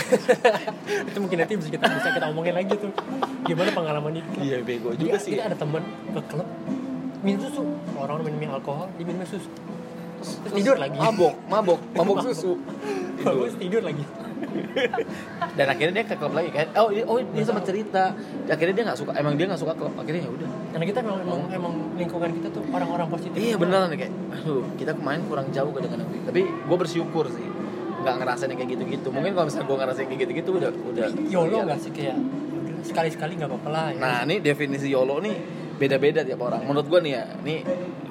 itu 1.09 1.17
mungkin 1.17 1.38
nanti 1.41 1.53
bisa 1.57 1.69
kita 1.73 1.86
bisa 1.89 2.09
kita 2.13 2.25
omongin 2.29 2.53
lagi 2.53 2.73
tuh. 2.77 2.93
Gimana 3.43 3.69
pengalaman 3.73 4.11
klub 4.13 4.25
iya 4.39 4.61
bego 4.61 4.93
juga 4.93 5.17
sih. 5.17 5.33
kita 5.33 5.49
ada 5.49 5.57
temen 5.57 5.81
ke 6.13 6.21
klub 6.29 6.47
minum 7.25 7.41
susu. 7.41 7.65
Orang 7.97 8.21
minum 8.21 8.53
alkohol 8.53 8.88
dia 8.95 9.05
minum 9.09 9.25
susu. 9.25 9.49
Terus, 10.21 10.29
Terus 10.45 10.53
tidur 10.53 10.77
lagi. 10.77 10.97
mabok 11.01 11.33
mabok 11.49 11.79
mabok 11.97 12.17
susu. 12.29 12.61
Tidur. 13.19 13.49
Tidur 13.57 13.81
lagi 13.81 14.05
dan 15.57 15.65
akhirnya 15.71 15.93
dia 16.01 16.05
ke 16.05 16.15
klub 16.19 16.33
lagi 16.36 16.51
kan 16.51 16.67
oh 16.77 16.89
oh 16.91 17.17
dia 17.21 17.43
sempat 17.47 17.63
cerita 17.63 18.11
akhirnya 18.49 18.73
dia 18.75 18.83
nggak 18.91 18.99
suka 18.99 19.11
emang 19.15 19.33
dia 19.39 19.45
nggak 19.47 19.61
suka 19.61 19.73
klub 19.73 19.93
akhirnya 19.95 20.27
ya 20.27 20.31
udah 20.31 20.49
karena 20.75 20.86
kita 20.91 20.99
emang, 21.07 21.17
emang, 21.23 21.41
emang 21.55 21.73
lingkungan 21.95 22.29
kita 22.36 22.47
tuh 22.51 22.63
orang-orang 22.67 23.07
positif 23.07 23.39
Iya 23.39 23.55
beneran 23.55 23.88
nih 23.95 23.97
kayak, 24.03 24.13
aduh 24.36 24.63
kita 24.75 24.91
kemarin 24.91 25.21
kurang 25.31 25.47
jauh 25.55 25.71
kadang-kadang 25.71 26.07
Tapi 26.27 26.41
gue 26.43 26.77
bersyukur 26.77 27.25
sih, 27.31 27.47
nggak 28.03 28.15
ngerasain 28.19 28.51
kayak 28.51 28.69
gitu-gitu. 28.75 29.07
Mungkin 29.07 29.31
kalau 29.39 29.45
misalnya 29.47 29.67
gue 29.71 29.77
ngerasain 29.79 30.07
kayak 30.11 30.21
gitu-gitu 30.27 30.49
udah 30.59 30.69
udah. 30.75 31.07
YOLO 31.31 31.55
iya. 31.55 31.63
nggak 31.63 31.79
sih 31.79 31.91
kayak 31.95 32.17
sekali-sekali 32.83 33.31
nggak 33.39 33.49
apa-apa 33.49 33.69
lah 33.71 33.88
ya. 33.95 33.99
Nah 34.03 34.19
ini 34.27 34.36
definisi 34.43 34.91
YOLO 34.91 35.23
nih 35.23 35.36
beda-beda 35.76 36.23
tiap 36.23 36.41
orang. 36.43 36.63
Menurut 36.63 36.88
gue 36.88 36.99
nih 37.03 37.13
ya, 37.19 37.23
nih 37.43 37.59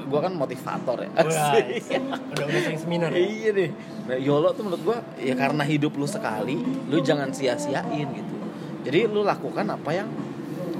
gue 0.05 0.21
kan 0.21 0.33
motivator 0.37 0.99
ya. 1.01 1.11
Asik. 1.17 1.65
udah 2.37 2.45
udah 2.45 2.61
sering 2.61 2.81
seminar 2.81 3.11
ya. 3.11 3.25
iya 3.25 3.51
deh. 3.51 3.71
Nah, 4.05 4.19
YOLO 4.21 4.53
tuh 4.53 4.63
menurut 4.69 4.83
gue 4.85 4.99
ya 5.25 5.35
karena 5.35 5.65
hidup 5.65 5.97
lu 5.97 6.05
sekali, 6.05 6.61
lu 6.89 7.01
jangan 7.01 7.33
sia-siain 7.33 8.09
gitu. 8.13 8.35
Jadi 8.85 9.09
lu 9.09 9.25
lakukan 9.25 9.65
apa 9.65 9.91
yang 9.97 10.09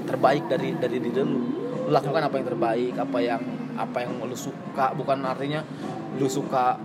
terbaik 0.05 0.45
dari 0.45 0.77
dari 0.77 0.97
diri 1.01 1.21
lu. 1.25 1.41
Lu 1.85 1.89
lakukan 1.89 2.21
apa 2.21 2.35
yang 2.37 2.47
terbaik, 2.53 2.93
apa 3.01 3.17
yang 3.21 3.41
apa 3.75 3.97
yang 4.05 4.21
lu 4.21 4.37
suka, 4.37 4.93
bukan 4.93 5.25
artinya 5.25 5.65
lu 6.15 6.29
suka 6.29 6.79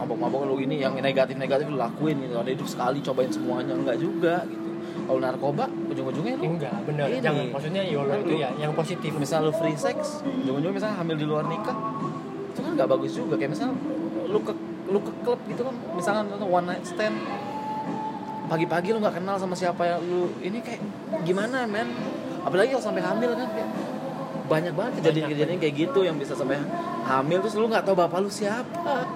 mabok-mabok 0.00 0.48
lu 0.48 0.56
ini 0.64 0.80
yang 0.80 0.96
negatif-negatif 0.96 1.68
lu 1.68 1.76
lakuin 1.76 2.22
gitu. 2.22 2.38
Ada 2.38 2.50
hidup 2.54 2.68
sekali 2.70 2.98
cobain 3.02 3.30
semuanya 3.34 3.74
enggak 3.74 3.98
juga 3.98 4.46
gitu. 4.46 4.70
Kalau 5.10 5.18
narkoba 5.18 5.66
ujung-ujungnya 5.90 6.34
lu 6.38 6.44
enggak 6.56 6.74
bener. 6.86 7.06
Ini. 7.10 7.18
jangan 7.20 7.44
maksudnya 7.50 7.82
YOLO 7.84 8.14
itu 8.22 8.34
ya 8.38 8.48
yang 8.56 8.72
positif. 8.72 9.10
Misal 9.18 9.50
lu 9.50 9.52
free 9.54 9.76
sex 9.76 10.22
ujung-ujungnya 10.24 10.76
misalnya 10.78 10.96
hamil 11.02 11.16
di 11.18 11.26
luar 11.26 11.44
nikah 11.50 11.76
itu 12.54 12.60
kan 12.62 12.72
nggak 12.78 12.88
bagus 12.88 13.12
juga. 13.18 13.34
Kayak 13.36 13.50
misal 13.58 13.68
lu 14.30 14.38
ke 14.42 14.52
lu 14.90 14.98
ke 15.02 15.12
klub 15.22 15.40
gitu 15.46 15.62
kan 15.62 15.74
misalkan 15.94 16.26
one 16.42 16.66
night 16.66 16.82
stand 16.82 17.14
pagi-pagi 18.50 18.90
lu 18.90 18.98
nggak 18.98 19.22
kenal 19.22 19.38
sama 19.38 19.54
siapa 19.54 19.82
ya 19.86 19.96
lu 20.02 20.30
ini 20.42 20.58
kayak 20.62 20.80
gimana 21.22 21.66
men? 21.66 21.90
Apalagi 22.42 22.74
kalau 22.74 22.84
sampai 22.90 23.02
hamil 23.04 23.36
kan 23.36 23.48
kayak 23.54 23.70
banyak 24.50 24.74
banget 24.74 24.92
kejadian-kejadian 24.98 25.58
kayak 25.62 25.74
gitu 25.78 26.00
yang 26.02 26.18
bisa 26.18 26.34
sampai 26.34 26.58
hamil 27.06 27.38
terus 27.38 27.54
lu 27.54 27.70
nggak 27.70 27.86
tahu 27.86 27.94
bapak 27.94 28.18
lu 28.22 28.30
siapa. 28.30 28.94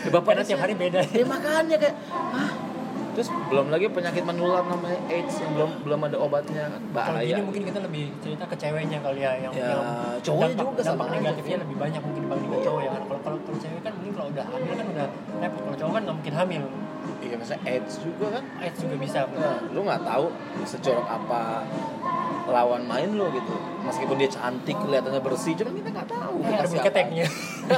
Ya, 0.00 0.08
karena 0.08 0.16
bapaknya 0.16 0.44
tiap 0.48 0.60
hari 0.64 0.74
beda. 0.76 1.00
ya 1.12 1.24
makanya 1.28 1.76
kayak 1.76 1.96
ah 2.32 2.50
terus 3.10 3.28
belum 3.46 3.66
lagi 3.68 3.86
penyakit 3.86 4.22
menular 4.22 4.62
namanya 4.62 5.00
AIDS 5.06 5.34
yang 5.36 5.50
belum 5.52 5.70
belum 5.82 6.00
ada 6.04 6.16
obatnya 6.16 6.62
kan 6.68 6.80
kalau 6.80 6.94
bahaya 7.12 7.26
gini 7.28 7.42
mungkin 7.42 7.62
kita 7.64 7.78
lebih 7.80 8.04
cerita 8.18 8.44
ke 8.44 8.56
ceweknya 8.56 8.98
kali 9.00 9.20
ya 9.20 9.32
yang, 9.40 9.52
Ya, 9.52 9.66
yang 9.68 9.82
cowoknya 10.20 10.48
dampak, 10.52 10.64
juga 10.70 10.82
sama 10.82 10.92
dampak 10.92 11.06
aja. 11.06 11.16
negatifnya 11.16 11.56
lebih 11.58 11.76
banyak 11.76 12.00
mungkin 12.00 12.20
dibanding 12.22 12.50
Iya. 12.50 12.60
cowok 12.62 12.80
ya 12.80 12.90
kan 12.90 13.02
kalau 13.02 13.20
kalau 13.20 13.38
kalau 13.40 13.58
cewek 13.58 13.80
kan 13.80 13.92
mungkin 13.92 14.12
kalau 14.12 14.28
udah 14.30 14.44
hamil 14.46 14.72
kan 14.72 14.86
udah 14.88 15.06
repot 15.38 15.60
kalau 15.60 15.76
cowok 15.76 15.92
kan 15.92 16.02
nggak 16.02 16.16
mungkin 16.16 16.34
hamil 16.36 16.64
Iya, 17.20 17.36
misalnya 17.36 17.62
AIDS 17.66 17.94
juga 17.98 18.26
kan. 18.30 18.44
AIDS 18.58 18.78
juga 18.78 18.96
bisa 18.96 19.18
Nah, 19.30 19.56
lu 19.66 19.80
nggak 19.82 20.02
tahu 20.02 20.26
sejorok 20.64 21.04
apa 21.06 21.64
lawan 22.46 22.82
main 22.82 23.10
lo 23.10 23.28
gitu. 23.30 23.52
Meskipun 23.80 24.16
dia 24.16 24.28
cantik, 24.28 24.74
kelihatannya 24.74 25.20
bersih, 25.20 25.52
cuman 25.54 25.72
kita 25.74 25.88
nggak 25.90 26.08
tahu. 26.08 26.36
Kita 26.40 26.54
ada 26.54 26.66
bulu 26.66 26.80
keteknya 26.82 27.26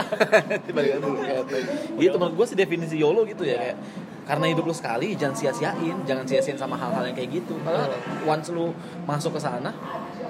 Tiba-tiba 0.67 0.97
bulu 0.99 1.19
ketek. 1.21 1.63
Gitu 1.95 2.17
menurut 2.17 2.35
gue 2.35 2.47
sih 2.47 2.57
definisi 2.57 2.95
YOLO 2.97 3.23
gitu 3.25 3.43
ya 3.43 3.57
kayak 3.59 3.77
karena 4.23 4.45
hidup 4.49 4.65
lu 4.67 4.75
sekali 4.75 5.15
jangan 5.19 5.35
sia-siain, 5.35 5.97
jangan 6.07 6.25
sia-siain 6.27 6.59
sama 6.59 6.79
hal-hal 6.79 7.11
yang 7.11 7.17
kayak 7.17 7.43
gitu. 7.43 7.59
Karena 7.67 7.91
once 8.27 8.51
lu 8.55 8.71
masuk 9.07 9.37
ke 9.37 9.41
sana, 9.43 9.75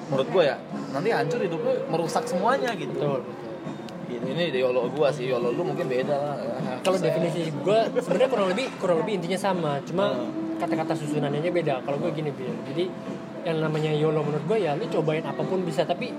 menurut 0.09 0.28
gue 0.32 0.43
ya 0.49 0.57
nanti 0.93 1.09
hancur 1.12 1.40
hidup 1.45 1.61
lu 1.61 1.72
merusak 1.93 2.24
semuanya 2.24 2.72
gitu. 2.76 2.93
betul 2.97 3.20
betul 3.20 3.43
Gitu. 4.12 4.28
Ini 4.28 4.53
YOLO 4.61 4.93
gua 4.93 5.09
sih, 5.09 5.24
YOLO 5.24 5.57
lu 5.57 5.62
mungkin 5.64 5.88
beda 5.88 6.12
lah. 6.12 6.36
kalau 6.84 6.99
definisi 7.01 7.49
gue 7.49 7.78
sebenarnya 7.97 8.28
kurang 8.28 8.49
lebih 8.53 8.66
kurang 8.76 8.99
lebih 9.01 9.22
intinya 9.22 9.38
sama 9.40 9.72
cuma 9.88 10.12
Hmm. 10.12 10.59
kata-kata 10.61 10.95
susunannya 10.95 11.49
beda 11.49 11.80
kalau 11.82 11.97
gue 11.99 12.11
gini 12.12 12.30
bil 12.34 12.53
jadi 12.68 12.90
yang 13.43 13.59
namanya 13.59 13.90
YOLO 13.90 14.22
menurut 14.22 14.45
gue 14.47 14.59
ya 14.62 14.78
lu 14.78 14.86
cobain 14.86 15.24
apa 15.26 15.43
pun 15.43 15.66
bisa 15.66 15.82
tapi 15.82 16.14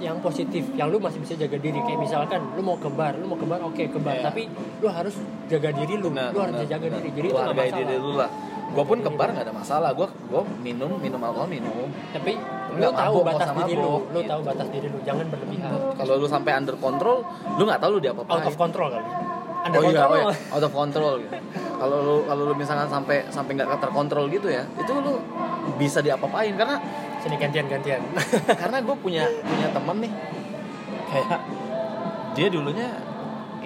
yang 0.00 0.18
positif 0.24 0.64
yang 0.72 0.88
lu 0.88 0.96
masih 0.98 1.20
bisa 1.20 1.36
jaga 1.36 1.60
diri. 1.60 1.78
Kayak 1.84 2.00
misalkan 2.00 2.40
lu 2.56 2.62
mau 2.64 2.76
ke 2.80 2.88
bar 2.88 3.12
lu 3.20 3.28
mau 3.28 3.36
ke 3.36 3.46
bar 3.46 3.60
oke 3.60 3.84
ke 3.92 3.98
bar. 4.00 4.16
Iya. 4.18 4.24
tapi 4.32 4.42
lu 4.80 4.88
harus 4.88 5.14
jaga 5.52 5.68
diri 5.70 5.94
lu. 6.00 6.08
Benar, 6.08 6.32
lu 6.32 6.38
harus 6.40 6.56
benar, 6.56 6.72
jaga 6.72 6.86
benar. 6.88 7.00
diri 7.04 7.10
jadi 7.12 7.28
Lu 7.28 7.36
itu 7.36 7.42
masalah. 7.44 7.76
diri 7.76 7.96
lu 8.00 8.12
lah. 8.16 8.30
Gue 8.72 8.84
pun 8.88 8.98
ke 9.04 9.10
bar 9.12 9.28
nggak 9.36 9.44
ada 9.44 9.54
masalah. 9.54 9.90
Gue 9.92 10.08
gue 10.08 10.42
minum 10.64 10.90
minum 10.96 11.20
alkohol 11.20 11.48
minum. 11.48 11.88
Tapi 12.16 12.32
lu 12.72 12.88
tahu 12.88 13.14
mabuk, 13.20 13.24
batas 13.28 13.48
diri 13.52 13.74
lu. 13.76 13.84
lu 13.84 14.18
gitu. 14.24 14.30
tahu 14.32 14.40
batas 14.40 14.68
diri 14.72 14.86
lu. 14.88 14.98
Jangan 15.04 15.24
berlebihan. 15.28 15.70
Kalau 15.92 16.14
lu 16.16 16.26
sampai 16.26 16.52
under 16.56 16.76
control 16.80 17.18
lu 17.60 17.62
nggak 17.68 17.80
tahu 17.84 17.90
lu 17.96 18.00
diapa 18.00 18.20
out 18.24 18.48
of 18.48 18.56
control 18.56 18.88
kali. 18.88 19.06
Under 19.62 19.78
oh 19.78 19.82
iya, 19.86 20.00
control. 20.02 20.10
Oh 20.10 20.18
iya, 20.18 20.54
out 20.56 20.64
of 20.64 20.72
control 20.72 21.12
gitu. 21.20 21.36
Kalau 21.82 21.98
lu 21.98 22.16
kalau 22.30 22.42
lu 22.46 22.54
misalkan 22.54 22.86
sampai 22.86 23.26
sampai 23.26 23.58
nggak 23.58 23.82
terkontrol 23.82 24.30
gitu 24.30 24.46
ya, 24.46 24.62
itu 24.78 24.92
lu 25.02 25.18
bisa 25.82 25.98
diapa-apain. 25.98 26.54
Karena 26.54 26.78
sini 27.18 27.34
gantian 27.34 27.66
gantian. 27.66 27.98
karena 28.62 28.78
gue 28.78 28.96
punya 29.02 29.26
punya 29.42 29.66
temen 29.74 29.96
nih 30.06 30.12
kayak 31.10 31.42
dia 32.38 32.46
dulunya 32.54 32.86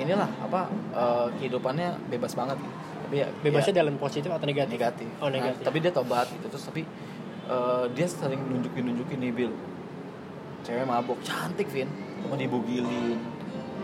inilah 0.00 0.32
apa 0.40 0.72
eh, 0.96 1.26
kehidupannya 1.36 2.08
bebas 2.08 2.32
banget. 2.32 2.56
Gitu. 2.56 2.72
tapi 3.06 3.22
ya 3.22 3.28
bebasnya 3.38 3.74
ya, 3.76 3.78
dalam 3.84 3.94
positif 4.00 4.32
atau 4.32 4.48
negatif? 4.48 4.80
Negatif. 4.80 5.08
Oh 5.20 5.28
Nah, 5.28 5.36
negatif. 5.36 5.60
tapi 5.60 5.78
dia 5.84 5.92
tobat 5.92 6.26
gitu. 6.32 6.46
Terus 6.48 6.64
tapi 6.72 6.82
eh, 7.52 7.84
dia 7.92 8.06
sering 8.08 8.40
nunjukin 8.40 8.82
nunjukin 8.88 9.18
nih 9.20 9.32
Bill 9.36 9.52
cewek 10.64 10.88
mabok. 10.88 11.20
Cantik 11.20 11.68
Vin. 11.68 11.86
Cuma 12.24 12.34
dibugilin 12.34 13.35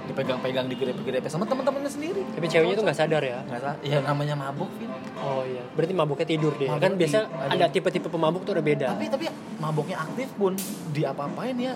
dipegang-pegang 0.03 0.67
digrepe-grepe 0.67 1.27
sama 1.27 1.47
teman-temannya 1.47 1.87
sendiri. 1.87 2.23
Tapi 2.27 2.47
ceweknya 2.47 2.75
tuh 2.75 2.85
nggak 2.85 2.99
sadar 2.99 3.23
ya? 3.23 3.39
Nggak 3.43 3.61
salah 3.61 3.77
ya 3.81 3.99
namanya 4.01 4.35
mabuk 4.35 4.71
Vin. 4.75 4.91
Oh 5.17 5.43
iya. 5.43 5.63
Berarti 5.73 5.93
mabuknya 5.93 6.27
tidur 6.27 6.53
dia. 6.57 6.69
Mabuk 6.69 6.83
kan 6.83 6.93
biasa 6.97 7.19
ada- 7.23 7.55
ada 7.55 7.65
tipe-tipe 7.69 8.09
pemabuk 8.09 8.43
tuh 8.43 8.53
udah 8.53 8.65
beda. 8.65 8.87
Tapi 8.91 9.07
tapi 9.07 9.25
maboknya 9.57 9.97
aktif 10.01 10.29
pun 10.35 10.53
diapa-apain 10.91 11.55
ya. 11.55 11.75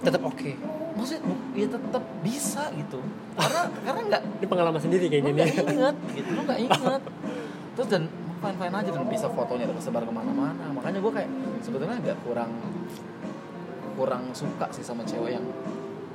Tetap 0.00 0.24
oke. 0.24 0.50
Maksudnya 0.90 1.20
ya 1.52 1.66
tetap 1.68 2.04
bisa 2.20 2.62
gitu. 2.72 2.98
Karena 3.34 3.60
karena 3.86 4.00
nggak 4.08 4.22
ini 4.36 4.46
pengalaman 4.48 4.80
sendiri 4.80 5.04
kayaknya 5.06 5.32
nih. 5.34 5.52
inget 5.52 5.96
gitu 6.16 6.30
lu 6.32 6.40
nggak 6.44 6.60
inget 6.66 7.02
terus 7.70 7.88
dan 7.88 8.02
fine 8.40 8.56
fine 8.56 8.74
aja 8.74 8.90
dan 8.90 9.04
bisa 9.06 9.26
fotonya 9.28 9.68
tersebar 9.68 10.02
ke 10.02 10.10
mana-mana. 10.10 10.64
Makanya 10.72 10.98
gue 10.98 11.12
kayak 11.12 11.30
sebetulnya 11.60 11.96
agak 11.96 12.16
kurang 12.24 12.50
kurang 13.92 14.32
suka 14.32 14.64
sih 14.72 14.80
sama 14.80 15.04
cewek 15.04 15.36
yang 15.36 15.44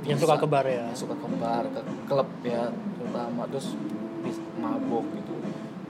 yang 0.05 0.15
bisa- 0.15 0.25
suka 0.25 0.35
ke 0.37 0.47
bar 0.47 0.65
ya? 0.65 0.85
Suka 0.93 1.13
ke 1.13 1.27
bar 1.35 1.63
ke 1.65 1.79
klub 2.05 2.29
ya 2.41 2.61
terutama. 2.95 3.41
Terus 3.49 3.67
mabok 4.55 5.05
gitu. 5.11 5.31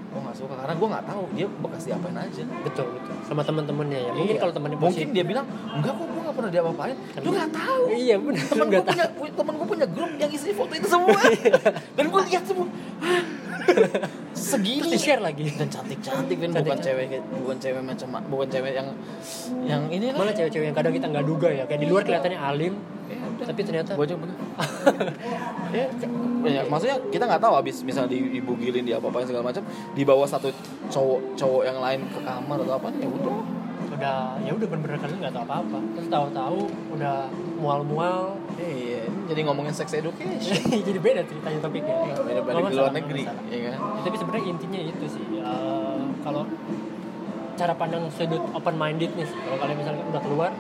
Gue 0.10 0.24
nggak 0.24 0.38
suka 0.38 0.56
karena 0.56 0.74
gue 0.74 0.88
nggak 0.88 1.06
tahu 1.06 1.24
dia 1.36 1.48
bekas 1.60 1.82
diapain 1.84 2.16
aja. 2.16 2.44
Betul 2.64 2.88
betul. 2.90 3.16
Sama 3.22 3.42
teman-temannya 3.44 4.00
ya. 4.00 4.12
Mungkin 4.12 4.32
Iya. 4.32 4.40
kalau 4.40 4.54
temannya 4.54 4.78
mungkin 4.78 5.08
dia 5.12 5.26
bilang 5.26 5.44
enggak 5.70 5.92
kok 5.94 6.08
gue 6.08 6.22
nggak 6.24 6.36
pernah 6.36 6.52
diapa-apain. 6.52 6.96
Lu 7.20 7.30
nggak 7.30 7.52
tahu. 7.52 7.82
Iya 7.92 8.16
benar 8.18 8.44
temen 8.46 8.66
gue 8.70 8.84
punya 8.86 9.06
pu- 9.12 9.36
temen 9.36 9.54
gue 9.54 9.68
punya 9.68 9.88
grup 9.92 10.12
yang 10.16 10.32
isi 10.32 10.56
foto 10.56 10.72
itu 10.72 10.88
semua. 10.88 11.20
Dan 12.00 12.06
gue 12.08 12.22
lihat 12.26 12.44
semua. 12.46 12.68
Segini. 14.32 14.80
Terus 14.80 14.94
di 14.94 15.00
share 15.02 15.20
lagi. 15.20 15.46
Dan 15.50 15.68
cantik 15.68 16.00
cantik. 16.00 16.38
Kan 16.38 16.52
bukan 16.54 16.80
cewek 16.80 17.06
bukan 17.36 17.58
cewek 17.58 17.82
macam 17.82 18.08
bukan 18.30 18.48
cewek 18.48 18.72
yang 18.74 18.88
yang 19.64 19.82
ini 19.90 20.12
lah. 20.12 20.18
Malah 20.18 20.34
cewek-cewek 20.34 20.66
yang 20.66 20.78
kadang 20.78 20.94
kita 20.94 21.08
nggak 21.08 21.26
duga 21.26 21.50
ya. 21.50 21.64
Kayak 21.66 21.82
di 21.82 21.88
luar 21.88 22.02
kelihatannya 22.04 22.40
alim. 22.40 22.74
Ya 23.06 23.25
udah. 23.36 23.46
tapi 23.52 23.62
ternyata 23.68 23.92
gue 23.94 24.06
aja 24.06 24.16
bener. 24.16 24.38
Ya, 25.76 25.92
ya, 26.48 26.62
maksudnya 26.72 26.96
kita 27.12 27.28
nggak 27.28 27.42
tahu 27.44 27.60
abis 27.60 27.84
misalnya 27.84 28.16
di 28.16 28.40
dibugilin 28.40 28.88
di 28.88 28.96
apa 28.96 29.12
apain 29.12 29.28
segala 29.28 29.52
macam 29.52 29.60
dibawa 29.92 30.24
satu 30.24 30.48
cowok 30.88 31.36
cowok 31.36 31.64
yang 31.68 31.84
lain 31.84 32.00
ke 32.08 32.20
kamar 32.24 32.58
atau 32.64 32.80
apa 32.80 32.88
ya 32.96 33.08
udah. 33.12 33.38
Udah 33.92 34.40
ya 34.40 34.52
udah 34.56 34.68
bener-bener 34.72 35.00
kalian 35.04 35.20
nggak 35.20 35.36
tahu 35.36 35.44
apa-apa. 35.44 35.80
Terus 36.00 36.08
tahu-tahu 36.08 36.60
udah 36.96 37.28
mual-mual. 37.60 38.40
Iya 38.56 39.04
jadi 39.26 39.40
ngomongin 39.50 39.74
sex 39.74 39.90
education. 39.98 40.62
Jadi 40.88 41.00
beda 41.02 41.22
ceritanya 41.26 41.60
topiknya. 41.60 41.96
Beda 42.22 42.42
balik 42.46 42.62
Nggak 42.62 42.72
di 42.72 42.78
luar 42.78 42.94
negeri 42.94 43.24
ya 43.26 43.60
kan? 43.70 43.74
Ya, 43.74 44.02
tapi 44.06 44.16
sebenarnya 44.22 44.46
intinya 44.54 44.80
itu 44.80 45.06
sih 45.10 45.26
eh, 45.42 46.02
kalau 46.22 46.44
cara 47.56 47.74
pandang 47.74 48.04
sudut 48.12 48.44
open 48.52 48.76
minded 48.76 49.12
nih 49.16 49.28
kalau 49.28 49.58
kalian 49.64 49.78
misalnya 49.80 50.04
udah 50.12 50.22
keluar 50.22 50.52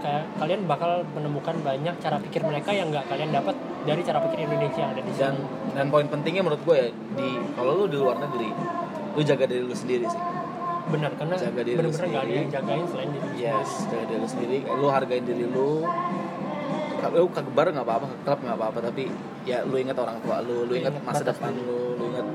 kayak 0.00 0.24
kalian 0.36 0.60
bakal 0.64 0.90
menemukan 1.12 1.54
banyak 1.60 1.94
cara 1.96 2.16
pikir 2.18 2.40
mereka 2.40 2.70
yang 2.70 2.88
nggak 2.88 3.04
kalian 3.06 3.30
dapat 3.30 3.54
dari 3.80 4.00
cara 4.00 4.18
pikir 4.20 4.38
Indonesia 4.42 4.80
yang 4.80 4.92
ada 4.92 5.02
di 5.02 5.12
dan 5.14 5.34
sini. 5.36 5.72
dan 5.72 5.86
poin 5.88 6.06
pentingnya 6.06 6.42
menurut 6.42 6.62
gue 6.62 6.76
ya 6.76 6.88
di 6.90 7.28
kalau 7.52 7.72
lu 7.74 7.84
di 7.84 7.96
luar 7.96 8.16
negeri 8.18 8.48
lu 9.10 9.20
jaga 9.20 9.44
diri 9.44 9.62
lu 9.62 9.72
sendiri 9.72 10.06
sih. 10.06 10.22
Benar 10.90 11.12
karena 11.14 11.34
Jaga 11.38 11.62
diri 11.62 11.76
nggak 11.78 11.92
ada 11.92 12.02
sendiri. 12.10 12.32
yang 12.34 12.50
jagain 12.50 12.84
selain 12.84 13.10
diri 13.10 13.26
lu 13.26 13.36
yes 13.38 13.70
jaga 13.86 14.04
diri 14.04 14.18
lu 14.18 14.28
sendiri. 14.28 14.58
Lu 14.66 14.86
hargain 14.88 15.22
diri 15.22 15.44
lu. 15.46 15.70
Kalau 16.96 17.16
lu 17.16 17.28
ke 17.28 17.40
bar 17.50 17.66
nggak 17.66 17.80
apa-apa 17.82 18.06
ke 18.06 18.16
klub 18.22 18.38
nggak 18.40 18.56
apa-apa 18.56 18.78
tapi 18.84 19.04
ya 19.42 19.64
lu 19.64 19.74
ingat 19.74 19.96
orang 19.96 20.20
tua 20.20 20.36
lu 20.40 20.64
lu 20.64 20.72
ingat 20.74 20.92
masa 21.00 21.22
batas 21.22 21.32
depan 21.32 21.52
lu 21.56 21.96
lu 21.96 22.04
ingat 22.08 22.26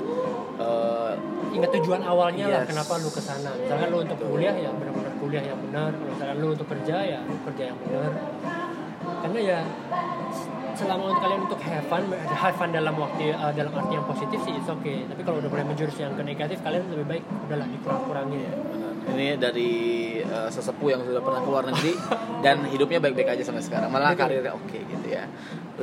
eh, 0.58 1.12
ingat 1.54 1.70
tujuan 1.76 2.02
awalnya 2.02 2.44
lah 2.46 2.60
Yes. 2.62 2.68
kenapa 2.70 2.92
lu 2.98 3.08
ke 3.08 3.20
sana. 3.20 3.50
Misalkan 3.54 3.88
lu 3.88 3.98
untuk 4.02 4.18
kuliah 4.20 4.54
ya 4.54 4.70
benar-benar 4.72 5.05
kuliah 5.26 5.42
yang 5.42 5.58
benar 5.58 5.90
kalau 5.90 6.10
misalkan 6.14 6.36
lu 6.38 6.48
untuk 6.54 6.68
kerja 6.70 6.96
ya 7.02 7.18
lu 7.26 7.34
kerja 7.50 7.62
yang 7.74 7.78
benar. 7.82 8.10
Karena 9.26 9.38
ya 9.42 9.58
selama 10.76 11.02
untuk 11.10 11.22
kalian 11.24 11.40
untuk 11.48 11.60
have 11.66 11.86
fun 11.90 12.02
have 12.14 12.54
fun 12.54 12.70
dalam 12.70 12.94
waktu 12.94 13.34
eh, 13.34 13.52
dalam 13.58 13.72
arti 13.74 13.92
yang 13.98 14.06
positif 14.06 14.38
sih 14.46 14.54
it's 14.54 14.70
okay. 14.70 15.02
Tapi 15.10 15.20
kalau 15.26 15.42
udah 15.42 15.50
mulai 15.50 15.66
menjurus 15.66 15.98
yang 15.98 16.14
ke 16.14 16.22
negatif 16.22 16.62
kalian 16.62 16.86
lebih 16.94 17.06
baik 17.10 17.24
udahlah 17.50 17.66
dikurang-kurangin 17.66 18.40
ya. 18.46 18.52
Ini 19.06 19.26
dari 19.42 19.70
eh, 20.22 20.48
sesepuh 20.54 20.88
yang 20.94 21.02
sudah 21.02 21.18
pernah 21.18 21.42
keluar 21.42 21.66
negeri 21.66 21.98
dan 22.46 22.62
hidupnya 22.70 23.02
baik-baik 23.02 23.34
aja 23.34 23.42
sampai 23.42 23.66
sekarang. 23.66 23.90
Malah 23.90 24.14
karirnya 24.14 24.54
oke 24.54 24.78
gitu 24.78 25.06
ya. 25.10 25.26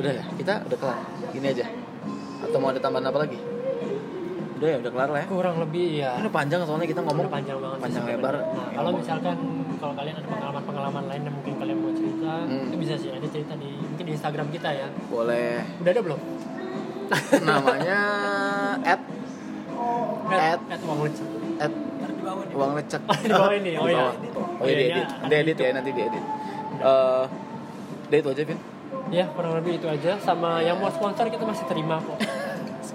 Udah 0.00 0.12
ya 0.16 0.24
kita 0.40 0.64
udah 0.64 0.78
kelar. 0.80 0.98
Gini 1.36 1.46
aja. 1.52 1.68
Atau 2.40 2.56
mau 2.60 2.72
ada 2.72 2.80
tambahan 2.80 3.12
apa 3.12 3.28
lagi 3.28 3.53
udah 4.64 4.72
ya 4.72 4.78
udah 4.80 4.92
kelar 4.96 5.10
lah 5.12 5.20
ya. 5.20 5.26
Kurang 5.28 5.56
lebih 5.60 5.86
ya 6.00 6.10
ini 6.16 6.30
panjang 6.30 6.64
soalnya 6.64 6.88
kita 6.88 7.00
ngomong 7.04 7.28
Udah 7.28 7.34
panjang 7.36 7.56
banget 7.60 7.78
panjang 7.78 8.04
lebar. 8.08 8.34
Nah 8.40 8.68
kalau 8.72 8.90
misalkan 8.96 9.36
kalau 9.76 9.92
kalian 9.92 10.14
ada 10.16 10.24
pengalaman-pengalaman 10.26 11.04
lain 11.04 11.22
yang 11.22 11.34
mungkin 11.36 11.52
kalian 11.54 11.76
mau 11.76 11.92
cerita 11.92 12.12
Hmm. 12.34 12.66
itu 12.66 12.76
bisa 12.80 12.94
sih 12.96 13.10
ada 13.12 13.28
cerita 13.28 13.52
di 13.54 13.68
mungkin 13.76 14.04
di 14.08 14.12
Instagram 14.12 14.46
kita 14.48 14.68
ya. 14.72 14.88
Boleh. 15.06 15.60
Udah 15.78 15.90
ada 15.92 16.00
belum? 16.00 16.20
Namanya 17.44 17.98
at 18.80 19.00
at, 20.32 20.60
at 20.64 20.80
uang 20.80 21.00
lecek. 21.04 21.28
at 21.60 21.72
uang 22.50 22.72
lecek. 22.74 23.02
Di 23.20 23.28
bawah 23.28 23.52
ini 23.52 23.72
oh 23.82 23.86
ya 23.86 24.08
oh 24.56 24.64
iya 24.64 24.72
Iya, 24.72 24.72
diedit 24.72 25.04
ada 25.04 25.20
nanti 25.20 25.36
edit 25.36 25.44
YouTube. 25.44 25.60
ya 25.60 25.72
nanti 25.76 25.90
diedit 25.92 26.24
eh 26.74 27.24
udah 28.08 28.18
itu 28.18 28.28
aja 28.30 28.42
Vin. 28.44 28.58
Ya 29.12 29.24
kurang 29.28 29.52
lebih 29.60 29.72
itu 29.76 29.86
aja. 29.86 30.16
Sama 30.18 30.64
yang 30.64 30.80
mau 30.80 30.88
sponsor 30.88 31.28
kita 31.28 31.44
masih 31.44 31.68
terima 31.68 32.00
kok 32.00 32.16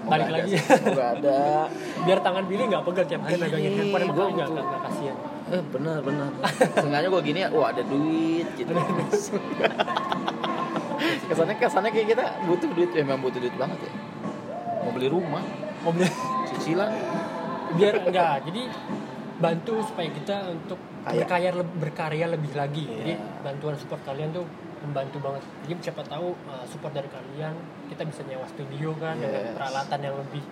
Semoga 0.00 0.10
balik 0.16 0.26
ada, 0.26 0.34
lagi. 0.34 0.52
semoga 0.56 1.04
ada. 1.12 1.40
Biar 2.08 2.18
tangan 2.24 2.44
Billy 2.48 2.64
nggak 2.66 2.82
pegel 2.88 3.04
tiap 3.04 3.20
hari 3.20 3.30
Iya, 3.30 3.42
megangin 3.44 3.72
handphone 3.76 4.02
emang 4.02 4.16
kalian 4.16 4.34
nggak 4.34 4.48
nggak 4.50 4.80
kasihan. 4.88 5.16
Eh 5.50 5.62
benar 5.68 5.98
benar. 6.00 6.30
Sengaja 6.82 7.06
gue 7.06 7.22
gini 7.22 7.38
ya 7.44 7.48
wah 7.52 7.68
ada 7.68 7.82
duit 7.84 8.48
gitu. 8.56 8.72
Kesannya 11.30 11.54
kesannya 11.56 11.90
kayak 11.94 12.08
kita 12.12 12.24
butuh 12.44 12.68
duit 12.74 12.90
ya, 12.92 13.02
memang 13.06 13.22
butuh 13.22 13.40
duit 13.40 13.54
banget 13.54 13.78
ya. 13.86 13.92
Mau 14.82 14.90
beli 14.96 15.08
rumah 15.08 15.44
mau 15.80 15.92
beli 15.92 16.08
cicilan. 16.48 16.90
Biar 17.76 17.94
enggak 18.02 18.50
jadi 18.50 18.62
bantu 19.40 19.80
supaya 19.80 20.08
kita 20.12 20.52
untuk 20.52 20.76
Kaya. 21.00 21.24
berkarya 21.24 21.50
berkarya 21.56 22.26
lebih 22.28 22.52
lagi. 22.52 22.84
Iya. 22.84 22.96
jadi 23.00 23.12
bantuan 23.40 23.74
support 23.80 24.04
kalian 24.04 24.36
tuh 24.36 24.44
membantu 24.80 25.18
banget 25.20 25.42
jadi 25.62 25.72
siapa 25.82 26.02
tahu 26.02 26.32
uh, 26.46 26.64
support 26.64 26.90
dari 26.90 27.06
kalian 27.06 27.52
kita 27.86 28.02
bisa 28.02 28.20
nyewa 28.24 28.46
studio 28.46 28.96
kan 28.96 29.16
dengan 29.16 29.42
Yes. 29.42 29.54
peralatan 29.54 29.98
yang 30.00 30.16
lebih 30.16 30.42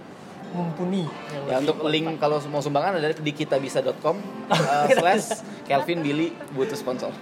mumpuni 0.48 1.04
yang 1.28 1.44
ya 1.44 1.56
untuk 1.60 1.76
link 1.84 2.16
kalau 2.16 2.40
mau 2.48 2.60
sumbangan 2.60 2.96
ada 2.96 3.12
di 3.12 3.32
kitabisa.com 3.32 4.16
uh, 4.48 4.86
slash 4.96 5.40
Kelvin 5.64 6.00
Billy 6.00 6.32
butuh 6.52 6.72
sponsor 6.72 7.12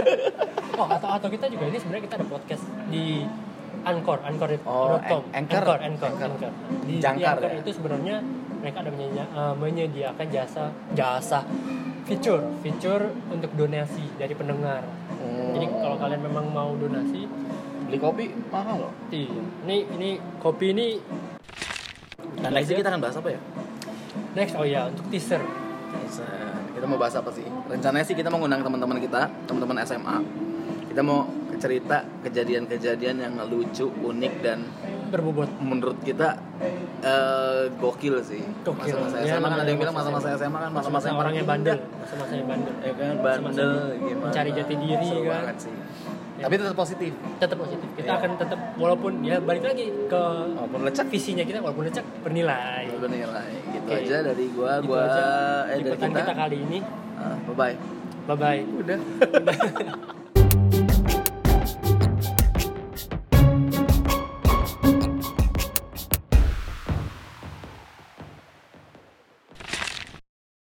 oh 0.80 0.86
atau 0.88 1.08
atau 1.08 1.28
kita 1.30 1.46
juga 1.46 1.66
ini 1.66 1.78
sebenarnya 1.78 2.04
kita 2.06 2.14
ada 2.18 2.26
podcast 2.26 2.64
di 2.88 3.22
Anchor, 3.86 4.18
Anchor.com, 4.18 4.66
Oh, 4.66 4.98
An- 4.98 5.30
Anchor. 5.30 5.62
Anchor, 5.62 5.78
Anchor, 5.78 6.10
Anchor. 6.10 6.30
Anchor. 6.34 6.52
Di, 6.82 6.90
di 6.90 6.94
Jangkar, 6.98 7.38
Anchor 7.38 7.50
ya? 7.54 7.60
itu 7.62 7.70
sebenarnya 7.70 8.16
mereka 8.58 8.82
ada 8.82 8.90
eh, 8.90 9.54
menyediakan 9.54 10.26
jasa 10.26 10.64
jasa 10.90 11.46
fitur. 12.06 12.40
Fitur 12.62 13.00
untuk 13.28 13.50
donasi 13.58 14.06
dari 14.16 14.32
pendengar. 14.32 14.86
Jadi 15.52 15.66
kalau 15.68 15.96
kalian 15.98 16.22
memang 16.22 16.46
mau 16.54 16.70
donasi, 16.78 17.26
beli 17.90 17.98
kopi 17.98 18.24
mahal 18.48 18.88
loh. 18.88 18.92
Iya. 19.10 19.42
Ini 19.66 19.76
ini 19.98 20.10
kopi 20.38 20.72
ini 20.72 20.88
dan 22.40 22.54
next 22.54 22.70
kita 22.70 22.88
akan 22.88 23.02
bahas 23.02 23.16
apa 23.18 23.28
ya? 23.34 23.40
Next 24.38 24.54
oh 24.54 24.66
ya 24.66 24.88
untuk 24.88 25.06
teaser. 25.10 25.42
kita 26.76 26.84
mau 26.84 27.00
bahas 27.00 27.16
apa 27.16 27.32
sih? 27.32 27.44
Rencananya 27.44 28.04
sih 28.04 28.12
kita 28.12 28.28
mau 28.28 28.38
ngundang 28.38 28.60
teman-teman 28.60 29.00
kita 29.00 29.32
teman-teman 29.48 29.80
SMA 29.82 30.16
kita 30.96 31.04
mau 31.04 31.28
cerita 31.60 32.08
kejadian-kejadian 32.24 33.20
yang 33.20 33.34
lucu 33.52 33.84
unik 33.84 34.34
dan 34.40 34.64
berbobot. 35.06 35.50
Menurut 35.58 35.98
kita 36.00 36.36
eh, 37.02 37.70
gokil 37.74 38.18
sih. 38.20 38.42
Gokil. 38.62 38.94
masa-masa 38.94 39.16
Ya, 39.20 39.34
SMA 39.34 39.46
kan 39.46 39.58
ada 39.58 39.68
yang 39.68 39.80
bilang 39.80 39.94
masa-masa 39.94 40.28
SMA 40.34 40.58
kan 40.58 40.70
masa-masa 40.70 41.06
masa-masa 41.06 41.08
orangnya 41.16 41.44
bandel. 41.44 41.78
masa-masa 41.96 42.32
yang 42.32 42.46
bandel. 42.46 42.74
Ya 42.78 42.92
kan 42.92 43.14
bandel 43.18 43.70
gimana? 43.96 44.24
mencari 44.26 44.50
jati 44.52 44.74
diri 44.76 45.06
Seru 45.06 45.22
kan? 45.26 45.56
sih. 45.56 45.74
Ya. 46.36 46.44
tapi 46.44 46.60
tetap 46.60 46.76
positif. 46.76 47.12
Tetap 47.40 47.56
positif. 47.56 47.88
Kita 47.96 48.06
Iya. 48.06 48.20
akan 48.20 48.30
tetap 48.36 48.58
walaupun 48.76 49.12
ya 49.24 49.40
balik 49.40 49.64
lagi 49.64 49.88
ke 49.88 50.22
walaupun 50.52 50.80
lecak 50.84 51.08
visinya 51.08 51.40
kita 51.42 51.64
walaupun 51.64 51.88
lecak 51.88 52.04
bernilai. 52.20 52.84
Bernilai. 52.92 53.50
Gitu 53.72 53.88
Oke. 53.88 54.04
aja 54.04 54.16
dari 54.20 54.44
gua. 54.52 54.72
Gitu 54.76 54.86
gua 54.86 55.00
aja. 55.02 55.24
eh 55.66 55.78
dari 55.80 55.96
kita, 55.96 56.06
kita 56.12 56.34
kali 56.36 56.56
ini. 56.60 56.78
Bye 57.46 57.56
bye 57.56 57.76
bye 58.26 58.36
bye 58.36 58.60
udah 58.76 58.98